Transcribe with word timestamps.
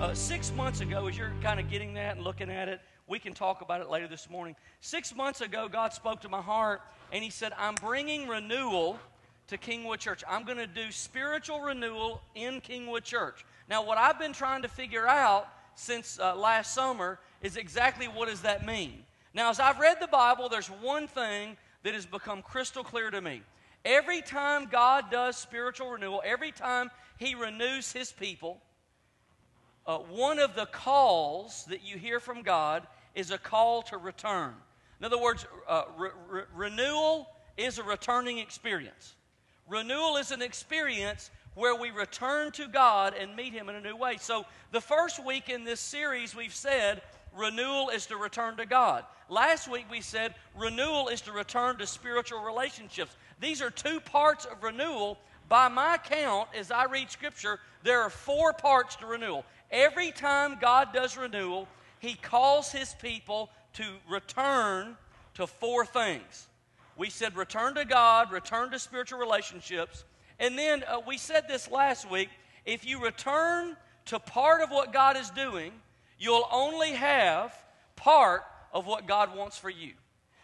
Uh, 0.00 0.14
six 0.14 0.50
months 0.52 0.80
ago, 0.80 1.08
as 1.08 1.18
you're 1.18 1.34
kind 1.42 1.60
of 1.60 1.68
getting 1.68 1.92
that 1.92 2.16
and 2.16 2.24
looking 2.24 2.48
at 2.48 2.70
it, 2.70 2.80
we 3.06 3.18
can 3.18 3.34
talk 3.34 3.60
about 3.60 3.82
it 3.82 3.90
later 3.90 4.08
this 4.08 4.30
morning. 4.30 4.56
Six 4.80 5.14
months 5.14 5.42
ago, 5.42 5.68
God 5.68 5.92
spoke 5.92 6.22
to 6.22 6.28
my 6.30 6.40
heart 6.40 6.80
and 7.12 7.22
He 7.22 7.28
said, 7.28 7.52
I'm 7.58 7.74
bringing 7.74 8.26
renewal 8.26 8.98
to 9.48 9.58
Kingwood 9.58 9.98
Church. 9.98 10.24
I'm 10.26 10.44
going 10.44 10.56
to 10.56 10.66
do 10.66 10.90
spiritual 10.90 11.60
renewal 11.60 12.22
in 12.34 12.62
Kingwood 12.62 13.04
Church. 13.04 13.44
Now, 13.68 13.84
what 13.84 13.98
I've 13.98 14.18
been 14.18 14.32
trying 14.32 14.62
to 14.62 14.68
figure 14.68 15.06
out 15.06 15.48
since 15.74 16.18
uh, 16.18 16.34
last 16.34 16.72
summer 16.72 17.18
is 17.42 17.58
exactly 17.58 18.06
what 18.06 18.30
does 18.30 18.40
that 18.40 18.64
mean. 18.64 19.02
Now, 19.34 19.50
as 19.50 19.60
I've 19.60 19.78
read 19.80 19.98
the 20.00 20.08
Bible, 20.08 20.48
there's 20.48 20.68
one 20.68 21.08
thing 21.08 21.58
that 21.82 21.92
has 21.92 22.06
become 22.06 22.40
crystal 22.40 22.82
clear 22.82 23.10
to 23.10 23.20
me. 23.20 23.42
Every 23.84 24.22
time 24.22 24.66
God 24.72 25.10
does 25.10 25.36
spiritual 25.36 25.90
renewal, 25.90 26.22
every 26.24 26.52
time 26.52 26.90
He 27.18 27.34
renews 27.34 27.92
His 27.92 28.10
people, 28.10 28.62
uh, 29.86 29.98
one 29.98 30.38
of 30.38 30.54
the 30.54 30.66
calls 30.66 31.64
that 31.66 31.82
you 31.82 31.96
hear 31.96 32.20
from 32.20 32.42
God 32.42 32.86
is 33.14 33.30
a 33.30 33.38
call 33.38 33.82
to 33.82 33.96
return. 33.96 34.54
In 35.00 35.06
other 35.06 35.18
words, 35.18 35.46
uh, 35.68 35.84
re- 35.96 36.10
re- 36.28 36.42
renewal 36.54 37.28
is 37.56 37.78
a 37.78 37.82
returning 37.82 38.38
experience. 38.38 39.14
Renewal 39.68 40.16
is 40.16 40.30
an 40.30 40.42
experience 40.42 41.30
where 41.54 41.74
we 41.74 41.90
return 41.90 42.52
to 42.52 42.68
God 42.68 43.14
and 43.18 43.34
meet 43.34 43.52
Him 43.52 43.68
in 43.68 43.74
a 43.74 43.80
new 43.80 43.96
way. 43.96 44.16
So, 44.18 44.44
the 44.72 44.80
first 44.80 45.24
week 45.24 45.48
in 45.48 45.64
this 45.64 45.80
series, 45.80 46.34
we've 46.34 46.54
said 46.54 47.02
renewal 47.36 47.90
is 47.90 48.06
to 48.06 48.16
return 48.16 48.56
to 48.56 48.66
God. 48.66 49.04
Last 49.28 49.68
week, 49.68 49.86
we 49.90 50.00
said 50.00 50.34
renewal 50.56 51.08
is 51.08 51.20
to 51.22 51.32
return 51.32 51.76
to 51.78 51.86
spiritual 51.86 52.42
relationships. 52.42 53.14
These 53.40 53.62
are 53.62 53.70
two 53.70 54.00
parts 54.00 54.44
of 54.44 54.62
renewal. 54.62 55.18
By 55.48 55.68
my 55.68 55.98
count, 55.98 56.48
as 56.56 56.70
I 56.70 56.84
read 56.84 57.10
Scripture, 57.10 57.58
there 57.82 58.02
are 58.02 58.10
four 58.10 58.52
parts 58.52 58.96
to 58.96 59.06
renewal. 59.06 59.44
Every 59.70 60.10
time 60.10 60.58
God 60.60 60.92
does 60.92 61.16
renewal, 61.16 61.68
He 61.98 62.14
calls 62.14 62.72
His 62.72 62.94
people 62.94 63.50
to 63.74 63.84
return 64.08 64.96
to 65.34 65.46
four 65.46 65.86
things. 65.86 66.48
We 66.96 67.10
said 67.10 67.36
return 67.36 67.74
to 67.76 67.84
God, 67.84 68.32
return 68.32 68.70
to 68.72 68.78
spiritual 68.78 69.20
relationships. 69.20 70.04
And 70.38 70.58
then 70.58 70.84
uh, 70.86 71.00
we 71.06 71.18
said 71.18 71.48
this 71.48 71.70
last 71.70 72.10
week 72.10 72.28
if 72.66 72.84
you 72.86 73.02
return 73.02 73.76
to 74.06 74.18
part 74.18 74.62
of 74.62 74.70
what 74.70 74.92
God 74.92 75.16
is 75.16 75.30
doing, 75.30 75.72
you'll 76.18 76.48
only 76.52 76.92
have 76.92 77.54
part 77.96 78.42
of 78.72 78.86
what 78.86 79.06
God 79.06 79.36
wants 79.36 79.56
for 79.56 79.70
you. 79.70 79.92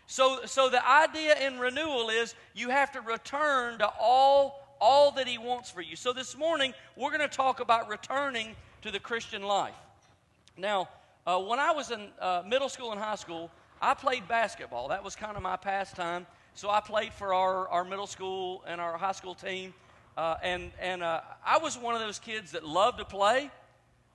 So, 0.06 0.46
so 0.46 0.68
the 0.68 0.86
idea 0.88 1.34
in 1.46 1.58
renewal 1.58 2.10
is 2.10 2.34
you 2.54 2.70
have 2.70 2.92
to 2.92 3.00
return 3.00 3.78
to 3.78 3.88
all, 4.00 4.76
all 4.80 5.10
that 5.12 5.26
He 5.26 5.36
wants 5.36 5.70
for 5.70 5.82
you. 5.82 5.96
So 5.96 6.12
this 6.12 6.36
morning, 6.36 6.74
we're 6.96 7.10
going 7.10 7.28
to 7.28 7.36
talk 7.36 7.60
about 7.60 7.88
returning 7.88 8.54
to 8.82 8.90
the 8.90 9.00
Christian 9.00 9.42
life. 9.42 9.74
Now, 10.56 10.88
uh, 11.26 11.38
when 11.40 11.58
I 11.58 11.72
was 11.72 11.90
in 11.90 12.08
uh, 12.20 12.42
middle 12.46 12.68
school 12.68 12.92
and 12.92 13.00
high 13.00 13.16
school, 13.16 13.50
I 13.80 13.94
played 13.94 14.26
basketball. 14.28 14.88
That 14.88 15.04
was 15.04 15.16
kind 15.16 15.36
of 15.36 15.42
my 15.42 15.56
pastime. 15.56 16.26
So 16.54 16.70
I 16.70 16.80
played 16.80 17.12
for 17.12 17.34
our, 17.34 17.68
our 17.68 17.84
middle 17.84 18.06
school 18.06 18.64
and 18.66 18.80
our 18.80 18.96
high 18.96 19.12
school 19.12 19.34
team. 19.34 19.74
Uh, 20.16 20.36
and 20.42 20.70
and 20.80 21.02
uh, 21.02 21.20
I 21.44 21.58
was 21.58 21.76
one 21.76 21.94
of 21.94 22.00
those 22.00 22.18
kids 22.18 22.52
that 22.52 22.64
loved 22.64 22.98
to 22.98 23.04
play, 23.04 23.50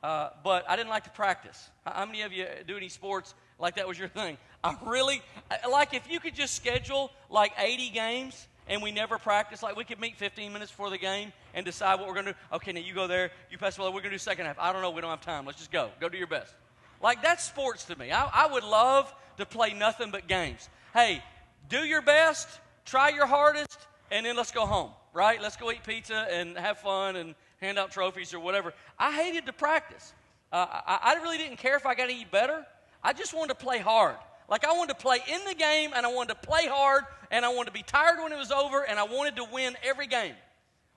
uh, 0.02 0.30
but 0.44 0.68
I 0.68 0.76
didn't 0.76 0.90
like 0.90 1.04
to 1.04 1.12
practice. 1.12 1.70
How 1.86 2.06
many 2.06 2.24
of 2.24 2.34
you 2.34 2.48
do 2.66 2.76
any 2.76 2.90
sports 2.90 3.36
like 3.60 3.76
that 3.76 3.88
was 3.88 4.00
your 4.00 4.08
thing? 4.08 4.38
I 4.64 4.76
really, 4.84 5.22
like 5.70 5.94
if 5.94 6.10
you 6.10 6.20
could 6.20 6.34
just 6.34 6.56
schedule 6.56 7.12
like 7.30 7.52
80 7.58 7.90
games 7.90 8.48
and 8.68 8.82
we 8.82 8.92
never 8.92 9.18
practice, 9.18 9.64
like 9.64 9.76
we 9.76 9.84
could 9.84 10.00
meet 10.00 10.18
15 10.18 10.54
minutes 10.54 10.72
before 10.72 10.90
the 10.90 10.98
game 10.98 11.34
and 11.54 11.66
decide 11.66 12.00
what 12.00 12.08
we're 12.08 12.14
going 12.14 12.28
to 12.28 12.32
do. 12.34 12.38
Okay, 12.54 12.72
now 12.72 12.80
you 12.80 12.94
go 12.94 13.08
there, 13.08 13.32
you 13.50 13.58
pass 13.58 13.76
the 13.76 13.82
ball, 13.82 13.90
we're 13.90 14.02
going 14.02 14.12
to 14.12 14.16
do 14.16 14.20
second 14.20 14.46
half. 14.46 14.58
I 14.60 14.72
don't 14.72 14.82
know, 14.82 14.92
we 14.92 15.02
don't 15.02 15.10
have 15.10 15.22
time. 15.22 15.46
Let's 15.46 15.58
just 15.58 15.72
go. 15.72 15.90
Go 16.00 16.10
do 16.10 16.18
your 16.18 16.28
best. 16.28 16.54
Like 17.02 17.22
that's 17.22 17.44
sports 17.44 17.86
to 17.86 17.98
me. 17.98 18.12
I, 18.12 18.30
I 18.34 18.52
would 18.52 18.64
love 18.64 19.14
to 19.38 19.46
play 19.46 19.74
nothing 19.74 20.12
but 20.12 20.28
games. 20.28 20.70
Hey, 20.94 21.24
do 21.70 21.80
your 21.80 22.02
best, 22.02 22.48
try 22.86 23.10
your 23.10 23.26
hardest, 23.26 23.78
and 24.12 24.26
then 24.26 24.36
let's 24.36 24.52
go 24.52 24.66
home, 24.66 24.92
right? 25.14 25.42
Let's 25.42 25.58
go 25.58 25.72
eat 25.72 25.84
pizza 25.84 26.28
and 26.30 26.58
have 26.58 26.80
fun 26.80 27.16
and 27.16 27.36
hand 27.62 27.80
out 27.80 27.92
trophies 27.92 28.34
or 28.34 28.40
whatever. 28.40 28.74
I 29.00 29.12
hated 29.12 29.46
to 29.48 29.54
practice. 29.54 30.14
Uh, 30.52 30.66
I, 30.70 31.00
I 31.04 31.14
really 31.22 31.38
didn't 31.38 31.58
care 31.58 31.78
if 31.78 31.86
I 31.86 31.96
got 31.96 32.10
any 32.10 32.26
better. 32.26 32.66
I 33.04 33.14
just 33.14 33.34
wanted 33.34 33.58
to 33.58 33.64
play 33.64 33.80
hard. 33.80 34.18
Like 34.52 34.66
I 34.66 34.74
wanted 34.74 35.00
to 35.00 35.00
play 35.00 35.20
in 35.32 35.46
the 35.46 35.56
game 35.56 35.92
and 35.96 36.06
I 36.06 36.14
wanted 36.14 36.34
to 36.34 36.48
play 36.48 36.68
hard 36.68 37.06
and 37.32 37.46
I 37.46 37.50
wanted 37.50 37.68
to 37.68 37.72
be 37.72 37.84
tired 37.84 38.22
when 38.22 38.34
it 38.34 38.38
was 38.38 38.52
over 38.52 38.86
and 38.86 39.00
I 39.00 39.04
wanted 39.04 39.38
to 39.38 39.46
win 39.46 39.78
every 39.82 40.08
game. 40.08 40.36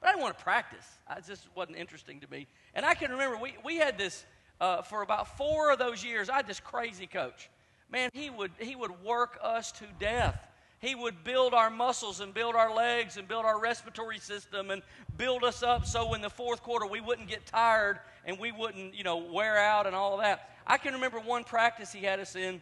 But 0.00 0.08
I 0.08 0.12
didn't 0.12 0.22
want 0.22 0.36
to 0.36 0.42
practice. 0.42 0.84
It 1.16 1.24
just 1.24 1.46
wasn't 1.54 1.78
interesting 1.78 2.18
to 2.20 2.30
me. 2.30 2.48
And 2.74 2.84
I 2.84 2.94
can 2.94 3.12
remember 3.12 3.38
we, 3.38 3.54
we 3.64 3.76
had 3.76 3.96
this 3.96 4.26
uh, 4.60 4.82
for 4.82 5.02
about 5.02 5.38
four 5.38 5.70
of 5.70 5.78
those 5.78 6.04
years. 6.04 6.28
I 6.28 6.34
had 6.34 6.48
this 6.48 6.58
crazy 6.58 7.06
coach. 7.06 7.48
Man, 7.92 8.10
he 8.12 8.28
would, 8.28 8.50
he 8.58 8.74
would 8.74 9.04
work 9.04 9.38
us 9.40 9.70
to 9.72 9.84
death. 10.00 10.36
He 10.80 10.96
would 10.96 11.22
build 11.22 11.54
our 11.54 11.70
muscles 11.70 12.18
and 12.18 12.34
build 12.34 12.56
our 12.56 12.74
legs 12.74 13.18
and 13.18 13.28
build 13.28 13.44
our 13.44 13.60
respiratory 13.60 14.18
system 14.18 14.70
and 14.70 14.82
build 15.16 15.44
us 15.44 15.62
up 15.62 15.86
so 15.86 16.12
in 16.14 16.22
the 16.22 16.28
fourth 16.28 16.60
quarter 16.64 16.86
we 16.86 17.00
wouldn't 17.00 17.28
get 17.28 17.46
tired 17.46 18.00
and 18.24 18.36
we 18.36 18.50
wouldn't, 18.50 18.96
you 18.96 19.04
know, 19.04 19.18
wear 19.18 19.58
out 19.58 19.86
and 19.86 19.94
all 19.94 20.14
of 20.14 20.22
that. 20.22 20.50
I 20.66 20.76
can 20.76 20.94
remember 20.94 21.20
one 21.20 21.44
practice 21.44 21.92
he 21.92 22.00
had 22.00 22.18
us 22.18 22.34
in. 22.34 22.60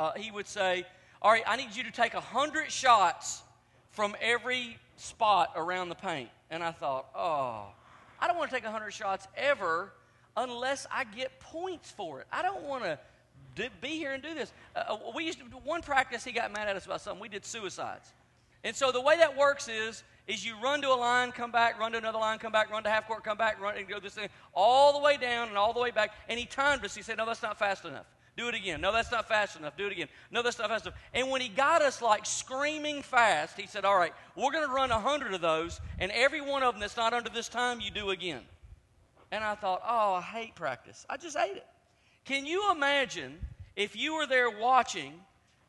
Uh, 0.00 0.12
he 0.16 0.30
would 0.30 0.48
say, 0.48 0.86
All 1.20 1.30
right, 1.30 1.42
I 1.46 1.56
need 1.56 1.76
you 1.76 1.84
to 1.84 1.90
take 1.90 2.14
100 2.14 2.72
shots 2.72 3.42
from 3.90 4.16
every 4.18 4.78
spot 4.96 5.52
around 5.54 5.90
the 5.90 5.94
paint. 5.94 6.30
And 6.50 6.62
I 6.62 6.72
thought, 6.72 7.10
Oh, 7.14 7.66
I 8.18 8.26
don't 8.26 8.38
want 8.38 8.48
to 8.48 8.56
take 8.56 8.64
100 8.64 8.92
shots 8.92 9.28
ever 9.36 9.92
unless 10.38 10.86
I 10.90 11.04
get 11.04 11.38
points 11.38 11.90
for 11.90 12.22
it. 12.22 12.26
I 12.32 12.40
don't 12.40 12.62
want 12.62 12.84
to 12.84 12.98
be 13.82 13.88
here 13.88 14.12
and 14.12 14.22
do 14.22 14.32
this. 14.32 14.54
Uh, 14.74 14.84
uh, 14.88 14.98
we 15.14 15.26
used 15.26 15.38
to, 15.38 15.44
one 15.64 15.82
practice, 15.82 16.24
he 16.24 16.32
got 16.32 16.50
mad 16.50 16.66
at 16.66 16.76
us 16.76 16.86
about 16.86 17.02
something. 17.02 17.20
We 17.20 17.28
did 17.28 17.44
suicides. 17.44 18.10
And 18.64 18.74
so 18.74 18.92
the 18.92 19.02
way 19.02 19.18
that 19.18 19.36
works 19.36 19.68
is, 19.68 20.02
is 20.26 20.46
you 20.46 20.54
run 20.62 20.80
to 20.80 20.88
a 20.88 20.96
line, 20.96 21.30
come 21.30 21.52
back, 21.52 21.78
run 21.78 21.92
to 21.92 21.98
another 21.98 22.18
line, 22.18 22.38
come 22.38 22.52
back, 22.52 22.70
run 22.70 22.84
to 22.84 22.88
half 22.88 23.06
court, 23.06 23.22
come 23.22 23.36
back, 23.36 23.60
run 23.60 23.76
and 23.76 23.86
go 23.86 24.00
this 24.00 24.14
thing 24.14 24.30
all 24.54 24.94
the 24.94 25.04
way 25.04 25.18
down 25.18 25.48
and 25.48 25.58
all 25.58 25.74
the 25.74 25.80
way 25.80 25.90
back. 25.90 26.12
And 26.26 26.40
he 26.40 26.46
timed 26.46 26.82
us. 26.86 26.94
He 26.94 27.02
said, 27.02 27.18
"No, 27.18 27.26
that's 27.26 27.42
not 27.42 27.58
fast 27.58 27.84
enough. 27.84 28.06
Do 28.36 28.48
it 28.48 28.54
again. 28.54 28.80
No, 28.80 28.92
that's 28.92 29.10
not 29.10 29.28
fast 29.28 29.58
enough. 29.58 29.76
Do 29.76 29.86
it 29.86 29.92
again. 29.92 30.08
No, 30.30 30.42
that's 30.42 30.58
not 30.58 30.68
fast 30.68 30.86
enough." 30.86 30.98
And 31.12 31.30
when 31.30 31.40
he 31.40 31.48
got 31.48 31.82
us 31.82 32.00
like 32.00 32.24
screaming 32.24 33.02
fast, 33.02 33.58
he 33.58 33.66
said, 33.66 33.84
"All 33.84 33.98
right, 33.98 34.14
we're 34.36 34.52
going 34.52 34.66
to 34.66 34.72
run 34.72 34.90
a 34.90 35.00
hundred 35.00 35.34
of 35.34 35.40
those, 35.40 35.80
and 35.98 36.10
every 36.12 36.40
one 36.40 36.62
of 36.62 36.74
them 36.74 36.80
that's 36.80 36.96
not 36.96 37.12
under 37.12 37.30
this 37.30 37.48
time, 37.48 37.80
you 37.80 37.90
do 37.90 38.10
again." 38.10 38.42
And 39.30 39.44
I 39.44 39.54
thought, 39.54 39.82
"Oh, 39.86 40.14
I 40.14 40.22
hate 40.22 40.54
practice. 40.54 41.04
I 41.08 41.16
just 41.16 41.36
hate 41.36 41.56
it." 41.56 41.66
Can 42.24 42.46
you 42.46 42.70
imagine 42.70 43.38
if 43.76 43.96
you 43.96 44.14
were 44.14 44.26
there 44.26 44.50
watching 44.50 45.14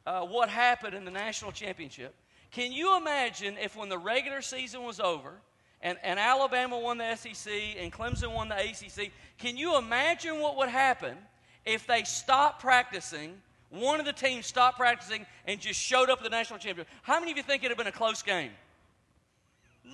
uh, 0.05 0.21
what 0.21 0.50
happened 0.50 0.94
in 0.95 1.05
the 1.05 1.11
national 1.11 1.51
championship? 1.51 2.13
Can 2.51 2.71
you 2.71 2.97
imagine 2.97 3.57
if 3.57 3.75
when 3.75 3.89
the 3.89 3.97
regular 3.97 4.41
season 4.41 4.83
was 4.83 5.00
over 5.00 5.33
and, 5.81 5.97
and 6.03 6.19
Alabama 6.19 6.77
won 6.77 6.97
the 6.97 7.16
SEC 7.16 7.51
and 7.79 7.91
Clemson 7.91 8.33
won 8.33 8.50
the 8.50 8.57
ACC, 8.57 9.11
can 9.38 9.57
you 9.57 9.77
imagine 9.77 10.39
what 10.39 10.57
would 10.57 10.69
happen 10.69 11.17
if 11.66 11.88
they 11.88 12.03
stopped 12.03 12.61
practicing? 12.61 13.41
One 13.69 13.99
of 13.99 14.05
the 14.05 14.13
teams 14.13 14.45
stopped 14.45 14.77
practicing 14.77 15.25
and 15.47 15.59
just 15.59 15.79
showed 15.79 16.09
up 16.09 16.19
at 16.19 16.23
the 16.23 16.29
national 16.29 16.59
championship. 16.59 16.94
How 17.03 17.19
many 17.19 17.31
of 17.31 17.38
you 17.38 17.44
think 17.44 17.63
it 17.63 17.67
would 17.67 17.72
have 17.72 17.77
been 17.77 17.88
a 17.88 17.91
close 17.91 18.22
game? 18.22 18.51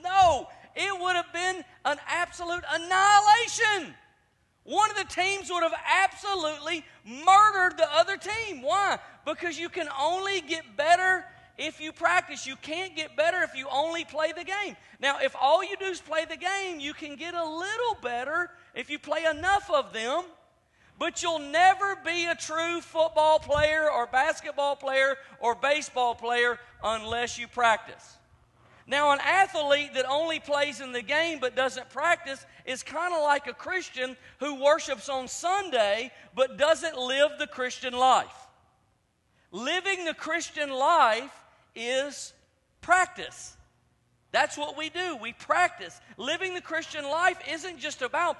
No, 0.03 0.47
it 0.75 0.99
would 0.99 1.15
have 1.15 1.31
been 1.31 1.63
an 1.85 1.97
absolute 2.07 2.63
annihilation. 2.71 3.93
One 4.63 4.89
of 4.91 4.97
the 4.97 5.05
teams 5.05 5.49
would 5.49 5.63
have 5.63 5.75
absolutely 6.03 6.83
murdered 7.05 7.77
the 7.77 7.87
other 7.95 8.17
team. 8.17 8.61
Why? 8.61 8.99
Because 9.25 9.57
you 9.57 9.69
can 9.69 9.87
only 9.99 10.41
get 10.41 10.75
better 10.75 11.23
if 11.57 11.79
you 11.79 11.91
practice. 11.91 12.45
You 12.45 12.55
can't 12.57 12.95
get 12.95 13.15
better 13.15 13.41
if 13.43 13.55
you 13.55 13.67
only 13.71 14.03
play 14.03 14.33
the 14.33 14.43
game. 14.43 14.75
Now, 14.99 15.19
if 15.19 15.35
all 15.39 15.63
you 15.63 15.77
do 15.77 15.85
is 15.85 16.01
play 16.01 16.25
the 16.25 16.35
game, 16.35 16.79
you 16.79 16.93
can 16.93 17.15
get 17.15 17.33
a 17.33 17.45
little 17.45 17.97
better 18.01 18.51
if 18.75 18.89
you 18.89 18.99
play 18.99 19.25
enough 19.25 19.69
of 19.71 19.93
them. 19.93 20.23
But 20.99 21.21
you'll 21.21 21.39
never 21.39 21.95
be 21.95 22.25
a 22.25 22.35
true 22.35 22.81
football 22.81 23.39
player 23.39 23.89
or 23.89 24.07
basketball 24.07 24.75
player 24.75 25.15
or 25.39 25.53
baseball 25.53 26.15
player 26.15 26.59
unless 26.83 27.37
you 27.37 27.47
practice. 27.47 28.17
Now, 28.87 29.11
an 29.11 29.19
athlete 29.21 29.93
that 29.95 30.05
only 30.09 30.39
plays 30.39 30.79
in 30.79 30.93
the 30.93 31.01
game 31.01 31.39
but 31.39 31.55
doesn't 31.55 31.89
practice 31.89 32.45
is 32.65 32.83
kind 32.83 33.13
of 33.13 33.21
like 33.21 33.45
a 33.47 33.53
Christian 33.53 34.15
who 34.39 34.63
worships 34.63 35.09
on 35.09 35.27
Sunday 35.27 36.11
but 36.33 36.57
doesn't 36.57 36.97
live 36.97 37.31
the 37.37 37.47
Christian 37.47 37.93
life. 37.93 38.47
Living 39.51 40.05
the 40.05 40.13
Christian 40.13 40.69
life 40.69 41.33
is 41.75 42.33
practice. 42.79 43.56
That's 44.31 44.57
what 44.57 44.77
we 44.77 44.89
do. 44.89 45.17
We 45.21 45.33
practice. 45.33 45.99
Living 46.17 46.53
the 46.53 46.61
Christian 46.61 47.05
life 47.05 47.37
isn't 47.49 47.79
just 47.79 48.01
about 48.01 48.37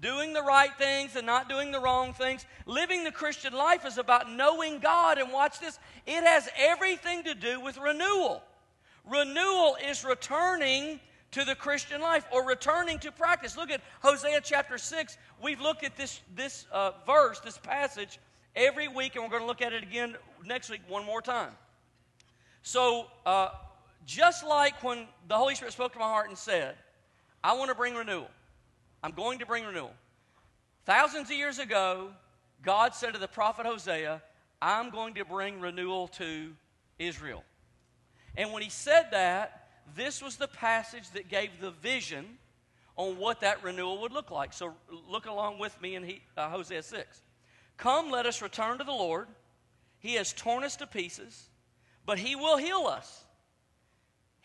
doing 0.00 0.32
the 0.32 0.42
right 0.42 0.70
things 0.78 1.14
and 1.14 1.26
not 1.26 1.48
doing 1.48 1.72
the 1.72 1.80
wrong 1.80 2.14
things. 2.14 2.46
Living 2.64 3.04
the 3.04 3.12
Christian 3.12 3.52
life 3.52 3.84
is 3.84 3.98
about 3.98 4.30
knowing 4.32 4.78
God. 4.78 5.18
And 5.18 5.32
watch 5.32 5.60
this 5.60 5.78
it 6.06 6.24
has 6.24 6.48
everything 6.56 7.24
to 7.24 7.34
do 7.34 7.60
with 7.60 7.76
renewal. 7.76 8.42
Renewal 9.04 9.76
is 9.88 10.04
returning 10.04 11.00
to 11.32 11.44
the 11.44 11.54
Christian 11.54 12.00
life 12.00 12.24
or 12.32 12.46
returning 12.46 12.98
to 13.00 13.12
practice. 13.12 13.56
Look 13.56 13.70
at 13.70 13.82
Hosea 14.00 14.40
chapter 14.42 14.78
6. 14.78 15.18
We've 15.42 15.60
looked 15.60 15.84
at 15.84 15.96
this, 15.96 16.20
this 16.34 16.66
uh, 16.72 16.92
verse, 17.06 17.40
this 17.40 17.58
passage, 17.58 18.18
every 18.54 18.88
week, 18.88 19.16
and 19.16 19.22
we're 19.22 19.30
going 19.30 19.42
to 19.42 19.46
look 19.46 19.60
at 19.60 19.74
it 19.74 19.82
again 19.82 20.16
next 20.44 20.70
week 20.70 20.80
one 20.88 21.04
more 21.04 21.20
time. 21.20 21.50
So, 22.62 23.08
uh, 23.26 23.50
just 24.06 24.46
like 24.46 24.82
when 24.82 25.06
the 25.28 25.36
Holy 25.36 25.54
Spirit 25.54 25.72
spoke 25.72 25.92
to 25.92 25.98
my 25.98 26.06
heart 26.06 26.28
and 26.28 26.38
said, 26.38 26.76
I 27.44 27.54
want 27.54 27.68
to 27.68 27.74
bring 27.74 27.94
renewal, 27.94 28.30
I'm 29.02 29.12
going 29.12 29.40
to 29.40 29.46
bring 29.46 29.64
renewal. 29.64 29.92
Thousands 30.84 31.28
of 31.28 31.36
years 31.36 31.58
ago, 31.58 32.10
God 32.62 32.94
said 32.94 33.12
to 33.12 33.18
the 33.18 33.28
prophet 33.28 33.66
Hosea, 33.66 34.22
I'm 34.62 34.90
going 34.90 35.14
to 35.14 35.24
bring 35.24 35.60
renewal 35.60 36.08
to 36.08 36.52
Israel. 36.98 37.44
And 38.36 38.52
when 38.52 38.62
he 38.62 38.70
said 38.70 39.08
that, 39.10 39.68
this 39.94 40.22
was 40.22 40.36
the 40.36 40.48
passage 40.48 41.10
that 41.10 41.28
gave 41.28 41.60
the 41.60 41.70
vision 41.70 42.38
on 42.96 43.18
what 43.18 43.40
that 43.40 43.62
renewal 43.62 44.00
would 44.02 44.12
look 44.12 44.30
like. 44.30 44.52
So 44.52 44.74
look 45.08 45.26
along 45.26 45.58
with 45.58 45.80
me 45.80 45.96
in 45.96 46.04
he, 46.04 46.22
uh, 46.36 46.48
Hosea 46.48 46.82
6. 46.82 47.22
Come, 47.76 48.10
let 48.10 48.26
us 48.26 48.40
return 48.40 48.78
to 48.78 48.84
the 48.84 48.92
Lord. 48.92 49.28
He 49.98 50.14
has 50.14 50.32
torn 50.32 50.64
us 50.64 50.76
to 50.76 50.86
pieces, 50.86 51.50
but 52.04 52.18
he 52.18 52.36
will 52.36 52.56
heal 52.56 52.86
us. 52.86 53.25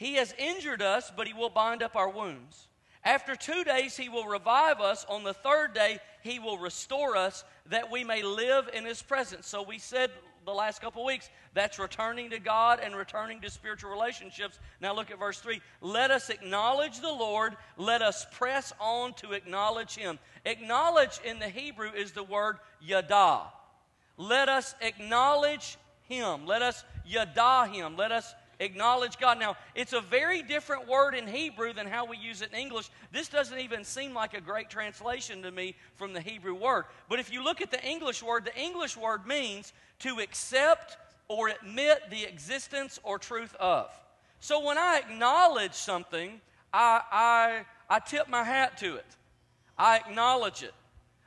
He 0.02 0.16
has 0.16 0.34
injured 0.40 0.82
us, 0.82 1.12
but 1.16 1.28
he 1.28 1.34
will 1.34 1.52
bind 1.52 1.84
up 1.84 1.96
our 1.96 2.10
wounds. 2.10 2.68
After 3.04 3.36
two 3.36 3.64
days, 3.64 3.96
he 3.96 4.10
will 4.10 4.26
revive 4.26 4.82
us. 4.82 5.06
On 5.08 5.24
the 5.24 5.36
third 5.36 5.76
day, 5.76 6.00
he 6.24 6.40
will 6.40 6.58
restore 6.58 7.16
us 7.16 7.44
that 7.68 7.92
we 7.92 8.04
may 8.04 8.24
live 8.24 8.68
in 8.74 8.84
his 8.84 9.00
presence. 9.04 9.46
So 9.46 9.62
we 9.62 9.78
said 9.78 10.10
the 10.44 10.54
last 10.54 10.82
couple 10.82 11.06
weeks 11.06 11.30
that's 11.54 11.78
returning 11.78 12.32
to 12.32 12.40
God 12.40 12.80
and 12.82 12.96
returning 12.96 13.42
to 13.42 13.52
spiritual 13.52 13.92
relationships. 13.92 14.58
Now 14.80 14.96
look 14.96 15.12
at 15.12 15.20
verse 15.20 15.40
3. 15.40 15.62
Let 15.82 16.10
us 16.10 16.32
acknowledge 16.32 17.00
the 17.00 17.14
Lord. 17.14 17.56
Let 17.78 18.02
us 18.02 18.26
press 18.32 18.74
on 18.80 19.14
to 19.18 19.34
acknowledge 19.34 19.96
him. 19.96 20.18
Acknowledge 20.46 21.20
in 21.24 21.38
the 21.38 21.50
Hebrew 21.50 21.92
is 21.92 22.12
the 22.12 22.24
word 22.24 22.58
yada. 22.82 23.44
Let 24.18 24.50
us 24.50 24.74
acknowledge 24.82 25.78
him. 26.10 26.48
Let 26.48 26.64
us 26.64 26.84
yada 27.06 27.72
him. 27.72 27.96
Let 27.96 28.12
us 28.12 28.34
acknowledge 28.62 29.18
God. 29.18 29.40
Now, 29.40 29.58
it's 29.76 29.92
a 29.92 30.00
very 30.00 30.42
different 30.42 30.88
word 30.88 31.16
in 31.16 31.28
Hebrew 31.28 31.74
than 31.74 31.88
how 31.88 32.06
we 32.06 32.18
use 32.18 32.42
it 32.42 32.52
in 32.54 32.60
English. 32.60 32.90
This 33.12 33.28
doesn't 33.28 33.60
even 33.60 33.84
seem 33.84 34.14
like 34.14 34.34
a 34.34 34.42
great 34.42 34.70
translation 34.70 35.42
to 35.42 35.52
me 35.52 35.76
from 35.96 36.14
the 36.14 36.22
Hebrew 36.22 36.54
word. 36.54 36.86
But 37.10 37.20
if 37.20 37.34
you 37.34 37.44
look 37.44 37.62
at 37.62 37.72
the 37.72 37.84
English 37.84 38.24
word, 38.24 38.46
the 38.46 38.58
English 38.58 38.96
word 38.96 39.26
means 39.26 39.74
to 40.00 40.20
accept 40.20 40.98
or 41.28 41.50
admit 41.50 42.10
the 42.10 42.24
existence 42.24 43.00
or 43.04 43.18
truth 43.18 43.56
of. 43.56 43.90
So 44.40 44.64
when 44.66 44.78
I 44.78 45.02
acknowledge 45.06 45.74
something, 45.74 46.42
I, 46.74 47.02
I, 47.12 47.66
I 47.90 48.00
tip 48.00 48.28
my 48.30 48.44
hat 48.44 48.78
to 48.80 48.96
it, 48.96 49.06
I 49.78 49.98
acknowledge 49.98 50.64
it. 50.64 50.74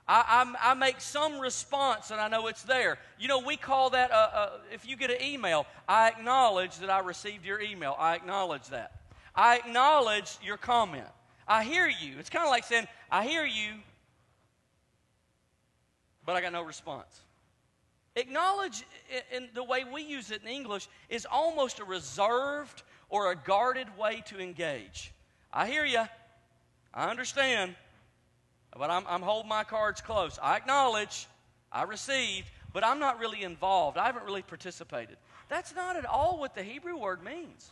I, 0.07 0.45
I, 0.63 0.71
I, 0.73 0.75
make 0.75 1.01
some 1.01 1.41
response 1.41 2.11
and 2.11 2.21
I 2.21 2.29
know 2.29 2.47
it's 2.49 2.63
there. 2.63 2.99
You 3.19 3.27
know, 3.27 3.39
we 3.39 3.57
call 3.57 3.91
that, 3.91 4.11
a, 4.11 4.15
a, 4.15 4.53
if 4.73 4.87
you 4.87 4.97
get 4.97 5.11
an 5.11 5.23
email, 5.23 5.67
I 5.89 6.09
acknowledge 6.09 6.79
that 6.79 6.91
I 6.91 6.99
received 6.99 7.47
your 7.47 7.61
email. 7.61 7.97
I 7.99 8.15
acknowledge 8.15 8.69
that. 8.69 8.93
I 9.35 9.57
acknowledge 9.57 10.37
your 10.45 10.59
comment. 10.59 11.07
I 11.49 11.65
hear 11.65 11.87
you. 11.87 12.17
It's 12.19 12.29
kind 12.29 12.45
of 12.45 12.51
like 12.51 12.65
saying, 12.65 12.87
I 13.11 13.25
hear 13.25 13.47
you, 13.47 13.73
but 16.27 16.37
I 16.37 16.43
got 16.43 16.53
no 16.53 16.63
response. 16.63 17.23
Acknowledge, 18.17 18.85
in 19.33 19.49
the 19.55 19.65
way 19.65 19.85
we 19.85 20.03
use 20.03 20.31
it 20.31 20.43
in 20.43 20.49
English, 20.49 20.89
is 21.09 21.27
almost 21.31 21.81
a 21.81 21.85
reserved 21.85 22.83
or 23.09 23.33
a 23.33 23.37
guarded 23.37 23.97
way 23.99 24.23
to 24.27 24.39
engage. 24.39 25.13
I 25.53 25.67
hear 25.67 25.85
you. 25.85 26.05
I 26.93 27.11
understand. 27.11 27.75
But 28.79 28.91
I'm, 28.91 29.05
I'm 29.09 29.23
holding 29.23 29.49
my 29.49 29.65
cards 29.65 30.01
close. 30.01 30.39
I 30.43 30.57
acknowledge, 30.57 31.27
I 31.71 31.85
received, 31.85 32.49
but 32.73 32.85
I'm 32.85 32.99
not 32.99 33.21
really 33.21 33.43
involved. 33.43 33.97
I 33.97 34.07
haven't 34.07 34.25
really 34.25 34.43
participated. 34.43 35.17
That's 35.49 35.75
not 35.75 35.97
at 35.97 36.05
all 36.05 36.39
what 36.39 36.55
the 36.55 36.63
Hebrew 36.63 36.97
word 36.97 37.23
means. 37.23 37.71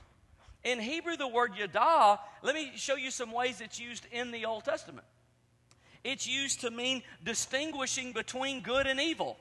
In 0.64 0.78
Hebrew, 0.78 1.16
the 1.16 1.26
word 1.26 1.52
yada, 1.56 2.20
let 2.42 2.54
me 2.54 2.72
show 2.76 2.94
you 2.94 3.10
some 3.10 3.32
ways 3.32 3.60
it's 3.60 3.80
used 3.80 4.06
in 4.12 4.30
the 4.30 4.44
Old 4.46 4.64
Testament. 4.64 5.06
It's 6.04 6.26
used 6.26 6.60
to 6.60 6.70
mean 6.70 7.02
distinguishing 7.24 8.12
between 8.12 8.60
good 8.60 8.86
and 8.86 9.00
evil. 9.00 9.36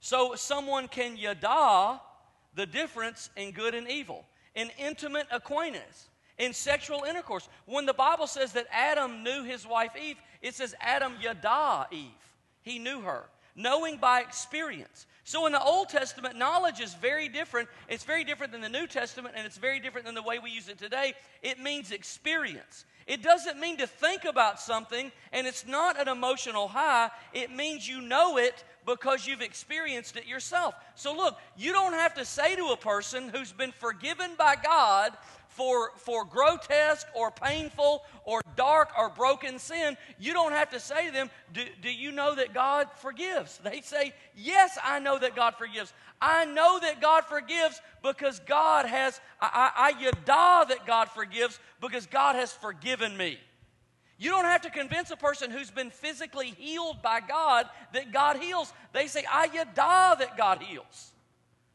So 0.00 0.34
someone 0.34 0.88
can 0.88 1.16
yada 1.16 2.00
the 2.54 2.66
difference 2.66 3.30
in 3.36 3.52
good 3.52 3.74
and 3.74 3.88
evil. 3.88 4.24
An 4.56 4.70
intimate 4.78 5.26
acquaintance 5.30 6.08
in 6.38 6.52
sexual 6.52 7.04
intercourse. 7.04 7.48
When 7.66 7.86
the 7.86 7.94
Bible 7.94 8.26
says 8.26 8.52
that 8.52 8.66
Adam 8.72 9.22
knew 9.22 9.44
his 9.44 9.66
wife 9.66 9.92
Eve, 10.00 10.16
it 10.42 10.54
says 10.54 10.74
Adam 10.80 11.14
yada 11.20 11.86
Eve. 11.92 12.10
He 12.62 12.78
knew 12.78 13.00
her, 13.02 13.24
knowing 13.54 13.98
by 13.98 14.20
experience. 14.20 15.06
So 15.24 15.46
in 15.46 15.52
the 15.52 15.62
Old 15.62 15.88
Testament, 15.88 16.36
knowledge 16.36 16.80
is 16.80 16.94
very 16.94 17.28
different. 17.28 17.68
It's 17.88 18.04
very 18.04 18.24
different 18.24 18.52
than 18.52 18.60
the 18.60 18.68
New 18.68 18.86
Testament, 18.86 19.34
and 19.36 19.46
it's 19.46 19.56
very 19.56 19.80
different 19.80 20.04
than 20.04 20.14
the 20.14 20.22
way 20.22 20.38
we 20.38 20.50
use 20.50 20.68
it 20.68 20.78
today. 20.78 21.14
It 21.42 21.58
means 21.58 21.92
experience. 21.92 22.84
It 23.06 23.22
doesn't 23.22 23.58
mean 23.58 23.78
to 23.78 23.86
think 23.86 24.24
about 24.24 24.60
something, 24.60 25.12
and 25.32 25.46
it's 25.46 25.66
not 25.66 26.00
an 26.00 26.08
emotional 26.08 26.68
high. 26.68 27.10
It 27.32 27.50
means 27.50 27.88
you 27.88 28.00
know 28.00 28.36
it 28.38 28.64
because 28.86 29.26
you've 29.26 29.42
experienced 29.42 30.16
it 30.16 30.26
yourself. 30.26 30.74
So, 30.94 31.14
look, 31.14 31.38
you 31.56 31.72
don't 31.72 31.92
have 31.92 32.14
to 32.14 32.24
say 32.24 32.56
to 32.56 32.66
a 32.66 32.76
person 32.76 33.30
who's 33.30 33.52
been 33.52 33.72
forgiven 33.72 34.32
by 34.36 34.56
God 34.56 35.12
for, 35.54 35.92
for 35.96 36.24
grotesque 36.24 37.06
or 37.14 37.30
painful 37.30 38.02
or 38.24 38.40
dark 38.56 38.90
or 38.98 39.08
broken 39.08 39.58
sin, 39.60 39.96
you 40.18 40.32
don't 40.32 40.52
have 40.52 40.70
to 40.70 40.80
say 40.80 41.06
to 41.06 41.12
them, 41.12 41.30
do, 41.52 41.62
do 41.80 41.90
you 41.90 42.10
know 42.10 42.34
that 42.34 42.52
God 42.52 42.88
forgives? 42.96 43.58
They 43.58 43.80
say, 43.80 44.12
Yes, 44.36 44.76
I 44.82 44.98
know 44.98 45.18
that 45.18 45.36
God 45.36 45.54
forgives. 45.56 45.92
I 46.20 46.44
know 46.44 46.80
that 46.80 47.00
God 47.00 47.24
forgives 47.26 47.80
because 48.02 48.40
God 48.40 48.86
has, 48.86 49.20
I, 49.40 49.70
I, 49.76 49.92
I 49.92 50.00
yada 50.00 50.68
that 50.68 50.86
God 50.86 51.08
forgives 51.10 51.58
because 51.80 52.06
God 52.06 52.34
has 52.34 52.52
forgiven 52.52 53.16
me. 53.16 53.38
You 54.18 54.30
don't 54.30 54.44
have 54.44 54.62
to 54.62 54.70
convince 54.70 55.10
a 55.10 55.16
person 55.16 55.50
who's 55.50 55.70
been 55.70 55.90
physically 55.90 56.48
healed 56.56 57.02
by 57.02 57.20
God 57.20 57.66
that 57.92 58.12
God 58.12 58.38
heals. 58.38 58.72
They 58.92 59.06
say, 59.06 59.24
I 59.30 59.46
yada 59.52 60.16
that 60.18 60.36
God 60.36 60.62
heals 60.62 61.12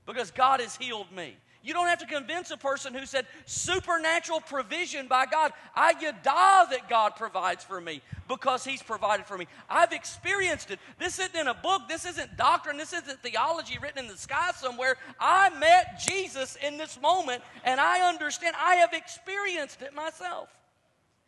because 0.05 0.31
God 0.31 0.59
has 0.59 0.75
healed 0.75 1.11
me. 1.11 1.35
You 1.61 1.73
don't 1.73 1.88
have 1.88 2.00
to 2.00 2.06
convince 2.06 2.51
a 2.51 2.57
person 2.57 2.94
who 2.94 3.06
said 3.06 3.25
supernatural 3.45 4.39
provision 4.39 5.07
by 5.07 5.25
God. 5.25 5.51
I 5.75 5.94
yada 5.99 6.69
that 6.71 6.87
God 6.89 7.18
provides 7.18 7.66
for 7.66 7.81
me 7.81 8.01
because 8.30 8.63
He's 8.63 8.81
provided 8.81 9.25
for 9.25 9.37
me. 9.37 9.45
I've 9.69 9.92
experienced 9.92 10.71
it. 10.71 10.80
This 10.99 11.19
isn't 11.19 11.35
in 11.35 11.47
a 11.47 11.54
book. 11.54 11.83
This 11.89 12.06
isn't 12.06 12.37
doctrine. 12.37 12.78
This 12.78 12.94
isn't 12.94 13.21
theology 13.21 13.78
written 13.78 14.06
in 14.06 14.07
the 14.07 14.18
sky 14.18 14.51
somewhere. 14.56 14.95
I 15.19 15.49
met 15.49 15.99
Jesus 15.99 16.56
in 16.66 16.78
this 16.78 16.99
moment 17.01 17.44
and 17.66 17.81
I 17.81 18.07
understand. 18.07 18.56
I 18.57 18.75
have 18.75 18.94
experienced 18.94 19.81
it 19.81 19.94
myself. 19.94 20.47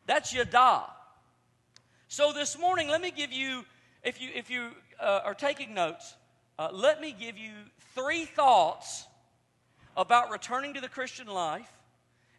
That's 0.05 0.33
yada. 0.33 0.83
So 2.07 2.31
this 2.31 2.57
morning, 2.57 2.87
let 2.87 3.01
me 3.01 3.11
give 3.11 3.33
you, 3.33 3.65
if 4.01 4.21
you, 4.21 4.29
if 4.33 4.49
you 4.49 4.69
uh, 4.97 5.21
are 5.25 5.33
taking 5.33 5.73
notes, 5.73 6.15
uh, 6.57 6.69
let 6.71 7.01
me 7.01 7.13
give 7.17 7.37
you 7.37 7.51
three 7.95 8.23
thoughts 8.23 9.07
about 9.95 10.31
returning 10.31 10.73
to 10.73 10.81
the 10.81 10.89
Christian 10.89 11.27
life. 11.27 11.71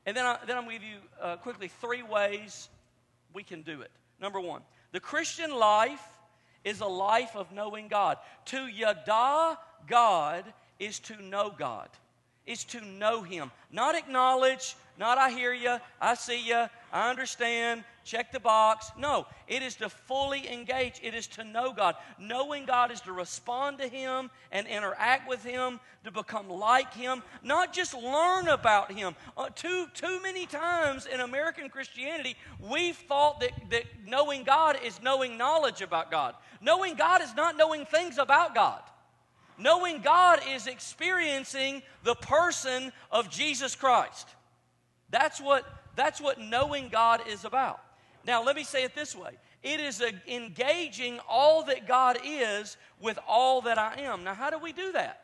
And 0.07 0.17
then, 0.17 0.25
I, 0.25 0.39
then 0.47 0.57
I'm 0.57 0.65
going 0.65 0.79
to 0.79 0.85
give 0.85 0.89
you 0.89 0.99
uh, 1.21 1.37
quickly 1.37 1.69
three 1.69 2.03
ways 2.03 2.69
we 3.33 3.43
can 3.43 3.63
do 3.63 3.83
it. 3.83 3.91
Number 4.21 4.41
one, 4.41 4.63
the 4.93 5.01
Christian 5.01 5.55
life 5.57 6.05
is 6.65 6.81
a 6.81 6.87
life 6.87 7.35
of 7.35 7.53
knowing 7.53 7.89
God. 7.89 8.19
To 8.47 8.67
yada 8.67 9.59
God 9.89 10.45
is 10.79 10.99
to 11.01 11.21
know 11.23 11.53
God, 11.57 11.89
is 12.47 12.65
to 12.65 12.81
know 12.85 13.23
Him. 13.23 13.51
Not 13.71 13.95
acknowledge, 13.95 14.77
not 14.99 15.19
I 15.19 15.31
hear 15.31 15.53
you, 15.53 15.79
I 16.01 16.15
see 16.15 16.47
you, 16.47 16.67
I 16.93 17.09
understand, 17.09 17.85
check 18.05 18.33
the 18.33 18.41
box. 18.41 18.91
No, 18.99 19.27
it 19.49 19.63
is 19.63 19.77
to 19.77 19.89
fully 19.89 20.47
engage. 20.53 21.01
It 21.03 21.15
is 21.15 21.27
to 21.29 21.45
know 21.45 21.73
God. 21.73 21.95
Knowing 22.19 22.67
God 22.67 22.93
is 22.93 23.01
to 23.03 23.13
respond 23.13 23.79
to 23.79 23.89
Him 23.89 24.31
and 24.51 24.67
interact 24.67 25.27
with 25.27 25.43
Him, 25.43 25.81
to 26.05 26.11
become 26.11 26.51
like 26.51 26.93
Him, 26.93 27.23
not 27.43 27.73
just 27.73 27.95
learn 27.95 28.49
about 28.49 28.93
Him. 28.93 29.15
Uh, 29.39 29.49
too, 29.55 29.87
too 29.95 30.21
many 30.23 30.45
times 30.45 31.07
in 31.07 31.21
American 31.21 31.71
Christianity, 31.71 32.37
we've 32.61 32.97
thought 32.97 33.41
that, 33.41 33.53
that 33.71 33.85
knowing 34.07 34.43
God 34.43 34.77
is 34.85 35.03
knowing 35.03 35.39
knowledge 35.39 35.81
about 35.81 36.11
God. 36.11 36.35
Knowing 36.61 36.95
God 36.95 37.23
is 37.23 37.35
not 37.35 37.57
knowing 37.57 37.87
things 37.87 38.19
about 38.19 38.55
God. 38.55 38.83
Knowing 39.59 40.03
God 40.03 40.41
is 40.51 40.67
experiencing 40.67 41.83
the 42.05 42.17
person 42.17 42.93
of 43.11 43.31
Jesus 43.31 43.75
Christ. 43.75 44.29
That's 45.11 45.41
what, 45.41 45.65
that's 45.97 46.21
what 46.21 46.41
knowing 46.41 46.89
God 46.89 47.23
is 47.29 47.45
about. 47.45 47.81
Now, 48.25 48.43
let 48.43 48.57
me 48.57 48.65
say 48.65 48.85
it 48.85 48.95
this 48.95 49.15
way 49.15 49.33
it 49.63 49.81
is 49.81 50.03
engaging 50.27 51.21
all 51.29 51.65
that 51.65 51.87
God 51.87 52.19
is 52.25 52.77
with 53.01 53.19
all 53.29 53.61
that 53.63 53.79
I 53.79 54.01
am. 54.01 54.25
Now, 54.25 54.35
how 54.35 54.51
do 54.51 54.59
we 54.59 54.73
do 54.73 54.93
that? 54.93 55.21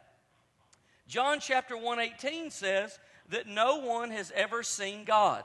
John 1.08 1.40
chapter 1.40 1.76
118 1.76 2.50
says 2.50 2.98
that 3.30 3.46
no 3.46 3.78
one 3.78 4.10
has 4.10 4.32
ever 4.34 4.62
seen 4.62 5.04
God. 5.04 5.42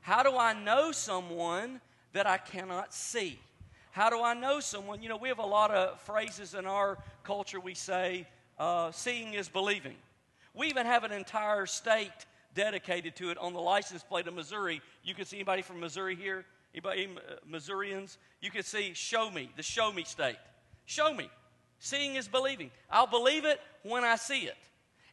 How 0.00 0.22
do 0.22 0.36
I 0.36 0.52
know 0.52 0.92
someone 0.92 1.80
that 2.12 2.26
I 2.26 2.38
cannot 2.38 2.92
see? 2.92 3.38
How 3.92 4.10
do 4.10 4.22
I 4.22 4.34
know 4.34 4.60
someone? 4.60 5.02
You 5.02 5.08
know, 5.08 5.16
we 5.16 5.28
have 5.28 5.38
a 5.38 5.46
lot 5.46 5.70
of 5.70 6.00
phrases 6.00 6.54
in 6.54 6.66
our 6.66 6.98
culture 7.24 7.60
we 7.60 7.74
say, 7.74 8.26
uh, 8.58 8.90
seeing 8.92 9.34
is 9.34 9.48
believing. 9.48 9.96
We 10.54 10.66
even 10.68 10.86
have 10.86 11.04
an 11.04 11.12
entire 11.12 11.66
state 11.66 12.26
dedicated 12.58 13.14
to 13.14 13.30
it 13.30 13.38
on 13.38 13.52
the 13.52 13.60
license 13.60 14.02
plate 14.02 14.26
of 14.26 14.34
Missouri. 14.34 14.82
You 15.04 15.14
can 15.14 15.24
see 15.24 15.36
anybody 15.36 15.62
from 15.62 15.78
Missouri 15.78 16.16
here? 16.16 16.44
Anybody, 16.74 17.06
uh, 17.16 17.34
Missourians? 17.46 18.18
You 18.40 18.50
can 18.50 18.64
see 18.64 18.94
show 18.94 19.30
me, 19.30 19.48
the 19.56 19.62
show 19.62 19.92
me 19.92 20.02
state. 20.02 20.38
Show 20.84 21.14
me. 21.14 21.30
Seeing 21.78 22.16
is 22.16 22.26
believing. 22.26 22.72
I'll 22.90 23.06
believe 23.06 23.44
it 23.44 23.60
when 23.84 24.02
I 24.02 24.16
see 24.16 24.40
it. 24.40 24.56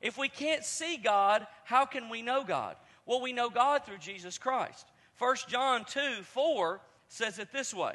If 0.01 0.17
we 0.17 0.27
can't 0.27 0.65
see 0.65 0.97
God, 0.97 1.45
how 1.65 1.85
can 1.85 2.09
we 2.09 2.23
know 2.23 2.43
God? 2.43 2.77
Well, 3.05 3.21
we 3.21 3.31
know 3.31 3.51
God 3.51 3.85
through 3.85 3.99
Jesus 3.99 4.39
Christ. 4.39 4.87
1 5.19 5.35
John 5.47 5.85
2 5.85 6.23
4 6.23 6.81
says 7.09 7.37
it 7.37 7.51
this 7.53 7.75
way 7.75 7.93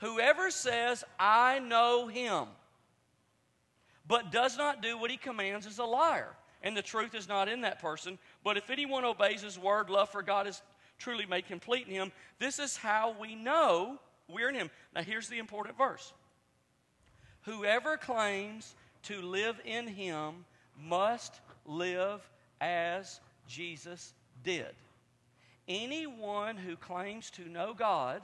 Whoever 0.00 0.50
says, 0.50 1.02
I 1.18 1.60
know 1.60 2.08
him, 2.08 2.44
but 4.06 4.30
does 4.30 4.58
not 4.58 4.82
do 4.82 4.98
what 4.98 5.10
he 5.10 5.16
commands 5.16 5.64
is 5.64 5.78
a 5.78 5.84
liar, 5.84 6.36
and 6.62 6.76
the 6.76 6.82
truth 6.82 7.14
is 7.14 7.28
not 7.28 7.48
in 7.48 7.62
that 7.62 7.80
person. 7.80 8.18
But 8.44 8.56
if 8.56 8.70
anyone 8.70 9.04
obeys 9.04 9.42
his 9.42 9.58
word, 9.58 9.90
love 9.90 10.10
for 10.10 10.22
God 10.22 10.46
is 10.46 10.62
truly 10.98 11.26
made 11.26 11.46
complete 11.46 11.86
in 11.88 11.94
him. 11.94 12.12
This 12.38 12.58
is 12.58 12.76
how 12.76 13.14
we 13.20 13.34
know 13.34 13.98
we're 14.28 14.48
in 14.48 14.54
him. 14.54 14.70
Now, 14.94 15.02
here's 15.02 15.28
the 15.28 15.38
important 15.38 15.76
verse 15.76 16.12
Whoever 17.42 17.96
claims 17.96 18.74
to 19.04 19.20
live 19.20 19.60
in 19.64 19.86
him 19.88 20.44
must 20.80 21.40
live 21.66 22.20
as 22.60 23.20
Jesus 23.48 24.14
did. 24.44 24.74
Anyone 25.68 26.56
who 26.56 26.76
claims 26.76 27.30
to 27.32 27.48
know 27.48 27.74
God 27.74 28.22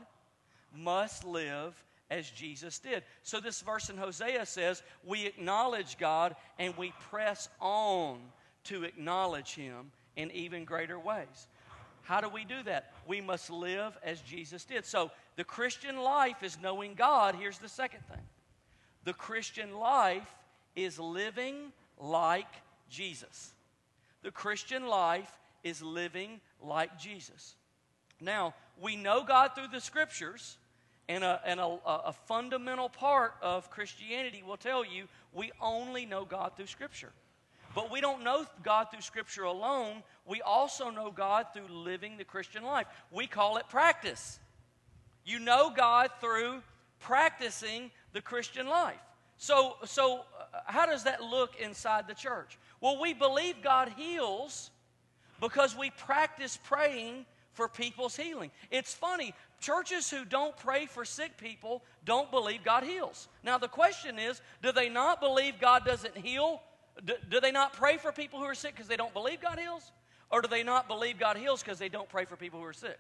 must 0.75 1.25
live 1.25 1.75
as 2.11 2.31
Jesus 2.31 2.79
did. 2.79 3.03
So, 3.23 3.41
this 3.41 3.61
verse 3.61 3.91
in 3.91 3.97
Hosea 3.97 4.47
says 4.47 4.83
we 5.05 5.27
acknowledge 5.27 5.99
God 5.99 6.37
and 6.59 6.77
we 6.77 6.93
press 7.11 7.49
on 7.61 8.19
to 8.65 8.85
acknowledge 8.85 9.55
Him 9.55 9.91
in 10.17 10.31
even 10.33 10.65
greater 10.65 10.99
ways. 10.99 11.49
How 12.03 12.21
do 12.21 12.29
we 12.29 12.45
do 12.45 12.63
that? 12.63 12.93
We 13.07 13.21
must 13.21 13.51
live 13.51 13.97
as 14.03 14.21
Jesus 14.23 14.65
did. 14.65 14.87
So, 14.87 15.11
the 15.37 15.45
Christian 15.45 15.99
life 15.99 16.43
is 16.43 16.59
knowing 16.63 16.95
God. 16.95 17.35
Here's 17.35 17.59
the 17.59 17.69
second 17.69 18.01
thing 18.11 18.25
the 19.05 19.13
Christian 19.13 19.77
life 19.77 20.35
is 20.75 20.99
living 20.99 21.73
like 21.99 22.53
Jesus. 22.89 23.53
The 24.23 24.31
Christian 24.31 24.87
life 24.87 25.31
is 25.63 25.83
living 25.83 26.41
like 26.63 26.99
Jesus. 26.99 27.55
Now, 28.21 28.55
we 28.81 28.97
know 28.97 29.23
God 29.23 29.53
through 29.55 29.69
the 29.69 29.81
scriptures, 29.81 30.57
and 31.09 31.25
a, 31.25 31.41
and 31.45 31.59
a, 31.59 31.79
a 31.87 32.13
fundamental 32.27 32.89
part 32.89 33.35
of 33.41 33.71
Christianity 33.71 34.43
will 34.47 34.57
tell 34.57 34.85
you 34.85 35.05
we 35.33 35.53
only 35.61 36.05
know 36.05 36.25
God 36.25 36.53
through 36.57 36.67
scripture. 36.67 37.13
But 37.75 37.91
we 37.91 38.01
don't 38.01 38.25
know 38.25 38.45
God 38.63 38.91
through 38.91 39.03
Scripture 39.03 39.45
alone. 39.45 40.03
We 40.27 40.41
also 40.41 40.91
know 40.91 41.11
God 41.11 41.47
through 41.53 41.69
living 41.69 42.17
the 42.17 42.25
Christian 42.25 42.65
life. 42.65 42.87
We 43.13 43.27
call 43.27 43.59
it 43.59 43.69
practice. 43.69 44.41
You 45.25 45.39
know 45.39 45.71
God 45.75 46.11
through 46.21 46.63
practicing 46.99 47.91
the 48.13 48.21
Christian 48.21 48.67
life. 48.67 48.99
So, 49.37 49.77
so 49.85 50.21
uh, 50.41 50.59
how 50.67 50.87
does 50.87 51.05
that 51.05 51.23
look 51.23 51.61
inside 51.61 52.09
the 52.09 52.15
church? 52.15 52.59
Well, 52.81 53.01
we 53.01 53.13
believe 53.13 53.63
God 53.63 53.93
heals 53.97 54.71
because 55.41 55.77
we 55.77 55.91
practice 55.91 56.59
praying 56.65 57.27
for 57.53 57.69
people's 57.69 58.17
healing. 58.17 58.51
It's 58.71 58.95
funny, 58.95 59.35
churches 59.61 60.11
who 60.11 60.25
don't 60.25 60.57
pray 60.57 60.87
for 60.87 61.05
sick 61.05 61.37
people 61.37 61.83
don't 62.05 62.31
believe 62.31 62.65
God 62.65 62.85
heals. 62.85 63.29
Now, 63.43 63.59
the 63.59 63.69
question 63.69 64.19
is 64.19 64.41
do 64.63 64.73
they 64.73 64.89
not 64.89 65.21
believe 65.21 65.55
God 65.61 65.85
doesn't 65.85 66.17
heal? 66.17 66.63
Do, 67.05 67.15
do 67.31 67.41
they 67.41 67.53
not 67.53 67.73
pray 67.73 67.97
for 67.97 68.13
people 68.13 68.39
who 68.39 68.45
are 68.47 68.55
sick 68.55 68.75
because 68.75 68.89
they 68.89 68.97
don't 68.97 69.13
believe 69.13 69.41
God 69.41 69.59
heals? 69.59 69.93
Or 70.31 70.43
do 70.43 70.49
they 70.49 70.63
not 70.63 70.89
believe 70.89 71.19
God 71.19 71.37
heals 71.37 71.63
because 71.63 71.79
they 71.79 71.89
don't 71.89 72.09
pray 72.09 72.25
for 72.25 72.37
people 72.37 72.61
who 72.61 72.67
are 72.67 72.73
sick? 72.73 72.99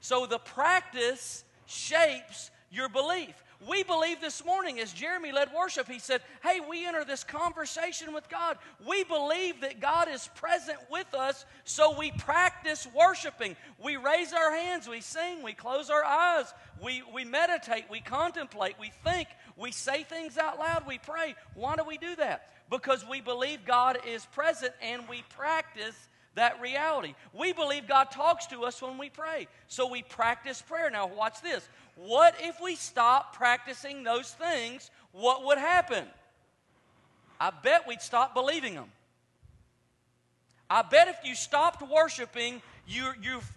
So 0.00 0.26
the 0.26 0.38
practice 0.38 1.44
shapes 1.66 2.50
your 2.70 2.88
belief. 2.88 3.34
We 3.68 3.82
believe 3.82 4.22
this 4.22 4.42
morning, 4.42 4.80
as 4.80 4.90
Jeremy 4.90 5.32
led 5.32 5.52
worship, 5.52 5.86
he 5.86 5.98
said, 5.98 6.22
Hey, 6.42 6.60
we 6.60 6.86
enter 6.86 7.04
this 7.04 7.24
conversation 7.24 8.14
with 8.14 8.26
God. 8.30 8.56
We 8.86 9.04
believe 9.04 9.60
that 9.60 9.80
God 9.80 10.08
is 10.08 10.30
present 10.34 10.78
with 10.90 11.12
us, 11.12 11.44
so 11.64 11.96
we 11.98 12.10
practice 12.12 12.88
worshiping. 12.94 13.56
We 13.82 13.98
raise 13.98 14.32
our 14.32 14.50
hands, 14.50 14.88
we 14.88 15.02
sing, 15.02 15.42
we 15.42 15.52
close 15.52 15.90
our 15.90 16.04
eyes, 16.04 16.46
we, 16.82 17.02
we 17.12 17.26
meditate, 17.26 17.84
we 17.90 18.00
contemplate, 18.00 18.76
we 18.80 18.92
think, 19.04 19.28
we 19.56 19.72
say 19.72 20.04
things 20.04 20.38
out 20.38 20.58
loud, 20.58 20.86
we 20.86 20.96
pray. 20.96 21.34
Why 21.54 21.76
do 21.76 21.84
we 21.84 21.98
do 21.98 22.16
that? 22.16 22.48
Because 22.70 23.04
we 23.06 23.20
believe 23.20 23.66
God 23.66 23.98
is 24.06 24.24
present 24.26 24.72
and 24.80 25.06
we 25.06 25.22
practice 25.36 26.08
that 26.36 26.60
reality. 26.60 27.14
We 27.32 27.52
believe 27.52 27.88
God 27.88 28.10
talks 28.10 28.46
to 28.46 28.62
us 28.64 28.80
when 28.80 28.98
we 28.98 29.10
pray. 29.10 29.48
So 29.66 29.88
we 29.88 30.02
practice 30.02 30.62
prayer. 30.62 30.88
Now, 30.90 31.08
watch 31.08 31.42
this. 31.42 31.68
What 32.06 32.34
if 32.40 32.60
we 32.62 32.76
stop 32.76 33.34
practicing 33.36 34.04
those 34.04 34.30
things? 34.30 34.90
What 35.12 35.44
would 35.44 35.58
happen? 35.58 36.04
I 37.38 37.50
bet 37.50 37.86
we'd 37.86 38.00
stop 38.00 38.32
believing 38.34 38.74
them. 38.74 38.90
I 40.70 40.82
bet 40.82 41.08
if 41.08 41.18
you 41.24 41.34
stopped 41.34 41.82
worshiping, 41.82 42.62
your, 42.86 43.16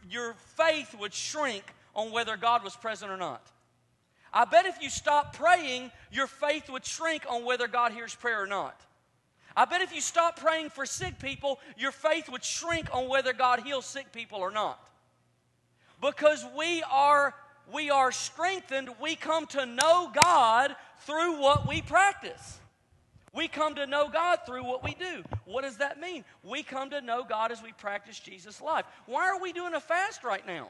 your 0.10 0.34
faith 0.58 0.94
would 1.00 1.14
shrink 1.14 1.64
on 1.96 2.12
whether 2.12 2.36
God 2.36 2.64
was 2.64 2.76
present 2.76 3.12
or 3.12 3.18
not. 3.18 3.46
I 4.34 4.46
bet 4.46 4.66
if 4.66 4.82
you 4.82 4.90
stopped 4.90 5.38
praying, 5.38 5.92
your 6.12 6.28
faith 6.28 6.70
would 6.70 6.86
shrink 6.86 7.24
on 7.30 7.46
whether 7.46 7.68
God 7.68 7.94
hears 7.94 8.16
prayer 8.16 8.42
or 8.42 8.48
not. 8.48 8.82
I 9.56 9.66
bet 9.66 9.82
if 9.82 9.94
you 9.94 10.02
stopped 10.02 10.42
praying 10.42 10.72
for 10.72 10.86
sick 10.86 11.20
people, 11.20 11.60
your 11.78 11.92
faith 11.92 12.28
would 12.30 12.44
shrink 12.44 12.90
on 12.92 13.08
whether 13.08 13.32
God 13.32 13.62
heals 13.62 13.86
sick 13.86 14.12
people 14.12 14.40
or 14.40 14.52
not. 14.52 14.90
Because 16.02 16.44
we 16.58 16.84
are 16.92 17.36
we 17.72 17.90
are 17.90 18.12
strengthened, 18.12 18.90
we 19.02 19.16
come 19.16 19.46
to 19.48 19.66
know 19.66 20.12
God 20.14 20.76
through 21.02 21.40
what 21.40 21.68
we 21.68 21.82
practice. 21.82 22.60
We 23.34 23.48
come 23.48 23.76
to 23.76 23.88
know 23.88 24.10
God 24.10 24.40
through 24.46 24.64
what 24.64 24.84
we 24.84 24.94
do. 24.94 25.24
What 25.46 25.64
does 25.64 25.78
that 25.78 26.00
mean? 26.00 26.24
We 26.44 26.62
come 26.62 26.92
to 26.92 27.02
know 27.02 27.24
God 27.24 27.52
as 27.52 27.64
we 27.64 27.72
practice 27.72 28.20
Jesus' 28.20 28.62
life. 28.62 28.86
Why 29.08 29.28
are 29.28 29.40
we 29.40 29.54
doing 29.54 29.74
a 29.74 29.80
fast 29.80 30.24
right 30.24 30.46
now? 30.46 30.70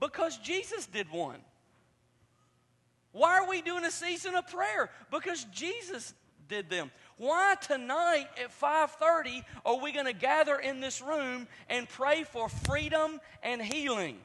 Because 0.00 0.36
Jesus 0.38 0.86
did 0.86 1.08
one. 1.10 1.38
Why 3.12 3.38
are 3.38 3.48
we 3.48 3.62
doing 3.62 3.84
a 3.84 3.90
season 3.90 4.34
of 4.34 4.48
prayer? 4.48 4.90
Because 5.10 5.44
Jesus 5.52 6.14
did 6.48 6.68
them. 6.68 6.90
Why 7.16 7.54
tonight 7.60 8.26
at 8.42 8.50
5:30 8.50 9.44
are 9.64 9.76
we 9.76 9.92
going 9.92 10.06
to 10.06 10.12
gather 10.12 10.58
in 10.58 10.80
this 10.80 11.00
room 11.00 11.46
and 11.68 11.88
pray 11.88 12.24
for 12.24 12.48
freedom 12.48 13.20
and 13.42 13.62
healing? 13.62 14.18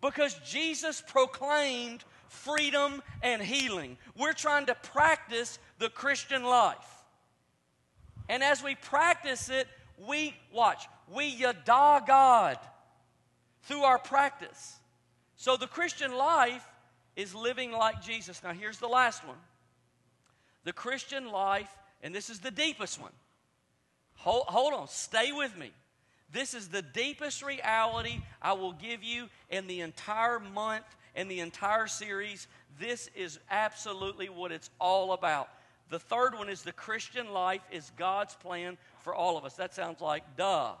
Because 0.00 0.34
Jesus 0.44 1.02
proclaimed 1.06 2.04
freedom 2.28 3.02
and 3.22 3.40
healing. 3.40 3.96
We're 4.16 4.32
trying 4.32 4.66
to 4.66 4.74
practice 4.74 5.58
the 5.78 5.88
Christian 5.88 6.44
life. 6.44 6.76
And 8.28 8.42
as 8.42 8.62
we 8.62 8.74
practice 8.74 9.48
it, 9.48 9.68
we 10.06 10.34
watch, 10.52 10.86
we 11.12 11.26
yada 11.26 12.02
God 12.06 12.58
through 13.62 13.82
our 13.82 13.98
practice. 13.98 14.76
So 15.36 15.56
the 15.56 15.66
Christian 15.66 16.12
life 16.12 16.66
is 17.14 17.34
living 17.34 17.72
like 17.72 18.02
Jesus. 18.02 18.42
Now 18.42 18.52
here's 18.52 18.78
the 18.78 18.88
last 18.88 19.26
one. 19.26 19.38
The 20.64 20.72
Christian 20.72 21.30
life 21.30 21.70
and 22.02 22.14
this 22.14 22.30
is 22.30 22.40
the 22.40 22.50
deepest 22.50 23.00
one. 23.00 23.12
Hold, 24.18 24.44
hold 24.46 24.74
on, 24.74 24.88
stay 24.88 25.32
with 25.32 25.56
me. 25.56 25.72
This 26.32 26.54
is 26.54 26.68
the 26.68 26.82
deepest 26.82 27.42
reality 27.42 28.22
I 28.42 28.52
will 28.54 28.72
give 28.72 29.02
you 29.02 29.28
in 29.50 29.66
the 29.66 29.80
entire 29.80 30.40
month 30.40 30.84
and 31.14 31.30
the 31.30 31.40
entire 31.40 31.86
series. 31.86 32.48
This 32.78 33.08
is 33.14 33.38
absolutely 33.50 34.28
what 34.28 34.52
it's 34.52 34.70
all 34.80 35.12
about. 35.12 35.48
The 35.88 35.98
third 35.98 36.34
one 36.34 36.48
is 36.48 36.62
the 36.62 36.72
Christian 36.72 37.32
life 37.32 37.62
is 37.70 37.92
God's 37.96 38.34
plan 38.34 38.76
for 39.00 39.14
all 39.14 39.38
of 39.38 39.44
us. 39.44 39.54
That 39.54 39.74
sounds 39.74 40.00
like 40.00 40.36
duh, 40.36 40.72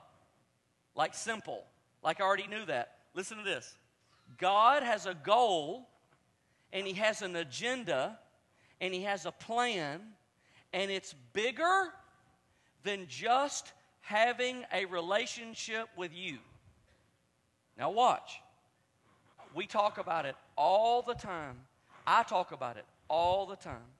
like 0.96 1.14
simple, 1.14 1.64
like 2.02 2.20
I 2.20 2.24
already 2.24 2.48
knew 2.48 2.64
that. 2.66 2.96
Listen 3.14 3.38
to 3.38 3.44
this 3.44 3.76
God 4.38 4.82
has 4.82 5.06
a 5.06 5.14
goal, 5.14 5.88
and 6.72 6.86
He 6.86 6.94
has 6.94 7.22
an 7.22 7.36
agenda, 7.36 8.18
and 8.80 8.92
He 8.92 9.04
has 9.04 9.26
a 9.26 9.32
plan 9.32 10.00
and 10.76 10.90
it's 10.90 11.14
bigger 11.32 11.88
than 12.82 13.06
just 13.08 13.72
having 14.06 14.64
a 14.72 14.84
relationship 14.84 15.88
with 15.96 16.14
you. 16.14 16.38
Now, 17.76 17.90
watch. 17.90 18.40
We 19.52 19.66
talk 19.66 19.98
about 19.98 20.26
it 20.26 20.36
all 20.56 21.02
the 21.02 21.14
time. 21.14 21.56
I 22.06 22.22
talk 22.22 22.52
about 22.52 22.76
it 22.76 22.84
all 23.08 23.46
the 23.46 23.56
time. 23.56 23.90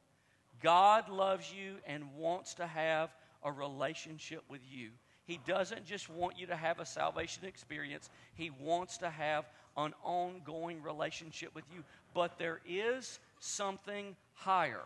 God 0.62 1.08
loves 1.08 1.52
you 1.52 1.74
and 1.88 2.04
wants 2.16 2.54
to 2.54 2.66
have 2.68 3.10
a 3.42 3.50
relationship 3.50 4.44
with 4.48 4.60
you. 4.70 4.90
He 5.24 5.40
doesn't 5.44 5.84
just 5.84 6.08
want 6.08 6.38
you 6.38 6.46
to 6.46 6.56
have 6.56 6.78
a 6.78 6.86
salvation 6.86 7.44
experience, 7.44 8.08
He 8.36 8.50
wants 8.50 8.98
to 8.98 9.10
have 9.10 9.44
an 9.76 9.92
ongoing 10.04 10.82
relationship 10.82 11.52
with 11.52 11.64
you. 11.74 11.82
But 12.14 12.38
there 12.38 12.60
is 12.64 13.18
something 13.40 14.14
higher, 14.34 14.84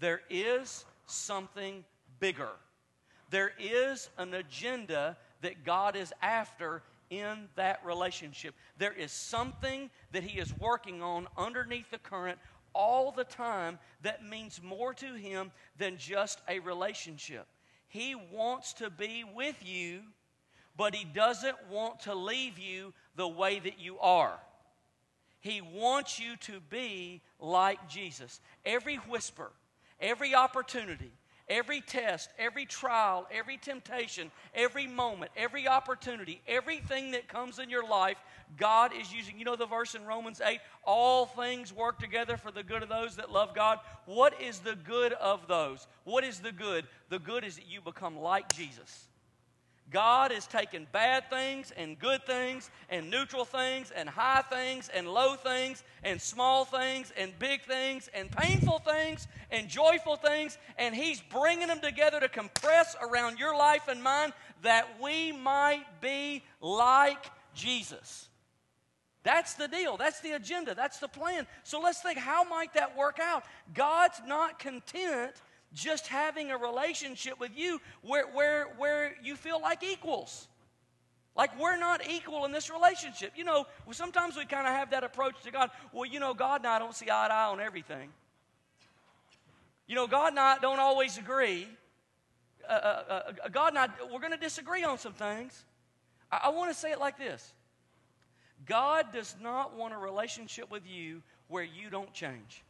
there 0.00 0.20
is 0.28 0.84
something 1.06 1.82
bigger. 2.20 2.50
There 3.32 3.52
is 3.58 4.10
an 4.18 4.34
agenda 4.34 5.16
that 5.40 5.64
God 5.64 5.96
is 5.96 6.12
after 6.20 6.82
in 7.08 7.48
that 7.56 7.80
relationship. 7.82 8.54
There 8.76 8.92
is 8.92 9.10
something 9.10 9.88
that 10.12 10.22
He 10.22 10.38
is 10.38 10.52
working 10.58 11.02
on 11.02 11.26
underneath 11.38 11.90
the 11.90 11.96
current 11.96 12.38
all 12.74 13.10
the 13.10 13.24
time 13.24 13.78
that 14.02 14.22
means 14.22 14.60
more 14.62 14.92
to 14.92 15.14
Him 15.14 15.50
than 15.78 15.96
just 15.96 16.42
a 16.46 16.58
relationship. 16.58 17.46
He 17.88 18.14
wants 18.14 18.74
to 18.74 18.90
be 18.90 19.24
with 19.24 19.56
you, 19.64 20.00
but 20.76 20.94
He 20.94 21.04
doesn't 21.04 21.56
want 21.70 22.00
to 22.00 22.14
leave 22.14 22.58
you 22.58 22.92
the 23.16 23.28
way 23.28 23.58
that 23.60 23.80
you 23.80 23.98
are. 23.98 24.38
He 25.40 25.62
wants 25.62 26.20
you 26.20 26.36
to 26.36 26.60
be 26.60 27.22
like 27.40 27.88
Jesus. 27.88 28.40
Every 28.66 28.96
whisper, 28.96 29.52
every 29.98 30.34
opportunity, 30.34 31.12
every 31.52 31.82
test, 31.82 32.30
every 32.38 32.64
trial, 32.64 33.28
every 33.30 33.58
temptation, 33.58 34.30
every 34.54 34.86
moment, 34.86 35.30
every 35.36 35.68
opportunity, 35.68 36.40
everything 36.48 37.10
that 37.10 37.28
comes 37.28 37.58
in 37.58 37.68
your 37.68 37.86
life, 37.86 38.16
God 38.56 38.92
is 38.98 39.12
using. 39.12 39.38
You 39.38 39.44
know 39.44 39.56
the 39.56 39.66
verse 39.66 39.94
in 39.94 40.04
Romans 40.04 40.40
8 40.44 40.58
all 40.84 41.26
things 41.26 41.72
work 41.72 41.98
together 41.98 42.36
for 42.36 42.50
the 42.50 42.62
good 42.62 42.82
of 42.82 42.88
those 42.88 43.16
that 43.16 43.30
love 43.30 43.54
God. 43.54 43.78
What 44.06 44.40
is 44.40 44.60
the 44.60 44.74
good 44.74 45.12
of 45.12 45.46
those? 45.46 45.86
What 46.04 46.24
is 46.24 46.40
the 46.40 46.52
good? 46.52 46.86
The 47.10 47.18
good 47.18 47.44
is 47.44 47.56
that 47.56 47.68
you 47.68 47.82
become 47.82 48.18
like 48.18 48.52
Jesus. 48.54 49.08
God 49.92 50.32
is 50.32 50.46
taking 50.46 50.86
bad 50.90 51.28
things 51.28 51.72
and 51.76 51.98
good 51.98 52.24
things 52.24 52.70
and 52.88 53.10
neutral 53.10 53.44
things 53.44 53.90
and 53.94 54.08
high 54.08 54.42
things 54.42 54.88
and 54.88 55.06
low 55.06 55.34
things 55.34 55.84
and 56.02 56.20
small 56.20 56.64
things 56.64 57.12
and 57.16 57.38
big 57.38 57.62
things 57.62 58.08
and 58.14 58.30
painful 58.30 58.78
things 58.78 59.28
and 59.50 59.68
joyful 59.68 60.16
things, 60.16 60.58
and 60.78 60.94
He's 60.94 61.20
bringing 61.20 61.68
them 61.68 61.80
together 61.80 62.20
to 62.20 62.28
compress 62.28 62.96
around 63.02 63.38
your 63.38 63.56
life 63.56 63.88
and 63.88 64.02
mine 64.02 64.32
that 64.62 64.88
we 65.00 65.32
might 65.32 65.84
be 66.00 66.42
like 66.60 67.26
Jesus. 67.54 68.28
That's 69.24 69.54
the 69.54 69.68
deal. 69.68 69.96
That's 69.96 70.20
the 70.20 70.32
agenda. 70.32 70.74
That's 70.74 70.98
the 70.98 71.08
plan. 71.08 71.46
So 71.62 71.80
let's 71.80 72.00
think 72.00 72.18
how 72.18 72.44
might 72.44 72.74
that 72.74 72.96
work 72.96 73.18
out? 73.20 73.44
God's 73.72 74.20
not 74.26 74.58
content 74.58 75.34
just 75.74 76.06
having 76.06 76.50
a 76.50 76.56
relationship 76.56 77.40
with 77.40 77.52
you 77.56 77.80
where, 78.02 78.26
where, 78.26 78.66
where 78.76 79.14
you 79.22 79.36
feel 79.36 79.60
like 79.60 79.82
equals. 79.82 80.48
Like 81.34 81.58
we're 81.58 81.78
not 81.78 82.06
equal 82.08 82.44
in 82.44 82.52
this 82.52 82.70
relationship. 82.70 83.32
You 83.36 83.44
know, 83.44 83.66
sometimes 83.90 84.36
we 84.36 84.44
kind 84.44 84.66
of 84.66 84.74
have 84.74 84.90
that 84.90 85.02
approach 85.02 85.42
to 85.44 85.50
God. 85.50 85.70
Well, 85.92 86.04
you 86.04 86.20
know, 86.20 86.34
God 86.34 86.60
and 86.60 86.66
I 86.66 86.78
don't 86.78 86.94
see 86.94 87.06
eye 87.06 87.28
to 87.28 87.34
eye 87.34 87.46
on 87.46 87.60
everything. 87.60 88.10
You 89.86 89.94
know, 89.94 90.06
God 90.06 90.28
and 90.28 90.38
I 90.38 90.58
don't 90.58 90.78
always 90.78 91.18
agree. 91.18 91.66
Uh, 92.68 92.72
uh, 92.72 93.22
uh, 93.44 93.48
God 93.50 93.68
and 93.68 93.78
I, 93.78 93.88
we're 94.12 94.20
going 94.20 94.32
to 94.32 94.38
disagree 94.38 94.84
on 94.84 94.98
some 94.98 95.14
things. 95.14 95.64
I, 96.30 96.42
I 96.44 96.48
want 96.50 96.70
to 96.70 96.78
say 96.78 96.92
it 96.92 97.00
like 97.00 97.18
this 97.18 97.52
God 98.66 99.06
does 99.12 99.34
not 99.40 99.76
want 99.76 99.94
a 99.94 99.98
relationship 99.98 100.70
with 100.70 100.86
you 100.86 101.22
where 101.48 101.64
you 101.64 101.90
don't 101.90 102.12
change. 102.12 102.62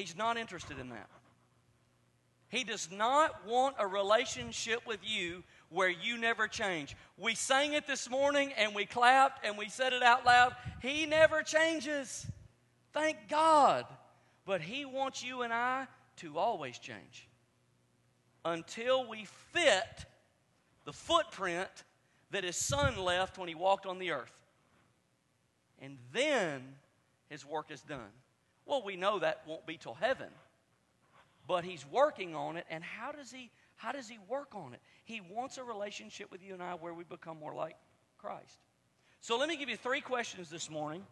He's 0.00 0.16
not 0.16 0.38
interested 0.38 0.78
in 0.78 0.88
that. 0.88 1.10
He 2.48 2.64
does 2.64 2.88
not 2.90 3.46
want 3.46 3.76
a 3.78 3.86
relationship 3.86 4.86
with 4.86 5.00
you 5.02 5.44
where 5.68 5.90
you 5.90 6.16
never 6.16 6.48
change. 6.48 6.96
We 7.18 7.34
sang 7.34 7.74
it 7.74 7.86
this 7.86 8.08
morning 8.08 8.52
and 8.56 8.74
we 8.74 8.86
clapped 8.86 9.44
and 9.44 9.58
we 9.58 9.68
said 9.68 9.92
it 9.92 10.02
out 10.02 10.24
loud. 10.24 10.56
He 10.80 11.04
never 11.04 11.42
changes. 11.42 12.26
Thank 12.94 13.28
God. 13.28 13.84
But 14.46 14.62
He 14.62 14.86
wants 14.86 15.22
you 15.22 15.42
and 15.42 15.52
I 15.52 15.86
to 16.16 16.38
always 16.38 16.78
change 16.78 17.28
until 18.42 19.06
we 19.06 19.26
fit 19.52 20.06
the 20.86 20.94
footprint 20.94 21.68
that 22.30 22.42
His 22.42 22.56
Son 22.56 22.96
left 22.96 23.36
when 23.36 23.48
He 23.48 23.54
walked 23.54 23.84
on 23.84 23.98
the 23.98 24.12
earth. 24.12 24.32
And 25.78 25.98
then 26.14 26.62
His 27.28 27.44
work 27.44 27.70
is 27.70 27.82
done. 27.82 28.10
Well, 28.70 28.82
we 28.84 28.94
know 28.94 29.18
that 29.18 29.42
won't 29.48 29.66
be 29.66 29.76
till 29.76 29.94
heaven. 29.94 30.28
But 31.48 31.64
he's 31.64 31.84
working 31.84 32.36
on 32.36 32.56
it. 32.56 32.64
And 32.70 32.84
how 32.84 33.10
does 33.10 33.32
he 33.32 33.50
how 33.74 33.90
does 33.90 34.08
he 34.08 34.18
work 34.28 34.54
on 34.54 34.74
it? 34.74 34.80
He 35.04 35.20
wants 35.20 35.58
a 35.58 35.64
relationship 35.64 36.30
with 36.30 36.40
you 36.44 36.52
and 36.54 36.62
I 36.62 36.74
where 36.74 36.94
we 36.94 37.02
become 37.02 37.40
more 37.40 37.54
like 37.54 37.74
Christ. 38.18 38.60
So 39.20 39.38
let 39.38 39.48
me 39.48 39.56
give 39.56 39.68
you 39.68 39.76
three 39.76 40.00
questions 40.00 40.50
this 40.50 40.70
morning. 40.70 41.02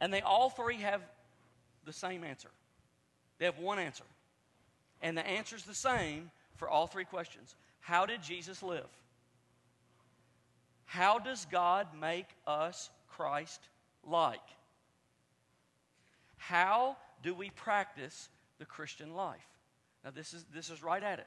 And 0.00 0.10
they 0.14 0.22
all 0.22 0.48
three 0.48 0.76
have 0.76 1.02
the 1.84 1.92
same 1.92 2.24
answer. 2.24 2.48
They 3.38 3.44
have 3.44 3.58
one 3.58 3.78
answer. 3.78 4.04
And 5.02 5.18
the 5.18 5.26
answer 5.26 5.54
is 5.56 5.64
the 5.64 5.74
same 5.74 6.30
for 6.56 6.68
all 6.68 6.86
three 6.86 7.04
questions. 7.04 7.56
How 7.80 8.06
did 8.06 8.22
Jesus 8.22 8.62
live? 8.62 8.88
How 10.86 11.18
does 11.18 11.44
God 11.50 11.88
make 12.00 12.28
us 12.46 12.88
Christ 13.08 13.60
like? 14.02 14.40
How 16.38 16.96
do 17.22 17.34
we 17.34 17.50
practice 17.50 18.28
the 18.58 18.64
Christian 18.64 19.14
life? 19.14 19.46
Now, 20.04 20.10
this 20.10 20.32
is, 20.32 20.44
this 20.54 20.70
is 20.70 20.82
right 20.82 21.02
at 21.02 21.18
it. 21.18 21.26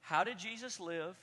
How 0.00 0.24
did 0.24 0.38
Jesus 0.38 0.78
live? 0.80 1.16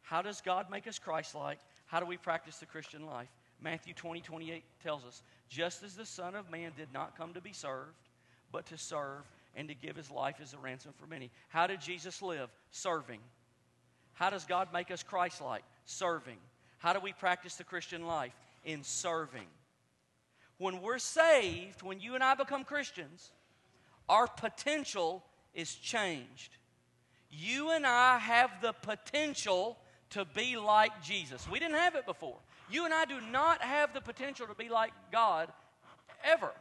How 0.00 0.22
does 0.22 0.40
God 0.40 0.70
make 0.70 0.86
us 0.86 0.98
Christ 0.98 1.34
like? 1.34 1.58
How 1.86 2.00
do 2.00 2.06
we 2.06 2.16
practice 2.16 2.56
the 2.56 2.66
Christian 2.66 3.04
life? 3.04 3.28
Matthew 3.60 3.94
20, 3.94 4.20
28 4.20 4.64
tells 4.82 5.04
us, 5.04 5.22
just 5.48 5.82
as 5.82 5.94
the 5.94 6.06
Son 6.06 6.34
of 6.34 6.50
Man 6.50 6.72
did 6.76 6.88
not 6.92 7.16
come 7.16 7.34
to 7.34 7.40
be 7.40 7.52
served, 7.52 8.08
but 8.50 8.66
to 8.66 8.78
serve 8.78 9.24
and 9.54 9.68
to 9.68 9.74
give 9.74 9.96
his 9.96 10.10
life 10.10 10.36
as 10.42 10.54
a 10.54 10.58
ransom 10.58 10.92
for 10.96 11.06
many. 11.06 11.30
How 11.48 11.66
did 11.66 11.80
Jesus 11.80 12.22
live? 12.22 12.48
Serving. 12.70 13.20
How 14.14 14.30
does 14.30 14.44
God 14.44 14.68
make 14.72 14.90
us 14.90 15.02
Christ 15.02 15.40
like? 15.40 15.62
Serving. 15.84 16.38
How 16.78 16.92
do 16.92 17.00
we 17.00 17.12
practice 17.12 17.56
the 17.56 17.64
Christian 17.64 18.06
life? 18.06 18.32
In 18.64 18.82
serving 18.82 19.46
when 20.58 20.80
we're 20.80 20.98
saved, 20.98 21.82
when 21.82 22.00
you 22.00 22.14
and 22.14 22.22
I 22.22 22.34
become 22.34 22.64
Christians, 22.64 23.30
our 24.08 24.26
potential 24.26 25.24
is 25.54 25.74
changed. 25.74 26.56
You 27.30 27.70
and 27.70 27.86
I 27.86 28.18
have 28.18 28.50
the 28.60 28.72
potential 28.72 29.78
to 30.10 30.24
be 30.24 30.56
like 30.56 31.02
Jesus. 31.02 31.48
We 31.48 31.58
didn't 31.58 31.76
have 31.76 31.94
it 31.94 32.06
before. 32.06 32.36
You 32.70 32.84
and 32.84 32.92
I 32.92 33.04
do 33.04 33.20
not 33.20 33.62
have 33.62 33.94
the 33.94 34.00
potential 34.00 34.46
to 34.46 34.54
be 34.54 34.68
like 34.68 34.92
God 35.10 35.48
ever 36.24 36.52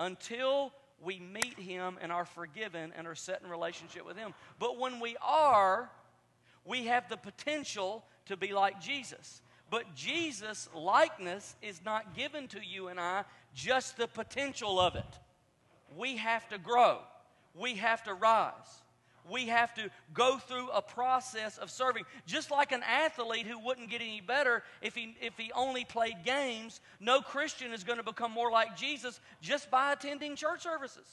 until 0.00 0.72
we 1.02 1.18
meet 1.18 1.58
Him 1.58 1.98
and 2.00 2.10
are 2.10 2.24
forgiven 2.24 2.92
and 2.96 3.06
are 3.06 3.14
set 3.14 3.42
in 3.42 3.50
relationship 3.50 4.06
with 4.06 4.16
Him. 4.16 4.34
But 4.58 4.78
when 4.78 5.00
we 5.00 5.16
are, 5.20 5.90
we 6.64 6.86
have 6.86 7.08
the 7.08 7.16
potential 7.16 8.04
to 8.26 8.36
be 8.36 8.52
like 8.52 8.80
Jesus. 8.80 9.42
But 9.72 9.94
Jesus' 9.94 10.68
likeness 10.74 11.56
is 11.62 11.80
not 11.82 12.14
given 12.14 12.46
to 12.48 12.60
you 12.62 12.88
and 12.88 13.00
I, 13.00 13.24
just 13.54 13.96
the 13.96 14.06
potential 14.06 14.78
of 14.78 14.96
it. 14.96 15.18
We 15.96 16.18
have 16.18 16.46
to 16.50 16.58
grow, 16.58 16.98
we 17.54 17.76
have 17.76 18.02
to 18.04 18.12
rise. 18.12 18.52
We 19.30 19.46
have 19.46 19.72
to 19.74 19.88
go 20.12 20.36
through 20.36 20.68
a 20.70 20.82
process 20.82 21.56
of 21.56 21.70
serving. 21.70 22.04
Just 22.26 22.50
like 22.50 22.72
an 22.72 22.82
athlete 22.82 23.46
who 23.46 23.58
wouldn't 23.58 23.88
get 23.88 24.00
any 24.00 24.20
better 24.20 24.64
if 24.82 24.96
he, 24.96 25.16
if 25.22 25.38
he 25.38 25.52
only 25.54 25.84
played 25.84 26.16
games, 26.24 26.80
no 26.98 27.20
Christian 27.20 27.72
is 27.72 27.84
going 27.84 27.98
to 27.98 28.04
become 28.04 28.32
more 28.32 28.50
like 28.50 28.76
Jesus 28.76 29.20
just 29.40 29.70
by 29.70 29.92
attending 29.92 30.34
church 30.34 30.64
services. 30.64 31.06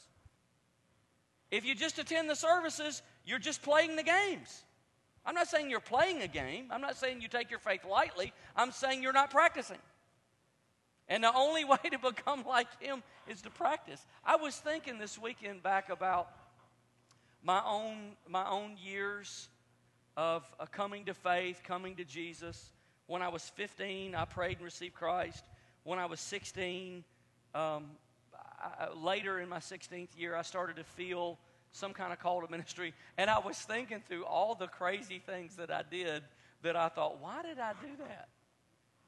If 1.51 1.65
you 1.65 1.75
just 1.75 1.99
attend 1.99 2.29
the 2.29 2.35
services, 2.35 3.03
you're 3.25 3.37
just 3.37 3.61
playing 3.61 3.95
the 3.95 4.03
games. 4.03 4.63
I'm 5.29 5.35
not 5.35 5.47
saying 5.47 5.69
you're 5.69 5.79
playing 5.79 6.23
a 6.23 6.27
game. 6.27 6.65
I'm 6.71 6.81
not 6.81 6.97
saying 6.97 7.21
you 7.21 7.27
take 7.27 7.51
your 7.51 7.59
faith 7.59 7.81
lightly. 7.87 8.33
I'm 8.55 8.71
saying 8.71 9.03
you're 9.03 9.13
not 9.13 9.29
practicing. 9.29 9.77
And 11.07 11.23
the 11.23 11.31
only 11.31 11.63
way 11.65 11.77
to 11.91 11.99
become 11.99 12.43
like 12.47 12.65
him 12.81 13.03
is 13.27 13.43
to 13.43 13.51
practice. 13.51 14.03
I 14.25 14.37
was 14.37 14.55
thinking 14.55 14.97
this 14.97 15.19
weekend 15.19 15.61
back 15.61 15.91
about 15.91 16.29
my 17.43 17.61
own 17.63 18.13
my 18.27 18.49
own 18.49 18.75
years 18.83 19.49
of 20.17 20.43
uh, 20.59 20.65
coming 20.65 21.05
to 21.05 21.13
faith, 21.13 21.61
coming 21.63 21.95
to 21.97 22.03
Jesus. 22.03 22.71
When 23.05 23.21
I 23.21 23.27
was 23.27 23.43
15, 23.49 24.15
I 24.15 24.25
prayed 24.25 24.57
and 24.57 24.65
received 24.65 24.95
Christ. 24.95 25.43
When 25.83 25.99
I 25.99 26.07
was 26.07 26.19
16, 26.21 27.03
um, 27.53 27.85
I, 28.33 28.87
later 28.97 29.39
in 29.39 29.47
my 29.47 29.59
16th 29.59 30.17
year, 30.17 30.35
I 30.35 30.41
started 30.41 30.77
to 30.77 30.83
feel 30.83 31.37
some 31.71 31.93
kind 31.93 32.11
of 32.11 32.19
call 32.19 32.41
to 32.41 32.51
ministry. 32.51 32.93
And 33.17 33.29
I 33.29 33.39
was 33.39 33.57
thinking 33.57 34.01
through 34.07 34.25
all 34.25 34.55
the 34.55 34.67
crazy 34.67 35.21
things 35.25 35.55
that 35.55 35.71
I 35.71 35.83
did 35.89 36.23
that 36.63 36.75
I 36.75 36.89
thought, 36.89 37.21
why 37.21 37.41
did 37.41 37.59
I 37.59 37.73
do 37.81 37.89
that? 37.99 38.29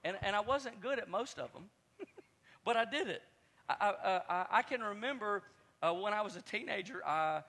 And, 0.03 0.17
and 0.21 0.35
I 0.35 0.41
wasn't 0.41 0.81
good 0.81 0.99
at 0.99 1.09
most 1.09 1.37
of 1.37 1.51
them, 1.53 1.65
but 2.65 2.75
I 2.75 2.85
did 2.85 3.07
it. 3.07 3.21
I, 3.69 4.21
I, 4.29 4.45
I 4.51 4.61
can 4.63 4.81
remember 4.81 5.43
uh, 5.81 5.93
when 5.93 6.13
I 6.13 6.21
was 6.21 6.35
a 6.35 6.41
teenager, 6.41 7.05
I, 7.05 7.41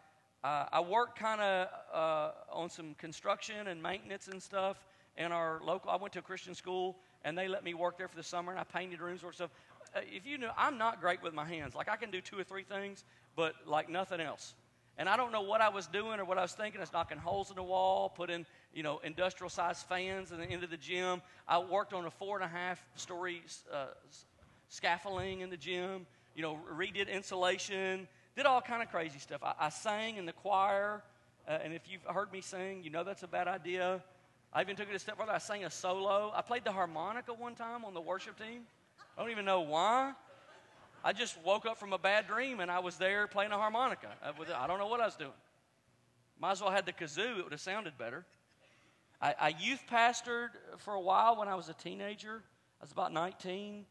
uh, 0.44 0.66
I 0.72 0.80
worked 0.80 1.18
kind 1.18 1.40
of 1.40 1.68
uh, 1.92 2.30
on 2.52 2.70
some 2.70 2.94
construction 2.94 3.68
and 3.68 3.82
maintenance 3.82 4.28
and 4.28 4.42
stuff 4.42 4.84
in 5.16 5.32
our 5.32 5.60
local. 5.64 5.90
I 5.90 5.96
went 5.96 6.12
to 6.14 6.18
a 6.18 6.22
Christian 6.22 6.54
school, 6.54 6.96
and 7.24 7.36
they 7.36 7.48
let 7.48 7.64
me 7.64 7.74
work 7.74 7.98
there 7.98 8.08
for 8.08 8.16
the 8.16 8.22
summer, 8.22 8.52
and 8.52 8.60
I 8.60 8.64
painted 8.64 9.00
rooms 9.00 9.22
or 9.22 9.32
stuff. 9.32 9.50
Uh, 9.94 10.00
if 10.10 10.26
you 10.26 10.38
know, 10.38 10.50
I'm 10.56 10.78
not 10.78 11.00
great 11.00 11.22
with 11.22 11.34
my 11.34 11.44
hands. 11.44 11.74
Like 11.74 11.88
I 11.88 11.96
can 11.96 12.10
do 12.10 12.20
two 12.20 12.38
or 12.38 12.44
three 12.44 12.64
things, 12.64 13.04
but 13.36 13.54
like 13.66 13.88
nothing 13.88 14.20
else. 14.20 14.54
And 14.98 15.08
I 15.08 15.16
don't 15.16 15.32
know 15.32 15.42
what 15.42 15.60
I 15.60 15.70
was 15.70 15.86
doing 15.86 16.20
or 16.20 16.24
what 16.24 16.38
I 16.38 16.42
was 16.42 16.52
thinking. 16.52 16.80
I 16.80 16.82
was 16.82 16.92
knocking 16.92 17.18
holes 17.18 17.50
in 17.50 17.56
the 17.56 17.62
wall, 17.62 18.10
putting 18.10 18.44
you 18.74 18.82
know 18.82 19.00
industrial 19.02 19.48
sized 19.50 19.86
fans 19.86 20.32
in 20.32 20.38
the 20.38 20.44
end 20.44 20.64
of 20.64 20.70
the 20.70 20.76
gym. 20.76 21.22
I 21.48 21.58
worked 21.58 21.92
on 21.92 22.04
a 22.04 22.10
four 22.10 22.36
and 22.36 22.44
a 22.44 22.48
half 22.48 22.84
story 22.96 23.42
uh, 23.72 23.86
scaffolding 24.68 25.40
in 25.40 25.50
the 25.50 25.56
gym. 25.56 26.06
You 26.34 26.42
know, 26.42 26.58
redid 26.74 27.08
insulation 27.08 28.06
did 28.36 28.46
all 28.46 28.60
kind 28.60 28.82
of 28.82 28.90
crazy 28.90 29.18
stuff. 29.18 29.42
I, 29.42 29.54
I 29.58 29.68
sang 29.70 30.16
in 30.16 30.26
the 30.26 30.32
choir, 30.32 31.02
uh, 31.48 31.58
and 31.62 31.72
if 31.72 31.82
you've 31.88 32.02
heard 32.02 32.32
me 32.32 32.40
sing, 32.40 32.82
you 32.82 32.90
know 32.90 33.04
that's 33.04 33.22
a 33.22 33.28
bad 33.28 33.48
idea. 33.48 34.02
I 34.52 34.60
even 34.60 34.76
took 34.76 34.88
it 34.90 34.94
a 34.94 34.98
step 34.98 35.16
further. 35.16 35.32
I 35.32 35.38
sang 35.38 35.64
a 35.64 35.70
solo. 35.70 36.32
I 36.34 36.42
played 36.42 36.64
the 36.64 36.72
harmonica 36.72 37.32
one 37.32 37.54
time 37.54 37.86
on 37.86 37.94
the 37.94 38.00
worship 38.00 38.38
team. 38.38 38.62
I 39.16 39.22
don't 39.22 39.30
even 39.30 39.46
know 39.46 39.62
why. 39.62 40.12
I 41.04 41.12
just 41.12 41.36
woke 41.44 41.66
up 41.66 41.78
from 41.78 41.92
a 41.92 41.98
bad 41.98 42.26
dream 42.28 42.60
and 42.60 42.70
I 42.70 42.78
was 42.78 42.96
there 42.96 43.26
playing 43.26 43.52
a 43.52 43.56
harmonica. 43.56 44.08
I 44.22 44.66
don't 44.66 44.78
know 44.78 44.86
what 44.86 45.00
I 45.00 45.06
was 45.06 45.16
doing. 45.16 45.32
Might 46.40 46.52
as 46.52 46.60
well 46.60 46.70
have 46.70 46.86
the 46.86 46.92
kazoo, 46.92 47.38
it 47.38 47.44
would 47.44 47.52
have 47.52 47.60
sounded 47.60 47.98
better. 47.98 48.24
I, 49.20 49.34
I 49.40 49.54
youth 49.60 49.82
pastored 49.90 50.50
for 50.78 50.94
a 50.94 51.00
while 51.00 51.36
when 51.36 51.48
I 51.48 51.54
was 51.54 51.68
a 51.68 51.74
teenager. 51.74 52.42
I 52.80 52.84
was 52.84 52.92
about 52.92 53.12
19. 53.12 53.84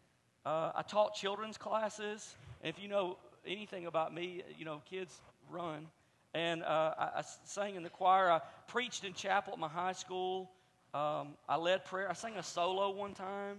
Uh, 0.46 0.72
I 0.76 0.82
taught 0.82 1.16
children's 1.16 1.58
classes. 1.58 2.36
And 2.62 2.74
if 2.74 2.82
you 2.82 2.90
know 2.90 3.18
anything 3.46 3.86
about 3.86 4.14
me, 4.14 4.44
you 4.58 4.66
know, 4.66 4.82
kids 4.90 5.22
run. 5.50 5.88
And 6.34 6.64
uh, 6.64 6.94
I, 6.98 7.04
I, 7.20 7.24
sang 7.46 7.76
in 7.76 7.84
the 7.84 7.90
choir. 7.90 8.32
I 8.32 8.42
preached 8.68 9.04
in 9.04 9.14
chapel 9.14 9.54
at 9.54 9.60
my 9.60 9.68
high 9.68 9.92
school. 9.92 10.52
Um, 10.94 11.36
I 11.48 11.58
led 11.58 11.86
prayer. 11.86 12.10
I 12.10 12.14
sang 12.14 12.38
a 12.38 12.44
solo 12.44 12.90
one 12.92 13.14
time. 13.14 13.58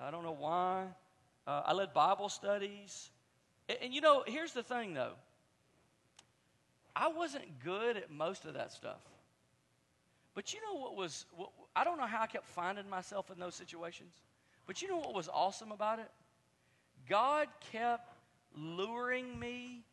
I 0.00 0.10
don't 0.10 0.22
know 0.22 0.36
why. 0.38 0.84
Uh, 1.48 1.62
I 1.64 1.72
led 1.72 1.94
Bible 1.94 2.28
studies. 2.28 3.10
And, 3.70 3.78
and, 3.84 3.94
you 3.94 4.02
know, 4.02 4.22
here's 4.26 4.52
the 4.52 4.62
thing 4.62 4.92
though 4.92 5.14
I 6.94 7.08
wasn't 7.08 7.60
good 7.64 7.96
at 7.96 8.10
most 8.10 8.44
of 8.44 8.54
that 8.54 8.70
stuff. 8.70 9.00
But 10.34 10.52
you 10.52 10.60
know 10.60 10.78
what 10.78 10.94
was, 10.94 11.24
what, 11.34 11.50
I 11.74 11.84
don't 11.84 11.96
know 11.96 12.06
how 12.06 12.22
I 12.22 12.26
kept 12.26 12.46
finding 12.46 12.88
myself 12.88 13.30
in 13.30 13.40
those 13.40 13.54
situations. 13.54 14.12
But 14.66 14.82
you 14.82 14.88
know 14.88 14.98
what 14.98 15.14
was 15.14 15.28
awesome 15.32 15.72
about 15.72 15.98
it? 15.98 16.10
God 17.08 17.48
kept 17.72 18.12
luring 18.54 19.38
me, 19.38 19.84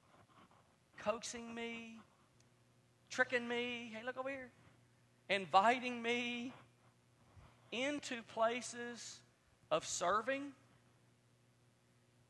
coaxing 1.00 1.56
me, 1.56 2.00
tricking 3.10 3.48
me. 3.48 3.94
Hey, 3.96 4.06
look 4.06 4.18
over 4.18 4.30
here. 4.30 4.50
Inviting 5.30 6.02
me 6.02 6.54
into 7.72 8.22
places 8.34 9.20
of 9.72 9.86
serving. 9.86 10.52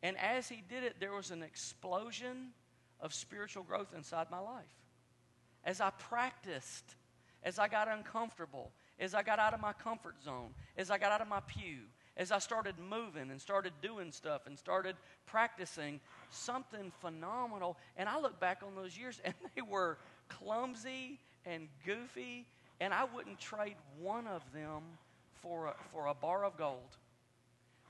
And 0.05 0.19
as 0.19 0.47
he 0.47 0.61
did 0.69 0.83
it, 0.83 0.97
there 0.99 1.13
was 1.13 1.31
an 1.31 1.41
explosion 1.41 2.49
of 3.01 3.11
spiritual 3.11 3.63
growth 3.63 3.91
inside 3.97 4.27
my 4.29 4.37
life. 4.37 4.63
As 5.63 5.81
I 5.81 5.89
practiced, 5.89 6.95
as 7.41 7.57
I 7.57 7.67
got 7.67 7.87
uncomfortable, 7.87 8.71
as 8.99 9.15
I 9.15 9.23
got 9.23 9.39
out 9.39 9.55
of 9.55 9.61
my 9.61 9.73
comfort 9.73 10.21
zone, 10.23 10.51
as 10.77 10.91
I 10.91 10.99
got 10.99 11.11
out 11.11 11.21
of 11.21 11.27
my 11.27 11.39
pew, 11.47 11.79
as 12.17 12.31
I 12.31 12.37
started 12.37 12.75
moving 12.77 13.31
and 13.31 13.41
started 13.41 13.73
doing 13.81 14.11
stuff 14.11 14.45
and 14.45 14.59
started 14.59 14.95
practicing, 15.25 15.99
something 16.29 16.91
phenomenal. 17.01 17.75
And 17.97 18.07
I 18.07 18.19
look 18.19 18.39
back 18.39 18.61
on 18.63 18.75
those 18.75 18.95
years 18.95 19.19
and 19.25 19.33
they 19.55 19.63
were 19.63 19.97
clumsy 20.29 21.19
and 21.47 21.67
goofy, 21.83 22.45
and 22.79 22.93
I 22.93 23.05
wouldn't 23.05 23.39
trade 23.39 23.77
one 23.99 24.27
of 24.27 24.43
them 24.53 24.83
for 25.41 25.65
a, 25.65 25.75
for 25.91 26.05
a 26.05 26.13
bar 26.13 26.45
of 26.45 26.57
gold. 26.57 26.95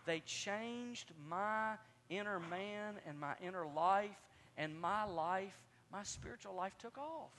They 0.05 0.21
changed 0.21 1.11
my 1.27 1.75
inner 2.09 2.39
man 2.39 2.95
and 3.07 3.19
my 3.19 3.33
inner 3.41 3.65
life, 3.75 4.15
and 4.57 4.79
my 4.79 5.03
life, 5.05 5.55
my 5.91 6.03
spiritual 6.03 6.55
life 6.55 6.77
took 6.77 6.97
off. 6.97 7.31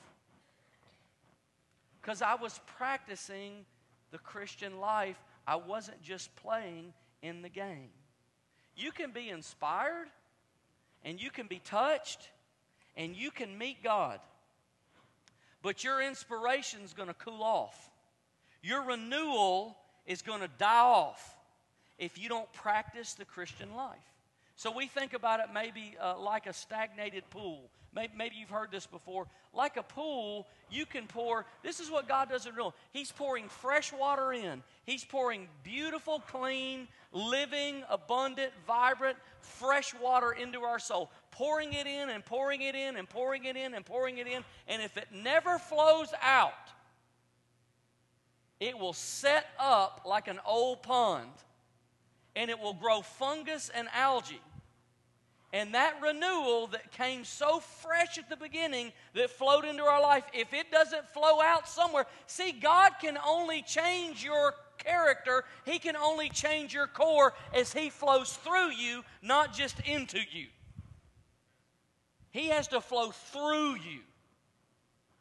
Because 2.00 2.22
I 2.22 2.34
was 2.34 2.60
practicing 2.76 3.64
the 4.10 4.18
Christian 4.18 4.78
life 4.78 5.16
I 5.46 5.56
wasn't 5.56 6.02
just 6.02 6.34
playing 6.36 6.92
in 7.22 7.42
the 7.42 7.48
game. 7.48 7.90
You 8.76 8.90
can 8.90 9.12
be 9.12 9.30
inspired 9.30 10.08
and 11.04 11.20
you 11.20 11.30
can 11.30 11.46
be 11.46 11.60
touched 11.60 12.30
and 12.96 13.14
you 13.14 13.30
can 13.30 13.56
meet 13.56 13.82
God. 13.82 14.18
But 15.62 15.84
your 15.84 16.02
inspiration 16.02 16.80
is 16.84 16.92
going 16.92 17.08
to 17.08 17.14
cool 17.14 17.42
off. 17.42 17.90
Your 18.62 18.84
renewal 18.84 19.76
is 20.06 20.22
going 20.22 20.40
to 20.40 20.50
die 20.58 20.80
off 20.80 21.36
if 21.98 22.18
you 22.18 22.28
don't 22.28 22.52
practice 22.52 23.14
the 23.14 23.24
Christian 23.24 23.74
life. 23.74 23.98
So 24.56 24.72
we 24.74 24.86
think 24.86 25.12
about 25.12 25.40
it 25.40 25.46
maybe 25.52 25.96
uh, 26.02 26.18
like 26.18 26.46
a 26.46 26.52
stagnated 26.52 27.28
pool. 27.30 27.68
Maybe, 27.94 28.12
maybe, 28.16 28.36
you've 28.36 28.50
heard 28.50 28.70
this 28.70 28.86
before. 28.86 29.26
Like 29.54 29.78
a 29.78 29.82
pool, 29.82 30.46
you 30.70 30.84
can 30.84 31.06
pour, 31.06 31.46
this 31.62 31.80
is 31.80 31.90
what 31.90 32.06
God 32.06 32.28
does 32.28 32.44
in 32.44 32.54
real. 32.54 32.74
He's 32.92 33.10
pouring 33.10 33.48
fresh 33.48 33.90
water 33.90 34.34
in. 34.34 34.62
He's 34.84 35.02
pouring 35.02 35.48
beautiful, 35.62 36.20
clean, 36.20 36.88
living, 37.12 37.84
abundant, 37.88 38.52
vibrant, 38.66 39.16
fresh 39.40 39.94
water 39.94 40.32
into 40.32 40.60
our 40.60 40.78
soul. 40.78 41.10
Pouring 41.30 41.72
it 41.72 41.86
in 41.86 42.10
and 42.10 42.24
pouring 42.24 42.60
it 42.60 42.74
in 42.74 42.96
and 42.96 43.08
pouring 43.08 43.44
it 43.44 43.56
in 43.56 43.72
and 43.72 43.84
pouring 43.84 44.18
it 44.18 44.26
in. 44.26 44.44
And 44.68 44.82
if 44.82 44.98
it 44.98 45.08
never 45.10 45.58
flows 45.58 46.12
out, 46.22 46.52
it 48.60 48.78
will 48.78 48.94
set 48.94 49.46
up 49.58 50.02
like 50.06 50.28
an 50.28 50.40
old 50.46 50.82
pond 50.82 51.30
and 52.34 52.50
it 52.50 52.60
will 52.60 52.74
grow 52.74 53.00
fungus 53.00 53.70
and 53.74 53.88
algae. 53.94 54.40
And 55.52 55.74
that 55.74 55.94
renewal 56.02 56.66
that 56.68 56.90
came 56.92 57.24
so 57.24 57.60
fresh 57.60 58.18
at 58.18 58.28
the 58.28 58.36
beginning 58.36 58.92
that 59.14 59.30
flowed 59.30 59.64
into 59.64 59.84
our 59.84 60.02
life, 60.02 60.24
if 60.34 60.52
it 60.52 60.70
doesn't 60.72 61.08
flow 61.10 61.40
out 61.40 61.68
somewhere, 61.68 62.06
see, 62.26 62.52
God 62.52 62.92
can 63.00 63.16
only 63.24 63.62
change 63.62 64.24
your 64.24 64.54
character, 64.78 65.44
He 65.64 65.78
can 65.78 65.96
only 65.96 66.28
change 66.28 66.74
your 66.74 66.88
core 66.88 67.32
as 67.54 67.72
He 67.72 67.90
flows 67.90 68.32
through 68.36 68.72
you, 68.72 69.04
not 69.22 69.54
just 69.54 69.78
into 69.80 70.18
you. 70.18 70.46
He 72.30 72.48
has 72.48 72.68
to 72.68 72.80
flow 72.80 73.12
through 73.12 73.76
you. 73.76 74.00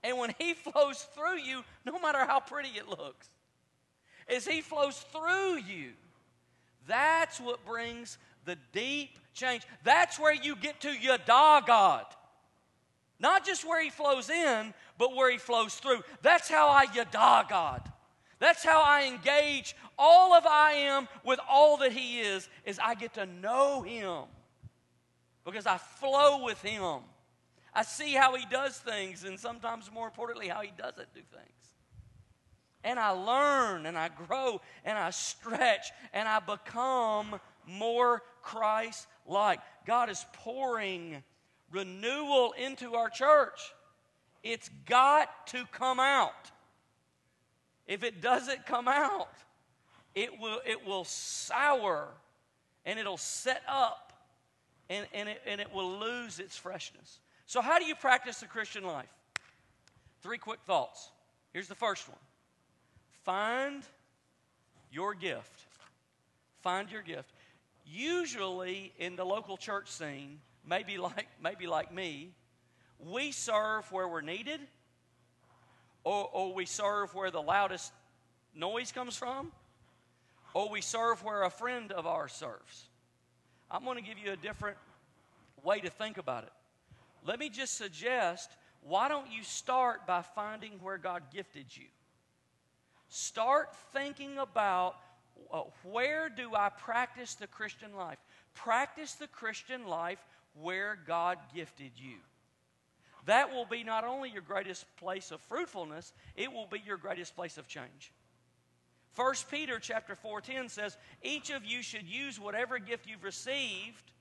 And 0.04 0.18
when 0.18 0.34
He 0.38 0.54
flows 0.56 1.08
through 1.16 1.40
you, 1.40 1.64
no 1.86 2.00
matter 2.00 2.26
how 2.26 2.40
pretty 2.40 2.70
it 2.70 2.90
looks, 2.90 3.30
as 4.28 4.46
He 4.48 4.62
flows 4.62 5.06
through 5.12 5.58
you, 5.58 5.92
that's 6.88 7.40
what 7.40 7.66
brings 7.66 8.18
the 8.46 8.58
deep 8.74 9.18
change. 9.36 9.64
That's 9.84 10.20
where 10.20 10.34
you 10.34 10.56
get 10.56 10.82
to 10.82 10.90
Yada 10.90 11.62
God. 11.68 12.06
Not 13.20 13.46
just 13.46 13.68
where 13.68 13.84
He 13.84 13.90
flows 13.90 14.30
in, 14.30 14.74
but 14.98 15.16
where 15.16 15.32
He 15.32 15.38
flows 15.38 15.76
through. 15.76 16.02
That's 16.22 16.50
how 16.50 16.70
I 16.70 16.88
Yada 16.94 17.46
God. 17.48 17.92
That's 18.40 18.64
how 18.64 18.82
I 18.82 19.06
engage 19.06 19.76
all 19.98 20.34
of 20.34 20.46
I 20.46 20.72
am 20.74 21.08
with 21.24 21.40
all 21.50 21.78
that 21.78 21.92
He 21.92 22.20
is, 22.20 22.50
is 22.66 22.80
I 22.80 22.96
get 22.96 23.14
to 23.14 23.26
know 23.26 23.84
Him. 23.84 24.24
Because 25.46 25.68
I 25.68 25.78
flow 25.78 26.44
with 26.44 26.62
Him. 26.62 27.02
I 27.74 27.84
see 27.84 28.14
how 28.14 28.36
He 28.36 28.46
does 28.50 28.78
things, 28.78 29.24
and 29.24 29.40
sometimes 29.40 29.92
more 29.94 30.08
importantly, 30.08 30.48
how 30.48 30.62
He 30.62 30.72
doesn't 30.76 31.14
do 31.14 31.22
things 31.32 31.56
and 32.86 33.00
I 33.00 33.10
learn 33.10 33.88
and 33.88 33.98
I 33.98 34.10
grow 34.10 34.62
and 34.86 34.98
I 34.98 35.10
stretch 35.10 35.92
and 36.14 36.30
I 36.30 36.40
become 36.40 37.42
more 37.68 38.22
Christ 38.46 39.08
like. 39.28 39.60
God 39.86 40.10
is 40.10 40.26
pouring 40.34 41.22
renewal 41.72 42.54
into 42.54 42.96
our 42.96 43.10
church. 43.10 43.74
It's 44.44 44.70
got 44.86 45.48
to 45.48 45.66
come 45.72 46.00
out. 46.00 46.52
If 47.88 48.04
it 48.04 48.22
doesn't 48.22 48.66
come 48.66 48.88
out, 48.88 49.30
it 50.14 50.40
will, 50.40 50.60
it 50.66 50.86
will 50.86 51.04
sour 51.04 52.08
and 52.86 52.98
it'll 52.98 53.18
set 53.18 53.62
up 53.68 54.14
and, 54.90 55.06
and, 55.14 55.28
it, 55.28 55.42
and 55.46 55.60
it 55.60 55.74
will 55.74 56.00
lose 56.00 56.40
its 56.40 56.56
freshness. 56.56 57.20
So, 57.48 57.62
how 57.62 57.80
do 57.80 57.86
you 57.86 57.96
practice 57.96 58.40
the 58.40 58.48
Christian 58.48 58.84
life? 58.84 59.10
Three 60.22 60.38
quick 60.38 60.60
thoughts. 60.66 61.12
Here's 61.54 61.68
the 61.68 61.76
first 61.76 62.08
one 62.08 62.18
Find 63.24 63.84
your 64.92 65.14
gift. 65.14 65.66
Find 66.62 66.90
your 66.90 67.02
gift. 67.02 67.32
Usually 67.86 68.94
in 68.98 69.16
the 69.16 69.26
local 69.26 69.58
church 69.58 69.90
scene, 69.90 70.40
maybe 70.68 70.98
like, 70.98 71.28
maybe 71.42 71.68
like 71.68 71.94
me, 71.94 72.32
we 73.00 73.32
serve 73.32 73.92
where 73.92 74.08
we're 74.08 74.22
needed, 74.22 74.60
or, 76.04 76.30
or 76.32 76.54
we 76.54 76.66
serve 76.66 77.14
where 77.14 77.32
the 77.32 77.42
loudest 77.42 77.92
noise 78.56 78.92
comes 78.92 79.16
from, 79.16 79.52
or 80.54 80.70
we 80.70 80.82
serve 80.82 81.24
where 81.24 81.44
a 81.44 81.50
friend 81.50 81.92
of 81.92 82.08
ours 82.08 82.34
serves. 82.34 82.86
I'm 83.70 83.84
going 83.84 83.98
to 83.98 84.04
give 84.04 84.18
you 84.18 84.32
a 84.32 84.38
different 84.38 84.78
way 85.64 85.80
to 85.80 85.90
think 85.90 86.18
about 86.18 86.44
it. 86.44 86.54
Let 87.26 87.40
me 87.40 87.50
just 87.50 87.76
suggest 87.76 88.56
why 88.82 89.10
don't 89.10 89.32
you 89.32 89.44
start 89.44 90.06
by 90.06 90.22
finding 90.22 90.74
where 90.82 91.00
God 91.00 91.24
gifted 91.34 91.66
you? 91.76 91.86
Start 93.10 93.76
thinking 93.94 94.38
about 94.38 94.96
Uh, 95.52 95.62
where 95.84 96.30
do 96.30 96.56
I 96.56 96.70
practice 96.70 97.36
the 97.36 97.48
Christian 97.48 97.96
life? 97.96 98.18
Practice 98.54 99.14
the 99.14 99.28
Christian 99.28 99.88
life 99.88 100.20
where 100.54 100.98
God 101.08 101.38
gifted 101.54 101.92
you. 101.96 102.18
That 103.26 103.52
will 103.52 103.66
be 103.66 103.84
not 103.84 104.04
only 104.04 104.30
your 104.30 104.42
greatest 104.42 104.86
place 104.98 105.32
of 105.32 105.42
fruitfulness, 105.42 106.14
it 106.36 106.52
will 106.52 106.68
be 106.68 106.82
your 106.86 106.98
greatest 106.98 107.36
place 107.36 107.58
of 107.58 107.68
change. 107.68 108.12
1 109.16 109.50
Peter 109.50 109.80
chapter 109.80 110.16
4:10 110.16 110.70
says, 110.70 110.98
"Each 111.22 111.50
of 111.50 111.66
you 111.66 111.82
should 111.82 112.08
use 112.08 112.40
whatever 112.40 112.78
gift 112.80 113.08
you've 113.08 113.24
received 113.24 114.12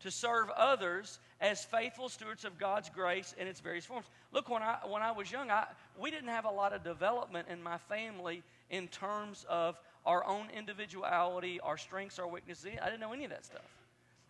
to 0.00 0.10
serve 0.10 0.48
others 0.50 1.20
as 1.40 1.64
faithful 1.64 2.08
stewards 2.08 2.44
of 2.44 2.58
God's 2.58 2.88
grace 2.88 3.34
in 3.34 3.46
its 3.46 3.60
various 3.60 3.84
forms." 3.84 4.06
Look, 4.32 4.48
when 4.48 4.62
I 4.62 4.84
when 4.86 5.02
I 5.02 5.12
was 5.12 5.30
young, 5.30 5.50
I, 5.50 5.68
we 5.96 6.10
didn't 6.10 6.30
have 6.30 6.46
a 6.46 6.50
lot 6.50 6.72
of 6.72 6.82
development 6.82 7.48
in 7.48 7.62
my 7.62 7.78
family 7.78 8.42
in 8.70 8.88
terms 8.88 9.44
of 9.44 9.78
our 10.10 10.26
own 10.26 10.48
individuality, 10.56 11.60
our 11.60 11.78
strengths, 11.78 12.18
our 12.18 12.26
weaknesses. 12.26 12.72
I 12.82 12.86
didn't 12.86 12.98
know 12.98 13.12
any 13.12 13.22
of 13.22 13.30
that 13.30 13.44
stuff. 13.44 13.62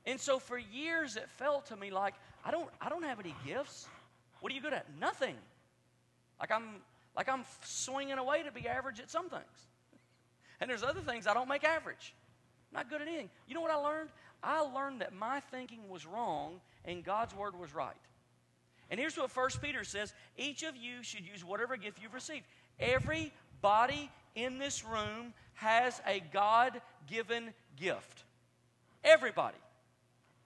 And 0.04 0.20
so 0.20 0.38
for 0.38 0.58
years 0.58 1.16
it 1.16 1.30
felt 1.30 1.66
to 1.66 1.76
me 1.76 1.90
like 1.90 2.12
I 2.44 2.50
don't 2.50 2.68
I 2.82 2.90
don't 2.90 3.02
have 3.02 3.18
any 3.18 3.34
gifts. 3.46 3.88
What 4.40 4.52
are 4.52 4.54
you 4.54 4.60
good 4.60 4.74
at? 4.74 4.84
Nothing. 5.00 5.36
Like 6.38 6.50
I'm 6.50 6.82
like 7.16 7.30
I'm 7.30 7.44
swinging 7.64 8.18
away 8.18 8.42
to 8.42 8.52
be 8.52 8.68
average 8.68 9.00
at 9.00 9.10
some 9.10 9.30
things. 9.30 9.68
And 10.60 10.68
there's 10.68 10.82
other 10.82 11.00
things 11.00 11.26
I 11.26 11.32
don't 11.32 11.48
make 11.48 11.64
average. 11.64 12.14
I'm 12.70 12.80
not 12.80 12.90
good 12.90 13.00
at 13.00 13.08
anything. 13.08 13.30
You 13.48 13.54
know 13.54 13.62
what 13.62 13.70
I 13.70 13.76
learned? 13.76 14.10
I 14.42 14.60
learned 14.60 15.00
that 15.00 15.14
my 15.14 15.40
thinking 15.40 15.88
was 15.88 16.06
wrong 16.06 16.60
and 16.84 17.02
God's 17.02 17.34
word 17.34 17.58
was 17.58 17.74
right. 17.74 17.94
And 18.90 19.00
here's 19.00 19.16
what 19.16 19.30
First 19.30 19.62
Peter 19.62 19.82
says 19.84 20.12
each 20.36 20.62
of 20.62 20.76
you 20.76 21.02
should 21.02 21.26
use 21.26 21.42
whatever 21.42 21.78
gift 21.78 22.02
you've 22.02 22.12
received. 22.12 22.44
Everybody 22.78 24.10
in 24.34 24.58
this 24.58 24.84
room 24.84 25.34
has 25.54 26.00
a 26.06 26.20
God 26.32 26.80
given 27.08 27.52
gift. 27.76 28.24
Everybody. 29.04 29.56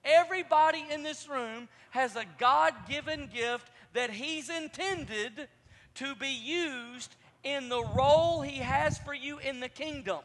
Everybody 0.03 0.85
in 0.91 1.03
this 1.03 1.27
room 1.27 1.67
has 1.91 2.15
a 2.15 2.25
God 2.37 2.73
given 2.87 3.29
gift 3.33 3.69
that 3.93 4.11
He's 4.11 4.49
intended 4.49 5.47
to 5.95 6.15
be 6.15 6.29
used 6.29 7.15
in 7.43 7.69
the 7.69 7.83
role 7.95 8.41
He 8.41 8.57
has 8.57 8.97
for 8.99 9.13
you 9.13 9.39
in 9.39 9.59
the 9.59 9.69
kingdom. 9.69 10.19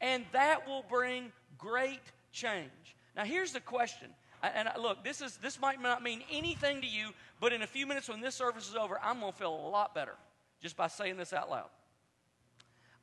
And 0.00 0.24
that 0.32 0.66
will 0.66 0.84
bring 0.88 1.32
great 1.58 2.00
change. 2.32 2.70
Now, 3.16 3.24
here's 3.24 3.52
the 3.52 3.60
question. 3.60 4.08
And 4.42 4.68
uh, 4.68 4.72
look, 4.80 5.02
this, 5.04 5.20
is, 5.20 5.38
this 5.38 5.60
might 5.60 5.80
not 5.80 6.02
mean 6.02 6.22
anything 6.30 6.80
to 6.82 6.86
you, 6.86 7.10
but 7.40 7.52
in 7.52 7.62
a 7.62 7.66
few 7.66 7.86
minutes 7.86 8.08
when 8.08 8.20
this 8.20 8.34
service 8.34 8.68
is 8.68 8.74
over, 8.74 8.98
I'm 9.02 9.20
going 9.20 9.32
to 9.32 9.38
feel 9.38 9.54
a 9.54 9.68
lot 9.68 9.94
better 9.94 10.14
just 10.60 10.76
by 10.76 10.88
saying 10.88 11.16
this 11.16 11.32
out 11.32 11.50
loud. 11.50 11.68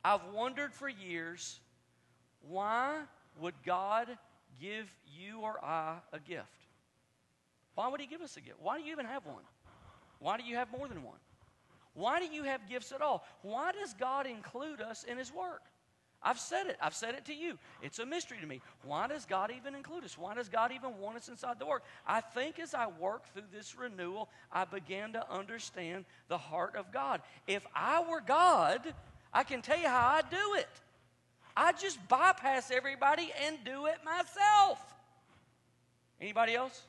I've 0.04 0.24
wondered 0.32 0.72
for 0.74 0.88
years 0.88 1.60
why 2.46 3.00
would 3.40 3.54
God 3.64 4.08
give 4.60 4.92
you 5.18 5.40
or 5.40 5.64
I 5.64 5.96
a 6.12 6.18
gift? 6.18 6.46
Why 7.74 7.88
would 7.88 8.00
He 8.00 8.06
give 8.06 8.20
us 8.20 8.36
a 8.36 8.40
gift? 8.40 8.58
Why 8.60 8.78
do 8.78 8.84
you 8.84 8.92
even 8.92 9.06
have 9.06 9.24
one? 9.26 9.42
Why 10.18 10.36
do 10.36 10.44
you 10.44 10.56
have 10.56 10.70
more 10.70 10.88
than 10.88 11.02
one? 11.02 11.18
Why 11.94 12.20
do 12.20 12.26
you 12.26 12.42
have 12.44 12.68
gifts 12.68 12.92
at 12.92 13.00
all? 13.00 13.24
Why 13.42 13.72
does 13.72 13.94
God 13.94 14.26
include 14.26 14.80
us 14.80 15.04
in 15.04 15.16
His 15.16 15.32
work? 15.32 15.62
I've 16.22 16.40
said 16.40 16.66
it. 16.68 16.78
I've 16.80 16.94
said 16.94 17.14
it 17.14 17.26
to 17.26 17.34
you. 17.34 17.58
It's 17.82 17.98
a 17.98 18.06
mystery 18.06 18.38
to 18.40 18.46
me. 18.46 18.62
Why 18.82 19.06
does 19.06 19.26
God 19.26 19.52
even 19.54 19.74
include 19.74 20.04
us? 20.04 20.16
Why 20.16 20.34
does 20.34 20.48
God 20.48 20.72
even 20.72 20.98
want 20.98 21.18
us 21.18 21.28
inside 21.28 21.58
the 21.58 21.66
work? 21.66 21.84
I 22.06 22.22
think 22.22 22.58
as 22.58 22.72
I 22.72 22.86
work 22.86 23.24
through 23.34 23.44
this 23.52 23.76
renewal, 23.76 24.30
I 24.50 24.64
began 24.64 25.12
to 25.12 25.30
understand 25.30 26.06
the 26.28 26.38
heart 26.38 26.76
of 26.76 26.90
God. 26.92 27.20
If 27.46 27.66
I 27.74 28.02
were 28.08 28.22
God, 28.22 28.80
I 29.34 29.42
can 29.42 29.60
tell 29.60 29.78
you 29.78 29.88
how 29.88 30.06
I 30.06 30.22
do 30.30 30.54
it. 30.54 30.68
I 31.56 31.72
just 31.72 31.98
bypass 32.08 32.70
everybody 32.70 33.32
and 33.46 33.58
do 33.64 33.86
it 33.86 33.98
myself. 34.04 34.80
Anybody 36.20 36.54
else? 36.54 36.80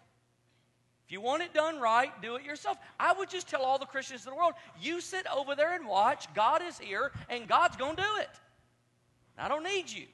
If 1.05 1.11
you 1.11 1.21
want 1.21 1.43
it 1.43 1.53
done 1.53 1.79
right, 1.79 2.09
do 2.21 2.35
it 2.35 2.43
yourself. 2.43 2.77
I 2.99 3.13
would 3.13 3.29
just 3.29 3.47
tell 3.47 3.61
all 3.61 3.77
the 3.77 3.85
Christians 3.85 4.25
in 4.25 4.31
the 4.31 4.35
world, 4.35 4.53
you 4.81 5.01
sit 5.01 5.25
over 5.35 5.55
there 5.55 5.73
and 5.75 5.87
watch. 5.87 6.31
God 6.33 6.61
is 6.63 6.79
here, 6.79 7.11
and 7.29 7.47
God's 7.47 7.77
going 7.77 7.95
to 7.95 8.01
do 8.01 8.07
it. 8.21 8.29
I 9.37 9.47
don't 9.47 9.63
need 9.63 9.91
you. 9.91 10.05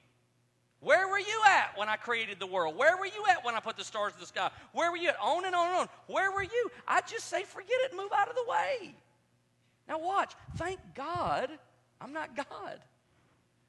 Where 0.79 1.07
were 1.07 1.19
you 1.19 1.41
at 1.47 1.77
when 1.77 1.87
I 1.87 1.95
created 1.95 2.39
the 2.39 2.47
world? 2.47 2.75
Where 2.75 2.97
were 2.97 3.05
you 3.05 3.23
at 3.29 3.45
when 3.45 3.55
I 3.55 3.59
put 3.59 3.77
the 3.77 3.83
stars 3.83 4.13
in 4.13 4.19
the 4.19 4.25
sky? 4.25 4.49
Where 4.73 4.89
were 4.89 4.97
you 4.97 5.09
at? 5.09 5.17
On 5.21 5.45
and 5.45 5.53
on 5.53 5.67
and 5.67 5.77
on. 5.81 5.89
Where 6.07 6.31
were 6.31 6.43
you? 6.43 6.71
I 6.87 7.01
just 7.01 7.27
say, 7.27 7.43
forget 7.43 7.77
it, 7.85 7.95
move 7.95 8.09
out 8.15 8.29
of 8.29 8.35
the 8.35 8.45
way. 8.49 8.95
Now, 9.87 9.99
watch. 9.99 10.33
Thank 10.57 10.79
God 10.95 11.49
I'm 12.01 12.13
not 12.13 12.35
God. 12.35 12.79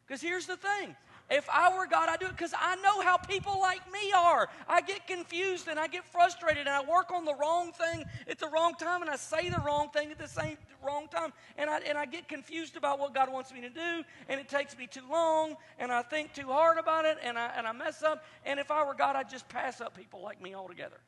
Because 0.06 0.20
here's 0.20 0.46
the 0.46 0.56
thing 0.56 0.96
if 1.30 1.48
I 1.48 1.74
were 1.74 1.86
God, 1.86 2.10
I'd 2.10 2.20
do 2.20 2.26
it 2.26 2.36
because 2.36 2.52
I 2.58 2.76
know 2.76 3.00
how 3.00 3.16
people 3.16 3.58
like 3.58 3.80
me 3.90 4.12
are. 4.14 4.50
I 4.68 4.82
get 4.82 5.06
confused 5.06 5.66
and 5.66 5.78
I 5.78 5.86
get 5.86 6.04
frustrated 6.04 6.66
and 6.66 6.68
I 6.68 6.82
work 6.84 7.10
on 7.10 7.24
the 7.24 7.34
wrong 7.34 7.72
thing 7.72 8.04
at 8.28 8.38
the 8.38 8.48
wrong 8.48 8.74
time 8.74 9.00
and 9.00 9.10
I 9.10 9.16
say 9.16 9.48
the 9.48 9.60
wrong 9.64 9.88
thing 9.88 10.10
at 10.10 10.18
the 10.18 10.28
same 10.28 10.58
wrong 10.84 11.08
time 11.08 11.32
and 11.56 11.70
I, 11.70 11.78
and 11.78 11.96
I 11.96 12.04
get 12.04 12.28
confused 12.28 12.76
about 12.76 12.98
what 12.98 13.14
God 13.14 13.32
wants 13.32 13.50
me 13.50 13.62
to 13.62 13.70
do 13.70 14.02
and 14.28 14.38
it 14.40 14.48
takes 14.48 14.76
me 14.76 14.86
too 14.86 15.04
long 15.10 15.56
and 15.78 15.90
I 15.90 16.02
think 16.02 16.34
too 16.34 16.48
hard 16.48 16.76
about 16.76 17.06
it 17.06 17.16
and 17.22 17.38
I, 17.38 17.50
and 17.56 17.66
I 17.66 17.72
mess 17.72 18.02
up. 18.02 18.24
And 18.44 18.60
if 18.60 18.70
I 18.70 18.84
were 18.84 18.94
God, 18.94 19.16
I'd 19.16 19.30
just 19.30 19.48
pass 19.48 19.80
up 19.80 19.96
people 19.96 20.20
like 20.22 20.42
me 20.42 20.54
altogether. 20.54 21.00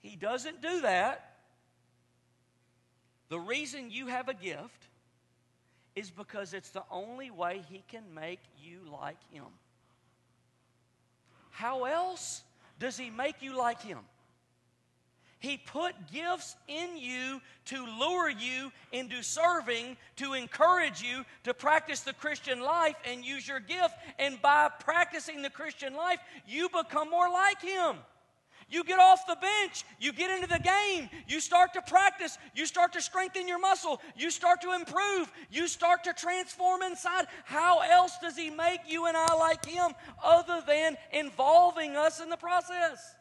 He 0.00 0.16
doesn't 0.16 0.60
do 0.60 0.82
that. 0.82 1.36
The 3.30 3.40
reason 3.40 3.90
you 3.90 4.08
have 4.08 4.28
a 4.28 4.34
gift 4.34 4.88
is 5.96 6.10
because 6.10 6.52
it's 6.52 6.70
the 6.70 6.84
only 6.90 7.30
way 7.30 7.62
He 7.68 7.82
can 7.88 8.02
make 8.14 8.40
you 8.62 8.80
like 8.92 9.18
Him. 9.32 9.46
How 11.50 11.84
else 11.84 12.42
does 12.78 12.98
He 12.98 13.10
make 13.10 13.40
you 13.40 13.56
like 13.56 13.82
Him? 13.82 13.98
He 15.38 15.58
put 15.58 15.94
gifts 16.12 16.56
in 16.66 16.96
you 16.96 17.40
to 17.66 17.86
lure 17.98 18.30
you 18.30 18.72
into 18.92 19.22
serving, 19.22 19.96
to 20.16 20.32
encourage 20.32 21.02
you 21.02 21.24
to 21.44 21.54
practice 21.54 22.00
the 22.00 22.14
Christian 22.14 22.60
life 22.60 22.96
and 23.10 23.24
use 23.24 23.46
your 23.46 23.60
gift. 23.60 23.94
And 24.18 24.40
by 24.40 24.70
practicing 24.80 25.42
the 25.42 25.50
Christian 25.50 25.94
life, 25.94 26.18
you 26.46 26.68
become 26.68 27.10
more 27.10 27.30
like 27.30 27.60
Him. 27.60 27.96
You 28.68 28.82
get 28.82 28.98
off 28.98 29.26
the 29.28 29.36
bench, 29.36 29.84
you 30.00 30.12
get 30.12 30.30
into 30.30 30.48
the 30.48 30.58
game, 30.58 31.08
you 31.28 31.38
start 31.38 31.72
to 31.74 31.82
practice, 31.82 32.36
you 32.52 32.66
start 32.66 32.92
to 32.94 33.00
strengthen 33.00 33.46
your 33.46 33.60
muscle, 33.60 34.00
you 34.16 34.28
start 34.28 34.60
to 34.62 34.72
improve, 34.72 35.32
you 35.52 35.68
start 35.68 36.02
to 36.04 36.12
transform 36.12 36.82
inside. 36.82 37.26
How 37.44 37.78
else 37.80 38.14
does 38.20 38.36
He 38.36 38.50
make 38.50 38.80
you 38.88 39.06
and 39.06 39.16
I 39.16 39.34
like 39.34 39.64
Him 39.64 39.92
other 40.22 40.64
than 40.66 40.96
involving 41.12 41.94
us 41.94 42.20
in 42.20 42.28
the 42.28 42.36
process? 42.36 43.14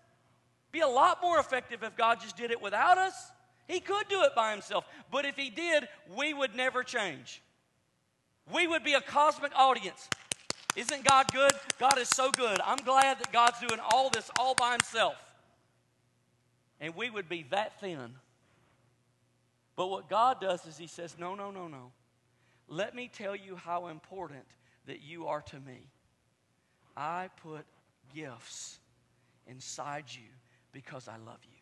Be 0.71 0.79
a 0.79 0.87
lot 0.87 1.19
more 1.21 1.37
effective 1.37 1.83
if 1.83 1.95
God 1.95 2.21
just 2.21 2.37
did 2.37 2.49
it 2.49 2.59
without 2.59 2.97
us. 2.97 3.31
He 3.67 3.79
could 3.79 4.07
do 4.09 4.23
it 4.23 4.33
by 4.35 4.51
Himself, 4.51 4.85
but 5.11 5.25
if 5.25 5.35
He 5.35 5.51
did, 5.51 5.87
we 6.17 6.33
would 6.33 6.55
never 6.55 6.81
change. 6.81 7.43
We 8.51 8.65
would 8.65 8.83
be 8.83 8.93
a 8.93 9.01
cosmic 9.01 9.51
audience. 9.55 10.09
Isn't 10.75 11.05
God 11.05 11.27
good? 11.31 11.51
God 11.79 11.99
is 11.99 12.09
so 12.09 12.31
good. 12.31 12.59
I'm 12.65 12.83
glad 12.83 13.19
that 13.19 13.31
God's 13.31 13.59
doing 13.59 13.79
all 13.91 14.09
this 14.09 14.29
all 14.39 14.55
by 14.55 14.71
Himself 14.71 15.15
and 16.79 16.95
we 16.95 17.09
would 17.09 17.29
be 17.29 17.45
that 17.51 17.79
thin. 17.79 18.15
But 19.75 19.87
what 19.87 20.09
God 20.09 20.39
does 20.39 20.65
is 20.65 20.77
He 20.77 20.87
says, 20.87 21.15
No, 21.19 21.35
no, 21.35 21.51
no, 21.51 21.67
no. 21.67 21.91
Let 22.67 22.95
me 22.95 23.09
tell 23.11 23.35
you 23.35 23.55
how 23.55 23.87
important 23.87 24.45
that 24.87 25.01
you 25.01 25.27
are 25.27 25.41
to 25.41 25.59
me. 25.59 25.89
I 26.97 27.29
put 27.43 27.65
gifts 28.13 28.79
inside 29.47 30.05
you 30.09 30.29
because 30.71 31.07
I 31.07 31.17
love 31.17 31.39
you. 31.43 31.57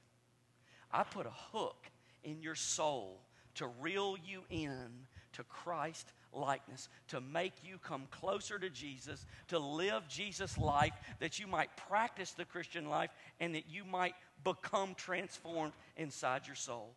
I 0.91 1.03
put 1.03 1.25
a 1.25 1.31
hook 1.51 1.87
in 2.23 2.41
your 2.41 2.55
soul 2.55 3.19
to 3.55 3.67
reel 3.81 4.15
you 4.25 4.43
in 4.49 4.89
to 5.33 5.43
Christ 5.43 6.13
likeness, 6.31 6.89
to 7.09 7.21
make 7.21 7.53
you 7.63 7.77
come 7.77 8.03
closer 8.11 8.57
to 8.57 8.69
Jesus, 8.69 9.25
to 9.49 9.59
live 9.59 10.07
Jesus' 10.07 10.57
life, 10.57 10.93
that 11.19 11.39
you 11.39 11.47
might 11.47 11.75
practice 11.75 12.31
the 12.31 12.45
Christian 12.45 12.87
life, 12.87 13.09
and 13.39 13.53
that 13.55 13.65
you 13.69 13.83
might 13.83 14.15
become 14.43 14.95
transformed 14.95 15.73
inside 15.97 16.47
your 16.47 16.55
soul. 16.55 16.95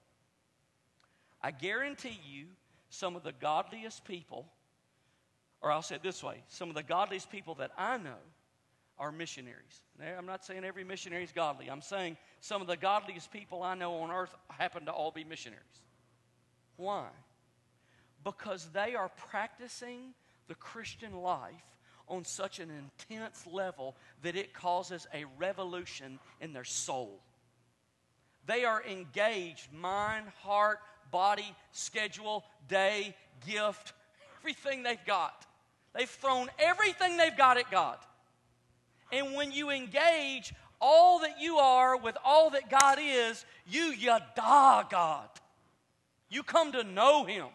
I 1.42 1.50
guarantee 1.50 2.18
you, 2.28 2.46
some 2.88 3.16
of 3.16 3.22
the 3.22 3.32
godliest 3.32 4.04
people, 4.04 4.46
or 5.61 5.70
I'll 5.70 5.82
say 5.82 5.96
it 5.96 6.02
this 6.02 6.22
way 6.22 6.42
some 6.48 6.68
of 6.68 6.74
the 6.74 6.82
godliest 6.82 7.30
people 7.30 7.54
that 7.56 7.70
I 7.76 7.98
know 7.98 8.18
are 8.98 9.12
missionaries. 9.12 9.82
Now, 9.98 10.16
I'm 10.16 10.26
not 10.26 10.44
saying 10.44 10.64
every 10.64 10.85
missionary 10.85 11.24
is 11.24 11.32
godly. 11.32 11.68
I'm 11.68 11.82
saying 11.82 12.16
some 12.40 12.62
of 12.62 12.66
the 12.66 12.76
godliest 12.76 13.30
people 13.30 13.62
I 13.62 13.74
know 13.74 13.96
on 13.96 14.11
earth 14.11 14.35
happen 14.48 14.87
to 14.87 14.92
all 14.92 15.11
be 15.11 15.24
missionaries. 15.24 15.64
Why? 16.76 17.09
Because 18.24 18.68
they 18.72 18.94
are 18.94 19.11
practicing 19.30 20.14
the 20.48 20.54
Christian 20.54 21.20
life 21.20 21.54
on 22.09 22.24
such 22.24 22.59
an 22.59 22.70
intense 22.70 23.46
level 23.46 23.96
that 24.22 24.37
it 24.37 24.54
causes 24.54 25.06
a 25.12 25.24
revolution 25.38 26.18
in 26.40 26.52
their 26.52 26.64
soul. 26.64 27.20
They 28.46 28.64
are 28.64 28.82
engaged 28.85 29.72
mind, 29.72 30.26
heart, 30.42 30.78
body, 31.11 31.54
schedule, 31.72 32.44
day, 32.68 33.14
gift, 33.46 33.92
everything 34.40 34.82
they've 34.82 35.04
got. 35.06 35.46
They've 35.94 36.09
thrown 36.09 36.48
everything 36.59 37.16
they've 37.16 37.37
got 37.37 37.56
at 37.56 37.70
God. 37.70 37.98
And 39.12 39.35
when 39.35 39.52
you 39.52 39.70
engage 39.70 40.52
all 40.80 41.20
that 41.20 41.40
you 41.40 41.56
are 41.56 41.96
with 41.96 42.16
all 42.24 42.50
that 42.50 42.70
God 42.70 42.98
is, 43.00 43.44
you 43.66 43.87
yada 43.87 44.87
God. 44.90 45.28
You 46.28 46.42
come 46.42 46.72
to 46.72 46.85
know 46.85 47.24
Him. 47.24 47.46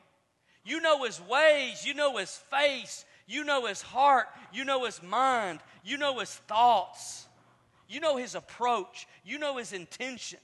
You 0.64 0.82
know 0.82 1.04
His 1.04 1.22
ways, 1.22 1.86
you 1.86 1.94
know 1.94 2.18
His 2.18 2.36
face, 2.36 3.06
you 3.28 3.44
know 3.44 3.66
His 3.66 3.82
heart, 3.82 4.28
you 4.54 4.64
know 4.64 4.86
His 4.86 5.02
mind, 5.02 5.60
you 5.84 5.98
know 5.98 6.20
His 6.20 6.30
thoughts, 6.30 7.28
you 7.90 8.00
know 8.00 8.18
His 8.18 8.36
approach, 8.36 9.08
you 9.26 9.40
know 9.40 9.58
His 9.58 9.74
intention. 9.74 10.40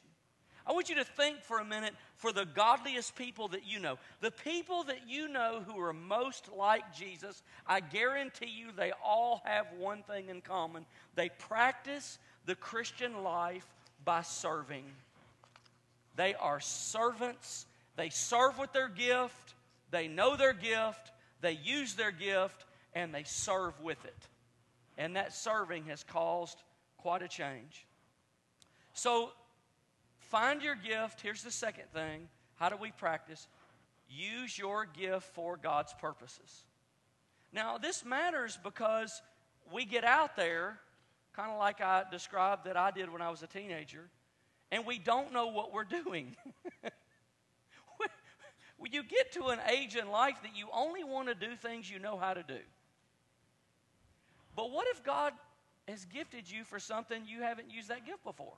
I 0.67 0.73
want 0.73 0.89
you 0.89 0.95
to 0.95 1.05
think 1.05 1.43
for 1.43 1.59
a 1.59 1.65
minute 1.65 1.93
for 2.15 2.33
the 2.33 2.45
godliest 2.45 3.15
people 3.15 3.47
that 3.49 3.65
you 3.65 3.79
know. 3.79 3.97
The 4.19 4.31
people 4.31 4.83
that 4.83 5.07
you 5.07 5.29
know 5.29 5.63
who 5.65 5.79
are 5.79 5.93
most 5.93 6.49
like 6.55 6.93
Jesus, 6.93 7.41
I 7.65 7.79
guarantee 7.79 8.49
you 8.49 8.67
they 8.75 8.91
all 9.03 9.41
have 9.45 9.67
one 9.77 10.03
thing 10.03 10.27
in 10.27 10.41
common. 10.41 10.85
They 11.15 11.29
practice 11.29 12.19
the 12.45 12.55
Christian 12.55 13.23
life 13.23 13.65
by 14.03 14.23
serving. 14.23 14.83
They 16.17 16.35
are 16.35 16.59
servants. 16.59 17.65
They 17.95 18.09
serve 18.09 18.59
with 18.59 18.73
their 18.73 18.89
gift. 18.89 19.53
They 19.91 20.09
know 20.09 20.35
their 20.35 20.53
gift. 20.53 21.11
They 21.39 21.57
use 21.63 21.93
their 21.93 22.11
gift 22.11 22.65
and 22.93 23.13
they 23.13 23.23
serve 23.23 23.79
with 23.81 24.03
it. 24.03 24.27
And 24.97 25.15
that 25.15 25.33
serving 25.33 25.85
has 25.85 26.03
caused 26.03 26.61
quite 26.97 27.21
a 27.21 27.27
change. 27.27 27.85
So, 28.93 29.31
find 30.29 30.61
your 30.61 30.75
gift. 30.75 31.21
Here's 31.21 31.43
the 31.43 31.51
second 31.51 31.85
thing. 31.93 32.27
How 32.55 32.69
do 32.69 32.77
we 32.77 32.91
practice? 32.91 33.47
Use 34.09 34.57
your 34.57 34.85
gift 34.85 35.23
for 35.33 35.57
God's 35.57 35.93
purposes. 35.93 36.63
Now, 37.53 37.77
this 37.77 38.05
matters 38.05 38.57
because 38.63 39.21
we 39.71 39.85
get 39.85 40.03
out 40.03 40.35
there 40.35 40.79
kind 41.33 41.51
of 41.51 41.59
like 41.59 41.81
I 41.81 42.03
described 42.09 42.65
that 42.65 42.77
I 42.77 42.91
did 42.91 43.11
when 43.11 43.21
I 43.21 43.29
was 43.29 43.43
a 43.43 43.47
teenager, 43.47 44.09
and 44.71 44.85
we 44.85 44.97
don't 44.97 45.31
know 45.31 45.47
what 45.47 45.71
we're 45.71 45.83
doing. 45.83 46.35
when 48.77 48.91
you 48.91 49.03
get 49.03 49.31
to 49.33 49.47
an 49.47 49.59
age 49.71 49.95
in 49.95 50.09
life 50.09 50.37
that 50.43 50.55
you 50.55 50.67
only 50.73 51.03
want 51.03 51.27
to 51.27 51.35
do 51.35 51.55
things 51.55 51.89
you 51.89 51.99
know 51.99 52.17
how 52.17 52.33
to 52.33 52.43
do. 52.43 52.59
But 54.55 54.71
what 54.71 54.87
if 54.89 55.03
God 55.03 55.33
has 55.87 56.05
gifted 56.05 56.49
you 56.49 56.63
for 56.63 56.79
something 56.79 57.23
you 57.27 57.41
haven't 57.41 57.69
used 57.69 57.89
that 57.89 58.05
gift 58.05 58.23
before? 58.23 58.55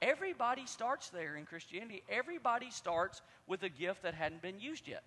Everybody 0.00 0.66
starts 0.66 1.10
there 1.10 1.36
in 1.36 1.44
Christianity. 1.44 2.02
Everybody 2.08 2.70
starts 2.70 3.22
with 3.46 3.62
a 3.62 3.68
gift 3.68 4.02
that 4.02 4.14
hadn't 4.14 4.42
been 4.42 4.60
used 4.60 4.86
yet. 4.86 5.04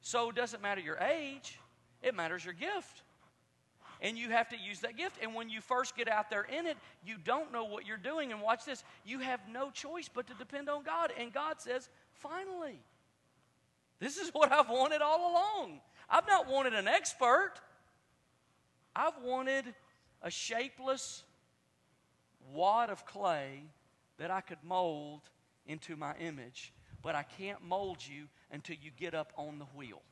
So 0.00 0.30
it 0.30 0.36
doesn't 0.36 0.62
matter 0.62 0.80
your 0.80 0.98
age, 0.98 1.58
it 2.02 2.14
matters 2.14 2.44
your 2.44 2.54
gift 2.54 3.02
and 4.00 4.16
you 4.16 4.30
have 4.30 4.48
to 4.50 4.56
use 4.56 4.80
that 4.80 4.96
gift. 4.96 5.16
And 5.22 5.34
when 5.34 5.48
you 5.48 5.60
first 5.60 5.96
get 5.96 6.08
out 6.08 6.30
there 6.30 6.44
in 6.44 6.66
it, 6.66 6.76
you 7.04 7.16
don't 7.22 7.52
know 7.52 7.64
what 7.64 7.86
you're 7.86 7.96
doing. 7.96 8.32
And 8.32 8.40
watch 8.40 8.64
this 8.64 8.84
you 9.04 9.20
have 9.20 9.40
no 9.50 9.70
choice 9.70 10.08
but 10.12 10.26
to 10.28 10.34
depend 10.34 10.68
on 10.68 10.82
God. 10.84 11.12
And 11.18 11.32
God 11.32 11.60
says, 11.60 11.88
finally, 12.12 12.80
this 14.00 14.16
is 14.16 14.30
what 14.32 14.52
I've 14.52 14.70
wanted 14.70 15.02
all 15.02 15.32
along. 15.32 15.80
I've 16.08 16.26
not 16.26 16.48
wanted 16.48 16.74
an 16.74 16.88
expert, 16.88 17.54
I've 18.94 19.20
wanted 19.22 19.64
a 20.22 20.30
shapeless 20.30 21.24
wad 22.52 22.90
of 22.90 23.04
clay 23.04 23.62
that 24.18 24.30
I 24.30 24.40
could 24.40 24.58
mold 24.62 25.22
into 25.66 25.96
my 25.96 26.14
image. 26.18 26.72
But 27.02 27.14
I 27.14 27.22
can't 27.22 27.62
mold 27.62 27.98
you 28.04 28.24
until 28.50 28.76
you 28.80 28.90
get 28.98 29.14
up 29.14 29.32
on 29.36 29.58
the 29.58 29.66
wheel. 29.76 30.02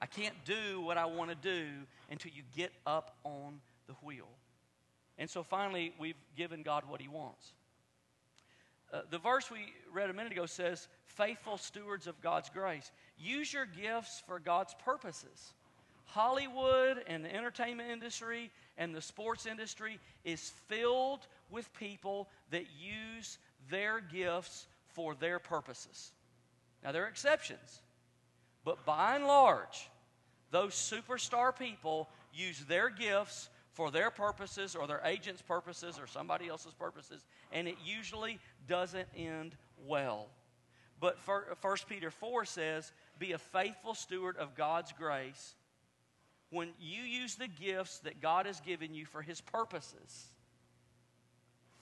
I 0.00 0.06
can't 0.06 0.34
do 0.44 0.80
what 0.80 0.96
I 0.96 1.06
want 1.06 1.30
to 1.30 1.36
do 1.36 1.66
until 2.10 2.32
you 2.32 2.42
get 2.56 2.72
up 2.86 3.16
on 3.24 3.60
the 3.86 3.94
wheel. 4.02 4.28
And 5.16 5.28
so 5.28 5.42
finally, 5.42 5.92
we've 5.98 6.16
given 6.36 6.62
God 6.62 6.84
what 6.88 7.00
He 7.00 7.08
wants. 7.08 7.52
Uh, 8.92 9.00
the 9.10 9.18
verse 9.18 9.50
we 9.50 9.72
read 9.92 10.08
a 10.08 10.12
minute 10.12 10.32
ago 10.32 10.46
says, 10.46 10.88
faithful 11.06 11.58
stewards 11.58 12.06
of 12.06 12.20
God's 12.22 12.48
grace. 12.48 12.90
Use 13.18 13.52
your 13.52 13.66
gifts 13.66 14.22
for 14.26 14.38
God's 14.38 14.74
purposes. 14.84 15.52
Hollywood 16.08 17.04
and 17.06 17.24
the 17.24 17.34
entertainment 17.34 17.90
industry 17.90 18.50
and 18.76 18.94
the 18.94 19.02
sports 19.02 19.46
industry 19.46 19.98
is 20.24 20.52
filled 20.68 21.26
with 21.50 21.72
people 21.74 22.28
that 22.50 22.64
use 22.80 23.38
their 23.70 24.00
gifts 24.00 24.66
for 24.94 25.14
their 25.14 25.38
purposes. 25.38 26.12
Now, 26.82 26.92
there 26.92 27.04
are 27.04 27.08
exceptions. 27.08 27.80
But 28.64 28.84
by 28.84 29.16
and 29.16 29.26
large, 29.26 29.90
those 30.50 30.74
superstar 30.74 31.56
people 31.56 32.08
use 32.32 32.60
their 32.60 32.88
gifts 32.88 33.50
for 33.72 33.90
their 33.90 34.10
purposes 34.10 34.74
or 34.74 34.86
their 34.86 35.02
agent's 35.04 35.42
purposes 35.42 35.98
or 35.98 36.06
somebody 36.06 36.48
else's 36.48 36.74
purposes, 36.74 37.24
and 37.52 37.68
it 37.68 37.76
usually 37.84 38.38
doesn't 38.66 39.08
end 39.16 39.54
well. 39.86 40.26
But 41.00 41.16
1 41.26 41.76
Peter 41.88 42.10
4 42.10 42.44
says, 42.44 42.92
Be 43.18 43.32
a 43.32 43.38
faithful 43.38 43.94
steward 43.94 44.36
of 44.36 44.56
God's 44.56 44.92
grace. 44.92 45.54
When 46.50 46.70
you 46.80 47.02
use 47.02 47.34
the 47.34 47.48
gifts 47.48 47.98
that 48.00 48.22
God 48.22 48.46
has 48.46 48.60
given 48.60 48.94
you 48.94 49.04
for 49.04 49.20
His 49.22 49.40
purposes, 49.40 50.28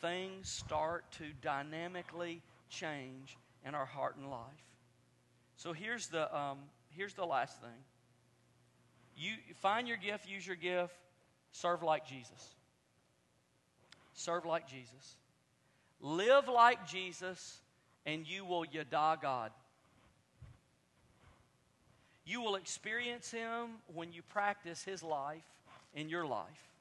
things 0.00 0.48
start 0.48 1.10
to 1.12 1.24
dynamically 1.40 2.42
change 2.68 3.36
in 3.64 3.74
our 3.74 3.86
heart 3.86 4.16
and 4.16 4.30
life. 4.30 4.40
So 5.56 5.72
here's 5.72 6.08
the, 6.08 6.34
um, 6.36 6.58
here's 6.90 7.14
the 7.14 7.24
last 7.24 7.60
thing. 7.60 7.84
You 9.16 9.32
find 9.60 9.88
your 9.88 9.96
gift, 9.96 10.28
use 10.28 10.46
your 10.46 10.56
gift, 10.56 10.94
serve 11.52 11.82
like 11.82 12.06
Jesus. 12.06 12.54
Serve 14.12 14.44
like 14.44 14.68
Jesus. 14.68 15.16
Live 16.00 16.48
like 16.48 16.86
Jesus, 16.86 17.60
and 18.04 18.26
you 18.26 18.44
will 18.44 18.64
yada 18.64 19.18
God. 19.20 19.52
You 22.26 22.42
will 22.42 22.56
experience 22.56 23.30
Him 23.30 23.78
when 23.94 24.12
you 24.12 24.20
practice 24.22 24.82
His 24.82 25.02
life 25.02 25.44
in 25.94 26.08
your 26.08 26.26
life. 26.26 26.72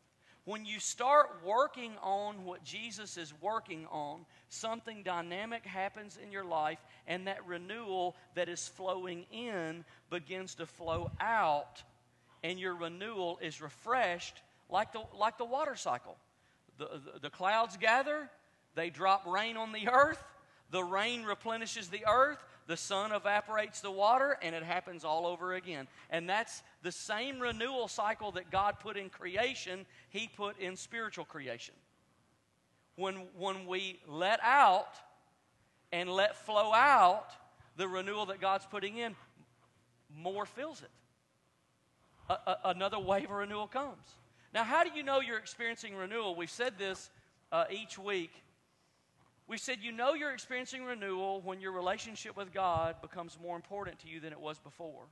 When 0.44 0.66
you 0.66 0.80
start 0.80 1.42
working 1.44 1.94
on 2.04 2.46
what 2.46 2.64
Jesus 2.64 3.18
is 3.18 3.34
working 3.42 3.88
on, 3.92 4.26
something 4.50 5.02
dynamic 5.02 5.66
happens 5.66 6.20
in 6.22 6.32
your 6.32 6.44
life, 6.44 6.78
and 7.08 7.28
that 7.28 7.46
renewal 7.48 8.16
that 8.36 8.48
is 8.48 8.68
flowing 8.68 9.26
in 9.32 9.84
begins 10.12 10.56
to 10.56 10.68
flow 10.68 11.10
out, 11.20 11.82
and 12.44 12.60
your 12.60 12.76
renewal 12.76 13.40
is 13.42 13.60
refreshed 13.60 14.42
like 14.70 14.94
the, 14.94 15.02
like 15.18 15.40
the 15.40 15.46
water 15.46 15.76
cycle. 15.76 16.16
The, 16.78 17.02
the, 17.14 17.20
the 17.22 17.30
clouds 17.30 17.78
gather, 17.78 18.30
they 18.76 18.92
drop 18.92 19.26
rain 19.26 19.58
on 19.58 19.72
the 19.72 19.90
earth, 19.90 20.24
the 20.70 20.84
rain 20.84 21.24
replenishes 21.24 21.88
the 21.88 22.06
earth, 22.08 22.44
the 22.68 22.78
sun 22.78 23.12
evaporates 23.12 23.82
the 23.82 23.92
water, 23.92 24.38
and 24.42 24.56
it 24.56 24.64
happens 24.64 25.06
all 25.06 25.28
over 25.28 25.54
again. 25.54 25.88
And 26.10 26.28
that's 26.28 26.64
the 26.82 26.92
same 26.92 27.40
renewal 27.40 27.88
cycle 27.88 28.32
that 28.34 28.50
God 28.52 28.80
put 28.80 28.98
in 28.98 29.10
creation, 29.10 29.86
He 30.10 30.30
put 30.36 30.60
in 30.60 30.76
spiritual 30.76 31.26
creation. 31.26 31.76
When, 32.96 33.28
when 33.38 33.68
we 33.68 34.00
let 34.08 34.40
out 34.42 34.96
and 35.92 36.10
let 36.10 36.36
flow 36.36 36.74
out 36.74 37.28
the 37.78 37.88
renewal 37.88 38.28
that 38.28 38.42
God's 38.42 38.66
putting 38.66 38.98
in, 38.98 39.16
more 40.18 40.46
fills 40.46 40.82
it. 40.82 40.90
A, 42.30 42.34
a, 42.34 42.58
another 42.66 43.00
wave 43.00 43.26
of 43.26 43.32
renewal 43.32 43.68
comes. 43.68 44.16
Now, 44.54 44.64
how 44.64 44.84
do 44.84 44.90
you 44.96 45.04
know 45.04 45.20
you're 45.20 45.38
experiencing 45.38 45.96
renewal? 45.96 46.36
We've 46.36 46.50
said 46.50 46.78
this 46.80 47.10
uh, 47.52 47.66
each 47.70 48.00
week 48.00 48.32
we 49.48 49.58
said 49.58 49.78
you 49.82 49.92
know 49.92 50.14
you're 50.14 50.34
experiencing 50.34 50.84
renewal 50.84 51.42
when 51.44 51.62
your 51.62 51.72
relationship 51.72 52.36
with 52.36 52.54
God 52.54 52.96
becomes 53.02 53.38
more 53.42 53.56
important 53.56 54.00
to 54.00 54.08
you 54.08 54.20
than 54.20 54.34
it 54.34 54.40
was 54.40 54.58
before. 54.60 55.04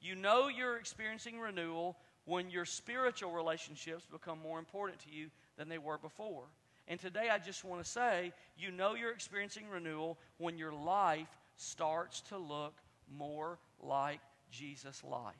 You 0.00 0.16
know 0.16 0.48
you're 0.48 0.76
experiencing 0.76 1.38
renewal 1.38 1.96
when 2.24 2.50
your 2.50 2.64
spiritual 2.64 3.32
relationships 3.32 4.06
become 4.10 4.38
more 4.40 4.58
important 4.58 4.98
to 5.00 5.10
you 5.10 5.28
than 5.56 5.68
they 5.68 5.78
were 5.78 5.98
before. 5.98 6.44
And 6.88 6.98
today 6.98 7.28
I 7.30 7.38
just 7.38 7.64
want 7.64 7.82
to 7.84 7.88
say 7.88 8.32
you 8.58 8.72
know 8.72 8.94
you're 8.94 9.12
experiencing 9.12 9.64
renewal 9.72 10.18
when 10.38 10.58
your 10.58 10.72
life 10.72 11.28
starts 11.56 12.22
to 12.22 12.38
look 12.38 12.74
more 13.16 13.58
like 13.82 14.20
Jesus' 14.50 15.02
life. 15.04 15.34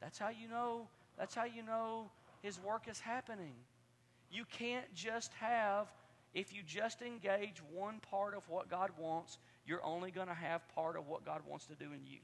That's 0.00 0.18
how 0.18 0.28
you 0.28 0.48
know, 0.48 0.88
that's 1.18 1.34
how 1.34 1.44
you 1.44 1.62
know 1.62 2.10
his 2.42 2.60
work 2.62 2.82
is 2.88 3.00
happening. 3.00 3.54
You 4.30 4.44
can't 4.44 4.92
just 4.94 5.32
have 5.34 5.86
if 6.34 6.52
you 6.52 6.62
just 6.62 7.02
engage 7.02 7.62
one 7.72 8.00
part 8.10 8.36
of 8.36 8.48
what 8.48 8.68
God 8.70 8.90
wants, 8.98 9.38
you're 9.66 9.84
only 9.84 10.10
going 10.10 10.28
to 10.28 10.34
have 10.34 10.66
part 10.74 10.96
of 10.96 11.06
what 11.06 11.24
God 11.24 11.40
wants 11.46 11.66
to 11.66 11.74
do 11.74 11.92
in 11.92 12.04
you. 12.04 12.18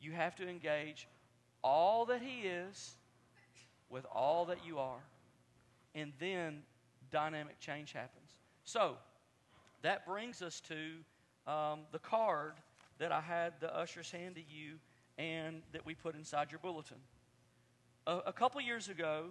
You 0.00 0.12
have 0.12 0.36
to 0.36 0.48
engage 0.48 1.08
all 1.62 2.06
that 2.06 2.22
He 2.22 2.46
is 2.46 2.96
with 3.90 4.06
all 4.12 4.46
that 4.46 4.58
you 4.64 4.78
are. 4.78 5.02
And 5.94 6.12
then 6.20 6.62
dynamic 7.10 7.58
change 7.58 7.92
happens. 7.92 8.36
So, 8.64 8.96
that 9.82 10.06
brings 10.06 10.42
us 10.42 10.60
to 10.62 11.50
um, 11.50 11.80
the 11.92 11.98
card 11.98 12.54
that 12.98 13.12
I 13.12 13.20
had 13.20 13.54
the 13.60 13.74
ushers 13.74 14.10
hand 14.10 14.34
to 14.34 14.40
you 14.40 14.74
and 15.16 15.62
that 15.72 15.84
we 15.86 15.94
put 15.94 16.14
inside 16.14 16.50
your 16.50 16.58
bulletin. 16.58 16.98
A, 18.06 18.18
a 18.26 18.32
couple 18.32 18.60
years 18.60 18.88
ago, 18.88 19.26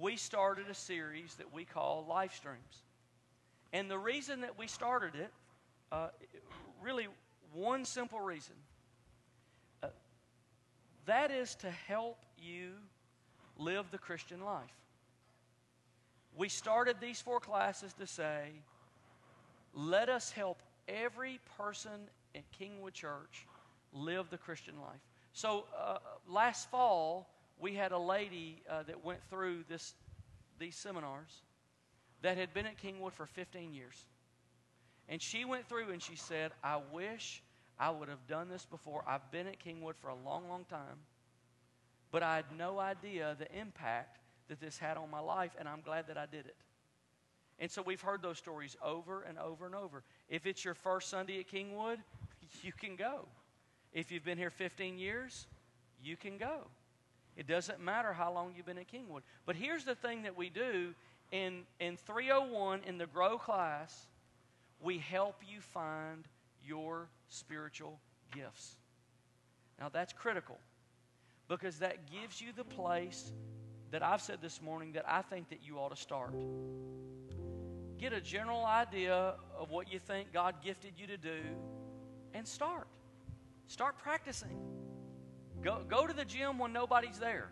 we 0.00 0.16
started 0.16 0.68
a 0.70 0.74
series 0.74 1.34
that 1.36 1.52
we 1.52 1.64
call 1.64 2.06
Life 2.08 2.34
Streams. 2.34 2.82
And 3.72 3.90
the 3.90 3.98
reason 3.98 4.40
that 4.42 4.58
we 4.58 4.66
started 4.66 5.14
it, 5.14 5.30
uh, 5.92 6.08
really 6.82 7.06
one 7.52 7.84
simple 7.84 8.20
reason 8.20 8.54
uh, 9.82 9.88
that 11.06 11.30
is 11.30 11.54
to 11.56 11.70
help 11.70 12.18
you 12.38 12.72
live 13.58 13.90
the 13.90 13.98
Christian 13.98 14.44
life. 14.44 14.64
We 16.36 16.48
started 16.48 16.96
these 17.00 17.20
four 17.20 17.40
classes 17.40 17.92
to 17.94 18.06
say, 18.06 18.50
let 19.74 20.08
us 20.08 20.30
help 20.30 20.62
every 20.86 21.40
person 21.56 22.08
at 22.34 22.42
Kingwood 22.58 22.92
Church 22.92 23.46
live 23.92 24.30
the 24.30 24.38
Christian 24.38 24.80
life. 24.80 25.00
So 25.32 25.64
uh, 25.78 25.98
last 26.28 26.70
fall, 26.70 27.28
we 27.60 27.74
had 27.74 27.92
a 27.92 27.98
lady 27.98 28.62
uh, 28.68 28.82
that 28.84 29.04
went 29.04 29.20
through 29.30 29.64
this, 29.68 29.94
these 30.58 30.76
seminars 30.76 31.42
that 32.22 32.36
had 32.36 32.52
been 32.52 32.66
at 32.66 32.80
Kingwood 32.80 33.12
for 33.12 33.26
15 33.26 33.74
years. 33.74 34.04
And 35.08 35.22
she 35.22 35.44
went 35.44 35.68
through 35.68 35.90
and 35.90 36.02
she 36.02 36.16
said, 36.16 36.52
I 36.62 36.80
wish 36.92 37.42
I 37.78 37.90
would 37.90 38.08
have 38.08 38.26
done 38.26 38.48
this 38.48 38.66
before. 38.66 39.04
I've 39.06 39.30
been 39.30 39.46
at 39.46 39.58
Kingwood 39.64 39.96
for 39.96 40.08
a 40.08 40.14
long, 40.14 40.48
long 40.48 40.64
time, 40.64 40.98
but 42.10 42.22
I 42.22 42.36
had 42.36 42.46
no 42.56 42.78
idea 42.78 43.36
the 43.38 43.50
impact 43.58 44.18
that 44.48 44.60
this 44.60 44.78
had 44.78 44.96
on 44.96 45.10
my 45.10 45.20
life, 45.20 45.52
and 45.58 45.68
I'm 45.68 45.82
glad 45.82 46.08
that 46.08 46.16
I 46.16 46.26
did 46.26 46.46
it. 46.46 46.56
And 47.58 47.70
so 47.70 47.82
we've 47.82 48.00
heard 48.00 48.22
those 48.22 48.38
stories 48.38 48.76
over 48.82 49.22
and 49.22 49.38
over 49.38 49.66
and 49.66 49.74
over. 49.74 50.02
If 50.28 50.46
it's 50.46 50.64
your 50.64 50.74
first 50.74 51.10
Sunday 51.10 51.40
at 51.40 51.48
Kingwood, 51.48 51.98
you 52.62 52.72
can 52.72 52.96
go. 52.96 53.26
If 53.92 54.12
you've 54.12 54.24
been 54.24 54.38
here 54.38 54.50
15 54.50 54.98
years, 54.98 55.46
you 56.02 56.16
can 56.16 56.38
go. 56.38 56.66
It 57.38 57.46
doesn't 57.46 57.80
matter 57.80 58.12
how 58.12 58.32
long 58.32 58.52
you've 58.56 58.66
been 58.66 58.78
at 58.78 58.92
Kingwood. 58.92 59.20
But 59.46 59.54
here's 59.54 59.84
the 59.84 59.94
thing 59.94 60.24
that 60.24 60.36
we 60.36 60.50
do 60.50 60.92
in, 61.30 61.62
in 61.78 61.96
301 61.96 62.80
in 62.84 62.98
the 62.98 63.06
Grow 63.06 63.38
class, 63.38 64.08
we 64.80 64.98
help 64.98 65.36
you 65.48 65.60
find 65.60 66.26
your 66.66 67.08
spiritual 67.28 68.00
gifts. 68.32 68.76
Now, 69.78 69.88
that's 69.88 70.12
critical 70.12 70.58
because 71.46 71.78
that 71.78 72.10
gives 72.10 72.40
you 72.40 72.48
the 72.56 72.64
place 72.64 73.32
that 73.92 74.02
I've 74.02 74.20
said 74.20 74.38
this 74.42 74.60
morning 74.60 74.92
that 74.92 75.04
I 75.06 75.22
think 75.22 75.48
that 75.50 75.60
you 75.62 75.76
ought 75.76 75.94
to 75.94 75.96
start. 75.96 76.34
Get 77.98 78.12
a 78.12 78.20
general 78.20 78.64
idea 78.64 79.34
of 79.56 79.70
what 79.70 79.92
you 79.92 80.00
think 80.00 80.32
God 80.32 80.56
gifted 80.62 80.94
you 80.98 81.06
to 81.06 81.16
do 81.16 81.38
and 82.34 82.46
start. 82.46 82.88
Start 83.68 83.96
practicing. 83.98 84.77
Go, 85.62 85.82
go 85.88 86.06
to 86.06 86.12
the 86.12 86.24
gym 86.24 86.58
when 86.58 86.72
nobody's 86.72 87.18
there. 87.18 87.48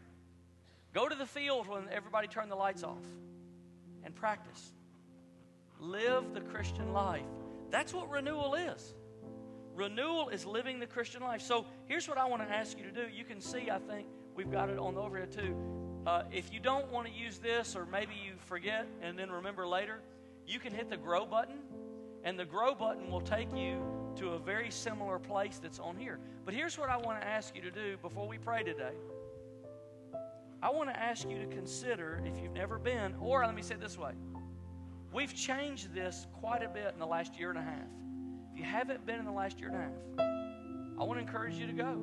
Go 0.93 1.09
to 1.09 1.15
the 1.15 1.27
field 1.27 1.67
when 1.67 1.89
everybody 1.91 2.29
turned 2.29 2.51
the 2.51 2.57
lights 2.57 2.83
off 2.83 3.05
and 4.05 4.15
practice. 4.15 4.73
Live 5.79 6.33
the 6.33 6.41
Christian 6.41 6.93
life. 6.93 7.27
That's 7.71 7.93
what 7.93 8.09
renewal 8.09 8.55
is. 8.55 8.95
Renewal 9.75 10.31
is 10.31 10.47
living 10.47 10.81
the 10.81 10.87
Christian 10.87 11.23
life. 11.23 11.43
So 11.43 11.67
here's 11.87 12.09
what 12.09 12.17
I 12.17 12.25
want 12.25 12.43
to 12.43 12.49
ask 12.49 12.79
you 12.79 12.85
to 12.85 12.93
do. 12.93 13.03
You 13.13 13.25
can 13.25 13.41
see, 13.41 13.69
I 13.71 13.79
think, 13.79 14.07
we've 14.35 14.51
got 14.51 14.71
it 14.71 14.79
on 14.79 14.95
the 14.95 15.03
overhead 15.03 15.33
too. 15.33 15.55
Uh, 16.07 16.23
if 16.33 16.53
you 16.53 16.61
don't 16.61 16.91
want 16.91 17.09
to 17.09 17.13
use 17.13 17.39
this, 17.39 17.77
or 17.77 17.85
maybe 17.85 18.15
you 18.15 18.35
forget 18.47 18.87
and 19.03 19.19
then 19.19 19.31
remember 19.31 19.67
later, 19.67 20.01
you 20.47 20.61
can 20.61 20.73
hit 20.73 20.89
the 20.89 20.97
grow 20.97 21.27
button, 21.27 21.59
and 22.25 22.39
the 22.39 22.45
grow 22.45 22.75
button 22.75 23.11
will 23.11 23.21
take 23.21 23.53
you 23.55 23.83
to 24.17 24.31
a 24.31 24.39
very 24.39 24.71
similar 24.71 25.19
place 25.19 25.59
that's 25.63 25.79
on 25.79 25.97
here. 25.97 26.19
But 26.45 26.55
here's 26.55 26.79
what 26.79 26.89
I 26.89 26.97
want 26.97 27.21
to 27.21 27.27
ask 27.27 27.55
you 27.55 27.63
to 27.63 27.71
do 27.71 27.97
before 28.03 28.27
we 28.27 28.39
pray 28.39 28.63
today. 28.63 28.93
I 30.63 30.71
want 30.71 30.89
to 30.89 30.99
ask 30.99 31.29
you 31.29 31.39
to 31.39 31.47
consider 31.47 32.23
if 32.25 32.41
you've 32.43 32.55
never 32.55 32.79
been, 32.79 33.15
or 33.21 33.45
let 33.45 33.55
me 33.55 33.63
say 33.63 33.75
it 33.75 33.81
this 33.81 33.99
way. 33.99 34.13
We've 35.13 35.35
changed 35.35 35.95
this 35.95 36.27
quite 36.33 36.63
a 36.63 36.69
bit 36.69 36.93
in 36.93 36.99
the 36.99 37.07
last 37.07 37.39
year 37.39 37.51
and 37.51 37.59
a 37.59 37.63
half. 37.63 37.87
If 38.53 38.59
you 38.59 38.65
haven't 38.65 39.05
been 39.07 39.19
in 39.19 39.25
the 39.25 39.33
last 39.33 39.61
year 39.61 39.69
and 39.69 39.77
a 39.77 39.81
half, 39.81 40.29
I 40.99 41.05
want 41.05 41.21
to 41.21 41.27
encourage 41.27 41.55
you 41.55 41.67
to 41.67 41.73
go. 41.73 41.97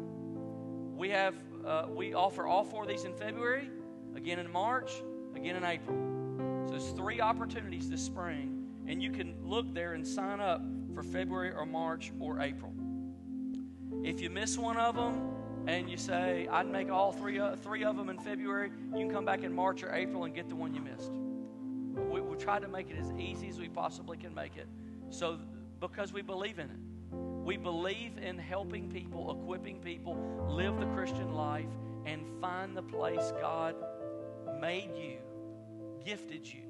We 0.95 1.09
have 1.09 1.35
uh, 1.65 1.87
we 1.89 2.13
offer 2.13 2.45
all 2.45 2.63
four 2.63 2.83
of 2.83 2.89
these 2.89 3.05
in 3.05 3.13
February, 3.15 3.69
again 4.15 4.37
in 4.37 4.51
March, 4.51 4.91
again 5.35 5.55
in 5.55 5.63
April. 5.63 5.97
So 6.65 6.71
there's 6.71 6.91
three 6.91 7.21
opportunities 7.21 7.89
this 7.89 8.01
spring, 8.01 8.67
and 8.87 9.01
you 9.01 9.11
can 9.11 9.35
look 9.41 9.73
there 9.73 9.93
and 9.93 10.05
sign 10.05 10.39
up 10.39 10.61
for 10.93 11.03
February 11.03 11.51
or 11.51 11.65
March 11.65 12.11
or 12.19 12.39
April. 12.39 12.73
If 14.03 14.21
you 14.21 14.29
miss 14.29 14.57
one 14.57 14.77
of 14.77 14.95
them 14.95 15.29
and 15.67 15.89
you 15.89 15.97
say 15.97 16.47
I'd 16.51 16.69
make 16.69 16.89
all 16.89 17.11
three 17.11 17.39
uh, 17.39 17.55
three 17.55 17.83
of 17.83 17.95
them 17.95 18.09
in 18.09 18.19
February, 18.19 18.71
you 18.91 18.99
can 18.99 19.11
come 19.11 19.25
back 19.25 19.43
in 19.43 19.53
March 19.53 19.83
or 19.83 19.93
April 19.93 20.25
and 20.25 20.35
get 20.35 20.49
the 20.49 20.55
one 20.55 20.73
you 20.73 20.81
missed. 20.81 21.11
We, 22.11 22.21
we 22.21 22.35
try 22.37 22.59
to 22.59 22.67
make 22.67 22.89
it 22.89 22.97
as 22.99 23.11
easy 23.13 23.47
as 23.49 23.59
we 23.59 23.69
possibly 23.69 24.17
can 24.17 24.33
make 24.33 24.57
it. 24.57 24.67
So 25.09 25.39
because 25.79 26.13
we 26.13 26.21
believe 26.21 26.59
in 26.59 26.69
it. 26.69 26.79
We 27.43 27.57
believe 27.57 28.17
in 28.17 28.37
helping 28.37 28.89
people, 28.89 29.31
equipping 29.31 29.79
people 29.79 30.47
live 30.47 30.79
the 30.79 30.85
Christian 30.87 31.33
life 31.33 31.67
and 32.05 32.25
find 32.39 32.75
the 32.75 32.81
place 32.81 33.33
God 33.41 33.75
made 34.61 34.91
you, 34.95 35.17
gifted 36.05 36.47
you 36.47 36.61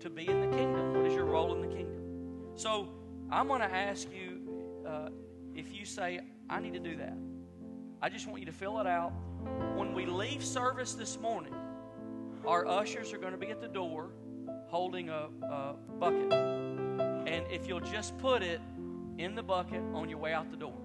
to 0.00 0.10
be 0.10 0.28
in 0.28 0.50
the 0.50 0.56
kingdom. 0.56 0.94
What 0.94 1.06
is 1.06 1.14
your 1.14 1.24
role 1.24 1.54
in 1.54 1.62
the 1.62 1.74
kingdom? 1.74 2.02
So 2.56 2.90
I'm 3.30 3.48
going 3.48 3.60
to 3.60 3.72
ask 3.72 4.08
you 4.12 4.84
uh, 4.86 5.08
if 5.54 5.72
you 5.72 5.84
say, 5.84 6.20
I 6.48 6.60
need 6.60 6.74
to 6.74 6.78
do 6.78 6.96
that. 6.96 7.16
I 8.00 8.08
just 8.08 8.26
want 8.28 8.40
you 8.40 8.46
to 8.46 8.52
fill 8.52 8.78
it 8.78 8.86
out. 8.86 9.12
When 9.74 9.94
we 9.94 10.06
leave 10.06 10.44
service 10.44 10.94
this 10.94 11.18
morning, 11.18 11.54
our 12.46 12.66
ushers 12.66 13.12
are 13.12 13.18
going 13.18 13.32
to 13.32 13.38
be 13.38 13.48
at 13.48 13.60
the 13.60 13.68
door 13.68 14.10
holding 14.68 15.08
a, 15.08 15.28
a 15.42 15.74
bucket. 15.98 16.32
And 16.32 17.44
if 17.50 17.66
you'll 17.66 17.80
just 17.80 18.16
put 18.18 18.42
it 18.42 18.60
in 19.18 19.34
the 19.34 19.42
bucket 19.42 19.82
on 19.92 20.08
your 20.08 20.18
way 20.18 20.32
out 20.32 20.50
the 20.50 20.56
door. 20.56 20.78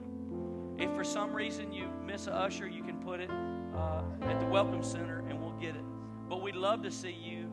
If 0.79 0.91
for 0.95 1.03
some 1.03 1.33
reason 1.33 1.71
you 1.71 1.87
miss 2.05 2.25
a 2.25 2.33
usher, 2.33 2.67
you 2.67 2.83
can 2.83 2.97
put 2.97 3.19
it 3.19 3.29
uh, 3.75 4.01
at 4.23 4.39
the 4.39 4.47
Welcome 4.47 4.81
Center 4.81 5.19
and 5.29 5.39
we'll 5.39 5.51
get 5.59 5.75
it. 5.75 5.83
But 6.27 6.41
we'd 6.41 6.55
love 6.55 6.81
to 6.83 6.91
see 6.91 7.11
you 7.11 7.51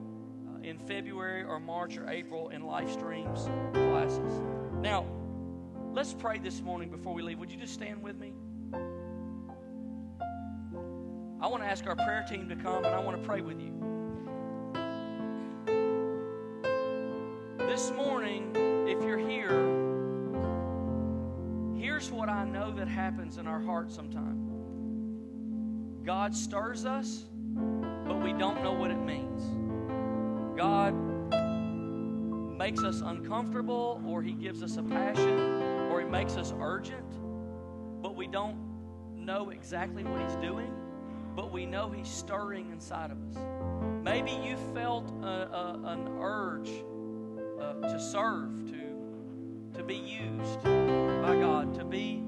uh, 0.49 0.62
in 0.62 0.78
February 0.78 1.45
or 1.45 1.61
March 1.61 1.99
or 1.99 2.09
April 2.09 2.49
in 2.49 2.62
Life 2.62 2.91
Streams 2.93 3.51
classes. 3.74 4.41
Now, 4.81 5.05
let's 5.93 6.14
pray 6.14 6.39
this 6.39 6.61
morning 6.61 6.89
before 6.89 7.12
we 7.12 7.20
leave. 7.20 7.41
Would 7.41 7.51
you 7.51 7.59
just 7.59 7.74
stand 7.74 8.01
with 8.01 8.16
me? 8.16 8.33
I 11.41 11.49
want 11.49 11.64
to 11.64 11.68
ask 11.68 11.85
our 11.89 11.97
prayer 11.97 12.24
team 12.29 12.49
to 12.49 12.55
come 12.55 12.85
and 12.85 12.95
I 12.95 13.01
want 13.01 13.20
to 13.20 13.26
pray 13.26 13.41
with 13.41 13.61
you. 13.61 13.72
This 17.59 17.91
morning, 17.91 18.53
if 18.89 19.03
you're 19.03 19.18
here, 19.18 19.51
here's 21.76 22.12
what 22.12 22.29
I 22.29 22.45
know 22.45 22.70
that 22.70 22.87
happens 22.87 23.39
in 23.39 23.49
our 23.49 23.61
heart 23.61 23.91
sometimes 23.91 24.45
God 26.05 26.35
stirs 26.35 26.85
us, 26.87 27.24
but 28.07 28.22
we 28.22 28.33
don't 28.33 28.62
know 28.62 28.72
what 28.72 28.93
it 28.93 28.97
means. 28.97 29.43
God 30.57 30.95
makes 32.59 32.82
us 32.82 33.00
uncomfortable, 33.00 34.02
or 34.04 34.20
He 34.20 34.32
gives 34.32 34.62
us 34.64 34.76
a 34.76 34.82
passion, 34.82 35.62
or 35.92 36.00
He 36.00 36.06
makes 36.06 36.36
us 36.36 36.52
urgent, 36.61 38.02
but 38.02 38.16
we 38.16 38.26
don't 38.26 38.59
know 39.14 39.50
exactly 39.50 40.02
what 40.02 40.20
He's 40.20 40.36
doing, 40.36 40.74
but 41.36 41.52
we 41.52 41.64
know 41.64 41.88
He's 41.88 42.09
stirring 42.09 42.70
inside 42.72 43.12
of 43.12 43.18
us. 43.30 43.42
Maybe 44.02 44.32
you 44.32 44.56
felt 44.74 45.09
a, 45.22 45.26
a, 45.26 45.80
an 45.84 46.09
urge 46.20 46.70
uh, 47.61 47.74
to 47.88 48.00
serve, 48.00 48.66
to, 48.72 49.78
to 49.78 49.84
be 49.84 49.94
used 49.94 50.62
by 50.64 51.36
God, 51.40 51.74
to 51.74 51.84
be 51.84 52.24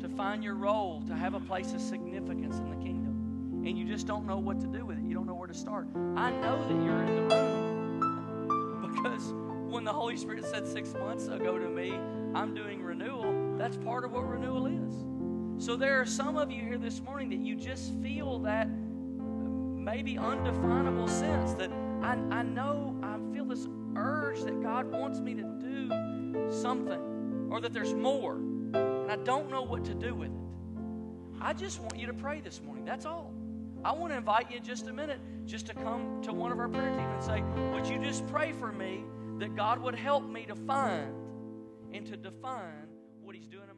to 0.00 0.08
find 0.08 0.42
your 0.42 0.54
role, 0.54 1.02
to 1.06 1.14
have 1.14 1.34
a 1.34 1.40
place 1.40 1.74
of 1.74 1.80
significance 1.82 2.58
in 2.58 2.70
the 2.70 2.76
kingdom. 2.76 3.62
And 3.66 3.76
you 3.76 3.84
just 3.84 4.06
don't 4.06 4.26
know 4.26 4.38
what 4.38 4.58
to 4.60 4.66
do 4.66 4.86
with 4.86 4.96
it. 4.96 5.04
You 5.04 5.12
don't 5.12 5.26
know 5.26 5.34
where 5.34 5.48
to 5.48 5.52
start. 5.52 5.86
I 6.16 6.30
know 6.30 6.66
that 6.66 6.82
you're 6.82 7.02
in 7.02 7.28
the 7.28 7.36
room 7.36 8.94
because 8.94 9.34
when 9.70 9.84
the 9.84 9.92
Holy 9.92 10.16
Spirit 10.16 10.44
said 10.44 10.66
six 10.66 10.92
months 10.94 11.28
ago 11.28 11.56
to 11.56 11.68
me, 11.68 11.92
I'm 12.34 12.54
doing 12.54 12.82
renewal, 12.82 13.56
that's 13.56 13.76
part 13.76 14.04
of 14.04 14.12
what 14.12 14.28
renewal 14.28 14.66
is. 14.66 15.64
So 15.64 15.76
there 15.76 16.00
are 16.00 16.06
some 16.06 16.36
of 16.36 16.50
you 16.50 16.62
here 16.62 16.78
this 16.78 17.00
morning 17.00 17.28
that 17.30 17.38
you 17.38 17.54
just 17.54 17.92
feel 18.02 18.40
that 18.40 18.68
maybe 18.68 20.18
undefinable 20.18 21.06
sense 21.06 21.52
that 21.54 21.70
I, 22.02 22.12
I 22.30 22.42
know 22.42 22.96
I 23.02 23.18
feel 23.32 23.44
this 23.44 23.68
urge 23.94 24.40
that 24.42 24.60
God 24.62 24.90
wants 24.90 25.20
me 25.20 25.34
to 25.34 25.42
do 25.42 26.50
something 26.50 27.48
or 27.50 27.60
that 27.60 27.72
there's 27.72 27.94
more, 27.94 28.36
and 28.36 29.10
I 29.10 29.16
don't 29.16 29.50
know 29.50 29.62
what 29.62 29.84
to 29.84 29.94
do 29.94 30.14
with 30.14 30.30
it. 30.30 31.40
I 31.40 31.52
just 31.52 31.80
want 31.80 31.96
you 31.98 32.06
to 32.06 32.14
pray 32.14 32.40
this 32.40 32.60
morning. 32.62 32.84
That's 32.84 33.06
all. 33.06 33.32
I 33.84 33.92
want 33.92 34.12
to 34.12 34.18
invite 34.18 34.50
you 34.50 34.58
in 34.58 34.64
just 34.64 34.88
a 34.88 34.92
minute 34.92 35.20
just 35.46 35.66
to 35.66 35.74
come 35.74 36.20
to 36.22 36.32
one 36.32 36.52
of 36.52 36.58
our 36.58 36.68
prayer 36.68 36.90
team 36.90 37.00
and 37.00 37.22
say, 37.22 37.42
Would 37.72 37.86
you 37.86 37.98
just 37.98 38.26
pray 38.28 38.52
for 38.52 38.72
me 38.72 39.04
that 39.40 39.56
God 39.56 39.80
would 39.80 39.94
help 39.94 40.28
me 40.28 40.44
to 40.46 40.54
find 40.54 41.14
and 41.92 42.06
to 42.06 42.16
define 42.16 42.88
what 43.22 43.34
He's 43.34 43.48
doing 43.48 43.69